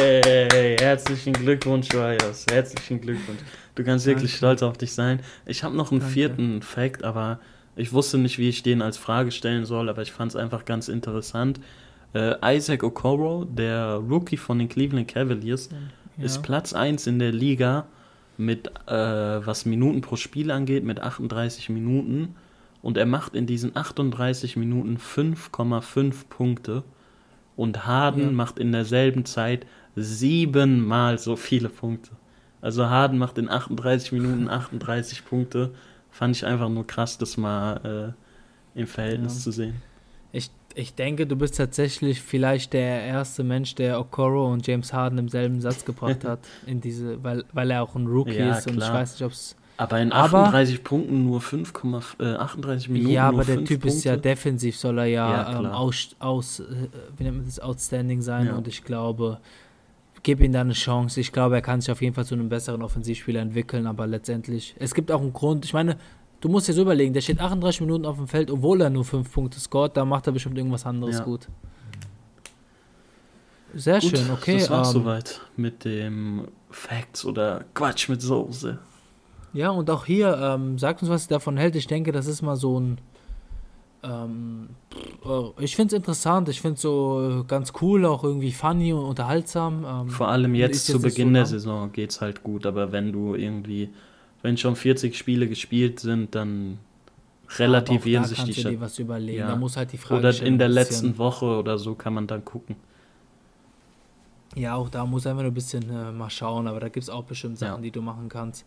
Herzlichen 0.80 1.32
Glückwunsch, 1.32 1.88
Rios. 1.94 2.46
Herzlichen 2.50 3.00
Glückwunsch. 3.00 3.40
Du 3.74 3.84
kannst 3.84 4.06
wirklich 4.06 4.32
Danke. 4.32 4.36
stolz 4.36 4.62
auf 4.62 4.76
dich 4.78 4.92
sein. 4.92 5.20
Ich 5.46 5.64
habe 5.64 5.76
noch 5.76 5.90
einen 5.90 6.00
Danke. 6.00 6.12
vierten 6.14 6.62
Fact, 6.62 7.04
aber 7.04 7.40
ich 7.76 7.92
wusste 7.92 8.18
nicht, 8.18 8.38
wie 8.38 8.48
ich 8.48 8.62
den 8.62 8.82
als 8.82 8.98
Frage 8.98 9.30
stellen 9.30 9.64
soll, 9.64 9.88
aber 9.88 10.02
ich 10.02 10.12
fand 10.12 10.30
es 10.32 10.36
einfach 10.36 10.64
ganz 10.64 10.88
interessant. 10.88 11.60
Äh, 12.14 12.56
Isaac 12.56 12.82
Okoro, 12.84 13.44
der 13.46 13.94
Rookie 13.96 14.36
von 14.36 14.58
den 14.58 14.68
Cleveland 14.68 15.08
Cavaliers, 15.08 15.70
Ja. 16.18 16.24
ist 16.24 16.42
Platz 16.42 16.74
1 16.74 17.06
in 17.06 17.18
der 17.18 17.32
Liga 17.32 17.86
mit, 18.36 18.68
äh, 18.86 18.92
was 18.92 19.64
Minuten 19.64 20.02
pro 20.02 20.16
Spiel 20.16 20.50
angeht, 20.50 20.84
mit 20.84 21.00
38 21.00 21.70
Minuten. 21.70 22.34
Und 22.82 22.96
er 22.96 23.06
macht 23.06 23.34
in 23.34 23.46
diesen 23.46 23.76
38 23.76 24.56
Minuten 24.56 24.98
5,5 24.98 26.28
Punkte. 26.28 26.82
Und 27.56 27.86
Harden 27.86 28.24
Ja. 28.26 28.30
macht 28.32 28.58
in 28.58 28.72
derselben 28.72 29.24
Zeit 29.24 29.66
siebenmal 29.94 31.18
so 31.18 31.36
viele 31.36 31.68
Punkte. 31.68 32.10
Also 32.60 32.88
Harden 32.88 33.18
macht 33.18 33.38
in 33.38 33.48
38 33.48 34.12
Minuten 34.12 34.48
38 34.48 35.24
Punkte. 35.24 35.72
Fand 36.10 36.36
ich 36.36 36.44
einfach 36.46 36.68
nur 36.68 36.86
krass, 36.86 37.18
das 37.18 37.36
mal 37.36 38.14
äh, 38.74 38.78
im 38.80 38.86
Verhältnis 38.86 39.36
Ja. 39.36 39.40
zu 39.42 39.50
sehen. 39.52 39.74
Ich, 40.32 40.50
ich 40.74 40.94
denke, 40.94 41.26
du 41.26 41.36
bist 41.36 41.56
tatsächlich 41.56 42.22
vielleicht 42.22 42.72
der 42.72 43.02
erste 43.02 43.44
Mensch, 43.44 43.74
der 43.74 44.00
Okoro 44.00 44.50
und 44.50 44.66
James 44.66 44.92
Harden 44.92 45.18
im 45.18 45.28
selben 45.28 45.60
Satz 45.60 45.84
gebracht 45.84 46.24
hat, 46.24 46.40
in 46.66 46.80
diese, 46.80 47.22
weil, 47.22 47.44
weil 47.52 47.70
er 47.70 47.82
auch 47.82 47.94
ein 47.96 48.06
Rookie 48.06 48.32
Ja, 48.38 48.56
ist 48.58 48.66
und 48.66 48.74
ich 48.74 48.80
klar. 48.80 48.94
weiß 48.94 49.12
nicht, 49.14 49.22
ob 49.24 49.32
es. 49.32 49.56
Aber 49.76 50.00
in 50.00 50.12
Aber- 50.12 50.44
38 50.44 50.84
Punkten 50.84 51.24
nur 51.24 51.40
5, 51.40 51.72
äh, 52.20 52.34
38 52.34 52.88
Minuten 52.90 53.10
Ja, 53.10 53.28
aber 53.28 53.44
der 53.44 53.64
Typ 53.64 53.84
ist 53.84 54.04
ja 54.04 54.12
Punkte. 54.12 54.28
defensiv, 54.28 54.76
soll 54.76 54.98
er 54.98 55.06
ja, 55.06 55.30
Ja, 55.52 55.58
ähm, 55.60 55.66
aus, 55.66 56.14
aus 56.18 56.60
äh, 56.60 56.64
wie 57.16 57.24
nennt 57.24 57.38
man 57.38 57.46
das, 57.46 57.58
outstanding 57.58 58.20
sein 58.22 58.46
Ja. 58.46 58.54
und 58.54 58.68
ich 58.68 58.84
glaube, 58.84 59.38
gib 60.22 60.40
ihm 60.40 60.52
da 60.52 60.60
eine 60.60 60.74
Chance. 60.74 61.18
Ich 61.20 61.32
glaube, 61.32 61.56
er 61.56 61.62
kann 61.62 61.80
sich 61.80 61.90
auf 61.90 62.00
jeden 62.02 62.14
Fall 62.14 62.24
zu 62.26 62.34
einem 62.34 62.48
besseren 62.48 62.82
Offensivspieler 62.82 63.40
entwickeln, 63.40 63.86
aber 63.86 64.06
letztendlich, 64.06 64.76
es 64.78 64.94
gibt 64.94 65.10
auch 65.10 65.20
einen 65.20 65.32
Grund, 65.32 65.64
ich 65.64 65.72
meine, 65.72 65.96
du 66.40 66.48
musst 66.48 66.68
dir 66.68 66.74
so 66.74 66.82
überlegen, 66.82 67.12
der 67.12 67.22
steht 67.22 67.40
38 67.40 67.80
Minuten 67.80 68.04
auf 68.04 68.16
dem 68.18 68.28
Feld, 68.28 68.50
obwohl 68.50 68.80
er 68.82 68.90
nur 68.90 69.04
5 69.04 69.32
Punkte 69.32 69.58
scoret, 69.58 69.96
da 69.96 70.04
macht 70.04 70.26
er 70.28 70.32
bestimmt 70.32 70.58
irgendwas 70.58 70.86
anderes 70.86 71.18
Ja. 71.18 71.24
gut. 71.24 71.48
Sehr 73.74 74.00
Gut, 74.00 74.10
schön, 74.18 74.30
okay. 74.30 74.58
Das 74.58 74.70
war's 74.70 74.88
ähm, 74.88 75.00
soweit 75.02 75.40
mit 75.56 75.84
dem 75.84 76.46
Facts 76.70 77.24
oder 77.24 77.64
Quatsch 77.72 78.08
mit 78.10 78.20
Soße. 78.20 78.78
Ja, 79.54 79.70
und 79.70 79.90
auch 79.90 80.06
hier, 80.06 80.36
ähm, 80.38 80.78
sagt 80.78 81.02
uns, 81.02 81.10
was 81.10 81.26
ihr 81.26 81.30
davon 81.30 81.56
hält. 81.56 81.76
Ich 81.76 81.86
denke, 81.86 82.10
das 82.12 82.26
ist 82.26 82.42
mal 82.42 82.56
so 82.56 82.80
ein. 82.80 82.98
Ähm, 84.04 84.70
äh, 85.24 85.62
ich 85.64 85.76
finde 85.76 85.94
es 85.94 85.98
interessant, 85.98 86.48
ich 86.48 86.60
finde 86.60 86.74
es 86.76 86.80
so 86.82 87.40
äh, 87.42 87.44
ganz 87.46 87.72
cool, 87.80 88.04
auch 88.06 88.24
irgendwie 88.24 88.50
funny 88.52 88.92
und 88.92 89.04
unterhaltsam. 89.04 89.84
Ähm, 89.86 90.08
Vor 90.08 90.28
allem 90.28 90.54
jetzt 90.54 90.86
zu 90.86 90.94
jetzt 90.94 91.02
Beginn 91.02 91.28
so 91.28 91.34
der. 91.34 91.46
Saison 91.46 91.92
geht's 91.92 92.20
halt 92.20 92.42
gut, 92.42 92.66
aber 92.66 92.90
wenn 92.92 93.12
du 93.12 93.34
irgendwie, 93.34 93.90
wenn 94.42 94.56
schon 94.56 94.74
40 94.74 95.16
Spiele 95.16 95.46
gespielt 95.46 96.00
sind, 96.00 96.34
dann 96.34 96.78
relativieren 97.58 98.24
sich 98.24 98.42
die 98.44 98.54
Sta- 98.54 98.70
was 98.80 98.98
überlegen. 98.98 99.38
Ja. 99.38 99.48
Da 99.48 99.56
muss 99.56 99.76
halt 99.76 99.92
die 99.92 99.98
Frage 99.98 100.18
Oder 100.20 100.42
in 100.42 100.58
der 100.58 100.68
letzten 100.68 101.18
Woche 101.18 101.44
oder 101.44 101.78
so 101.78 101.94
kann 101.94 102.14
man 102.14 102.26
dann 102.26 102.44
gucken. 102.44 102.74
Ja, 104.56 104.74
auch 104.74 104.88
da 104.88 105.06
muss 105.06 105.26
einfach 105.26 105.42
nur 105.42 105.50
ein 105.50 105.54
bisschen 105.54 105.82
äh, 105.90 106.10
mal 106.12 106.28
schauen, 106.30 106.66
aber 106.66 106.80
da 106.80 106.88
gibt 106.88 107.04
es 107.04 107.10
auch 107.10 107.24
bestimmt 107.24 107.58
Sachen, 107.58 107.76
Ja. 107.76 107.80
die 107.82 107.90
du 107.90 108.02
machen 108.02 108.28
kannst. 108.28 108.64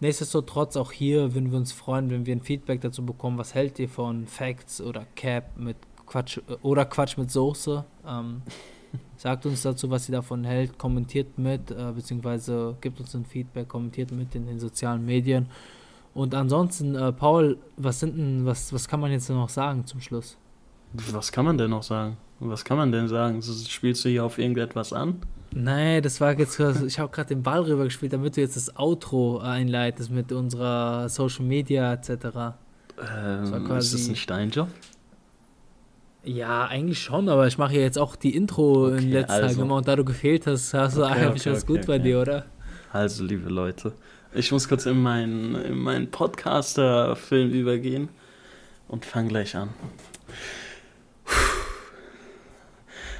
Nichtsdestotrotz, 0.00 0.76
auch 0.76 0.92
hier 0.92 1.34
würden 1.34 1.50
wir 1.50 1.58
uns 1.58 1.72
freuen, 1.72 2.10
wenn 2.10 2.26
wir 2.26 2.34
ein 2.34 2.42
Feedback 2.42 2.80
dazu 2.80 3.04
bekommen. 3.04 3.38
Was 3.38 3.54
hält 3.54 3.78
ihr 3.78 3.88
von 3.88 4.26
Facts 4.26 4.80
oder 4.80 5.06
Cap 5.14 5.56
mit 5.56 5.76
Quatsch 6.06 6.38
äh, 6.38 6.54
oder 6.62 6.84
Quatsch 6.84 7.16
mit 7.16 7.30
Soße? 7.30 7.84
Ähm, 8.06 8.42
sagt 9.16 9.46
uns 9.46 9.62
dazu, 9.62 9.90
was 9.90 10.08
ihr 10.08 10.14
davon 10.14 10.44
hält, 10.44 10.78
kommentiert 10.78 11.38
mit, 11.38 11.70
äh, 11.70 11.92
beziehungsweise 11.94 12.76
gibt 12.80 13.00
uns 13.00 13.14
ein 13.14 13.24
Feedback, 13.24 13.68
kommentiert 13.68 14.12
mit 14.12 14.34
in 14.34 14.46
den 14.46 14.58
sozialen 14.58 15.04
Medien. 15.04 15.48
Und 16.12 16.34
ansonsten, 16.34 16.94
äh, 16.94 17.12
Paul, 17.12 17.58
was 17.76 18.00
sind 18.00 18.16
denn, 18.16 18.46
was, 18.46 18.72
was 18.72 18.86
kann 18.86 19.00
man 19.00 19.10
jetzt 19.10 19.28
noch 19.30 19.48
sagen 19.48 19.84
zum 19.86 20.00
Schluss? 20.00 20.36
Was 20.92 21.32
kann 21.32 21.44
man 21.44 21.58
denn 21.58 21.70
noch 21.70 21.82
sagen? 21.82 22.16
Was 22.38 22.64
kann 22.64 22.76
man 22.76 22.92
denn 22.92 23.08
sagen? 23.08 23.42
Spielst 23.42 24.04
du 24.04 24.08
hier 24.08 24.24
auf 24.24 24.38
irgendetwas 24.38 24.92
an? 24.92 25.20
Nee, 25.56 26.00
das 26.00 26.20
war 26.20 26.36
jetzt, 26.36 26.58
ich 26.58 26.98
habe 26.98 27.12
gerade 27.12 27.28
den 27.28 27.42
Ball 27.44 27.60
rüber 27.62 27.84
gespielt, 27.84 28.12
damit 28.12 28.36
du 28.36 28.40
jetzt 28.40 28.56
das 28.56 28.76
Outro 28.76 29.38
einleitest 29.38 30.10
mit 30.10 30.32
unserer 30.32 31.08
Social 31.08 31.44
Media 31.44 31.92
etc. 31.94 32.08
Ähm, 32.98 33.44
ist 33.44 33.64
quasi- 33.64 33.96
das 33.98 34.08
nicht 34.08 34.28
dein 34.28 34.50
Job? 34.50 34.68
Ja, 36.24 36.66
eigentlich 36.66 37.00
schon, 37.00 37.28
aber 37.28 37.46
ich 37.46 37.56
mache 37.58 37.74
ja 37.74 37.82
jetzt 37.82 37.98
auch 37.98 38.16
die 38.16 38.34
Intro 38.34 38.88
in 38.88 38.94
Okay, 38.94 39.06
letzter 39.12 39.28
Zeit 39.34 39.42
also. 39.44 39.60
gemacht 39.60 39.78
und 39.78 39.88
da 39.88 39.94
du 39.96 40.04
gefehlt 40.04 40.46
hast, 40.46 40.72
hast 40.74 40.96
du 40.96 41.02
Okay, 41.04 41.12
eigentlich 41.26 41.42
okay, 41.46 41.52
was 41.52 41.66
gut 41.66 41.86
bei 41.86 41.98
dir, 41.98 42.20
oder? 42.20 42.46
Also, 42.92 43.22
liebe 43.24 43.48
Leute, 43.50 43.92
ich 44.32 44.50
muss 44.50 44.66
kurz 44.68 44.86
in 44.86 45.00
meinen, 45.02 45.54
in 45.54 45.76
meinen 45.78 46.10
Podcaster-Film 46.10 47.50
übergehen 47.50 48.08
und 48.88 49.04
fang 49.04 49.28
gleich 49.28 49.54
an. 49.54 49.68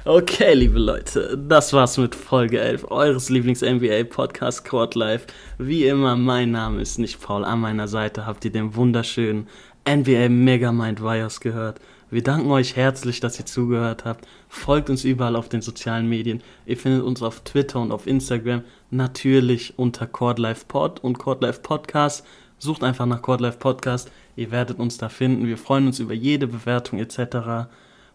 Okay, 0.07 0.53
liebe 0.53 0.77
Leute, 0.77 1.35
das 1.35 1.73
war's 1.73 1.97
mit 1.97 2.13
Folge 2.13 2.59
11 2.59 2.91
eures 2.91 3.31
Lieblings-NBA-Podcast 3.31 4.63
Court 4.63 4.93
Life. 4.93 5.25
Wie 5.57 5.87
immer, 5.87 6.15
mein 6.15 6.51
Name 6.51 6.79
ist 6.79 6.99
nicht 6.99 7.19
Paul. 7.19 7.43
An 7.43 7.61
meiner 7.61 7.87
Seite 7.87 8.27
habt 8.27 8.45
ihr 8.45 8.51
den 8.51 8.75
wunderschönen 8.75 9.47
NBA 9.89 10.29
Megamind 10.29 11.01
Wires 11.01 11.39
gehört. 11.39 11.81
Wir 12.11 12.21
danken 12.21 12.51
euch 12.51 12.75
herzlich, 12.75 13.19
dass 13.19 13.39
ihr 13.39 13.47
zugehört 13.47 14.05
habt. 14.05 14.27
Folgt 14.47 14.91
uns 14.91 15.05
überall 15.05 15.35
auf 15.35 15.49
den 15.49 15.63
sozialen 15.63 16.07
Medien. 16.07 16.43
Ihr 16.67 16.77
findet 16.77 17.01
uns 17.01 17.23
auf 17.23 17.39
Twitter 17.39 17.81
und 17.81 17.91
auf 17.91 18.05
Instagram. 18.05 18.61
Natürlich 18.91 19.73
unter 19.79 20.05
Court 20.05 20.37
Life 20.37 20.65
Pod 20.67 21.03
und 21.03 21.17
Court 21.17 21.41
Life 21.41 21.61
Podcast. 21.61 22.23
Sucht 22.59 22.83
einfach 22.83 23.07
nach 23.07 23.23
Court 23.23 23.41
Life 23.41 23.57
Podcast. 23.57 24.11
Ihr 24.35 24.51
werdet 24.51 24.77
uns 24.77 24.99
da 24.99 25.09
finden. 25.09 25.47
Wir 25.47 25.57
freuen 25.57 25.87
uns 25.87 25.97
über 25.97 26.13
jede 26.13 26.45
Bewertung 26.45 26.99
etc. 26.99 27.67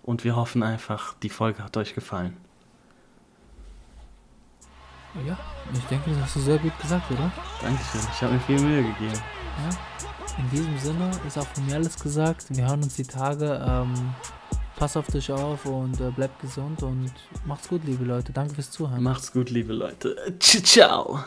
Und 0.03 0.25
wir 0.25 0.37
hoffen 0.37 0.63
einfach, 0.63 1.15
die 1.23 1.29
Folge 1.29 1.63
hat 1.63 1.77
euch 1.77 1.95
gefallen. 1.95 2.37
Ja, 5.27 5.37
ich 5.73 5.85
denke, 5.85 6.11
das 6.11 6.21
hast 6.21 6.37
du 6.37 6.41
sehr 6.41 6.59
gut 6.59 6.79
gesagt, 6.81 7.11
oder? 7.11 7.33
Dankeschön. 7.61 8.01
Ich 8.13 8.23
habe 8.23 8.35
mir 8.35 8.41
viel 8.41 8.61
Mühe 8.61 8.83
gegeben. 8.83 9.21
In 10.39 10.51
diesem 10.51 10.79
Sinne 10.79 11.11
ist 11.27 11.37
auch 11.37 11.47
von 11.47 11.67
mir 11.67 11.75
alles 11.75 11.99
gesagt. 11.99 12.47
Wir 12.51 12.69
hören 12.69 12.83
uns 12.83 12.95
die 12.95 13.03
Tage. 13.03 13.61
Ähm, 13.67 14.15
pass 14.77 14.97
auf 14.97 15.07
dich 15.09 15.31
auf 15.31 15.67
und 15.67 16.01
äh, 16.01 16.11
bleibt 16.11 16.41
gesund 16.41 16.83
und 16.83 17.13
macht's 17.45 17.69
gut, 17.69 17.83
liebe 17.85 18.05
Leute. 18.05 18.33
Danke 18.33 18.55
fürs 18.55 18.71
Zuhören. 18.71 19.03
Macht's 19.03 19.33
gut, 19.33 19.51
liebe 19.51 19.73
Leute. 19.73 20.17
Ciao. 20.39 21.21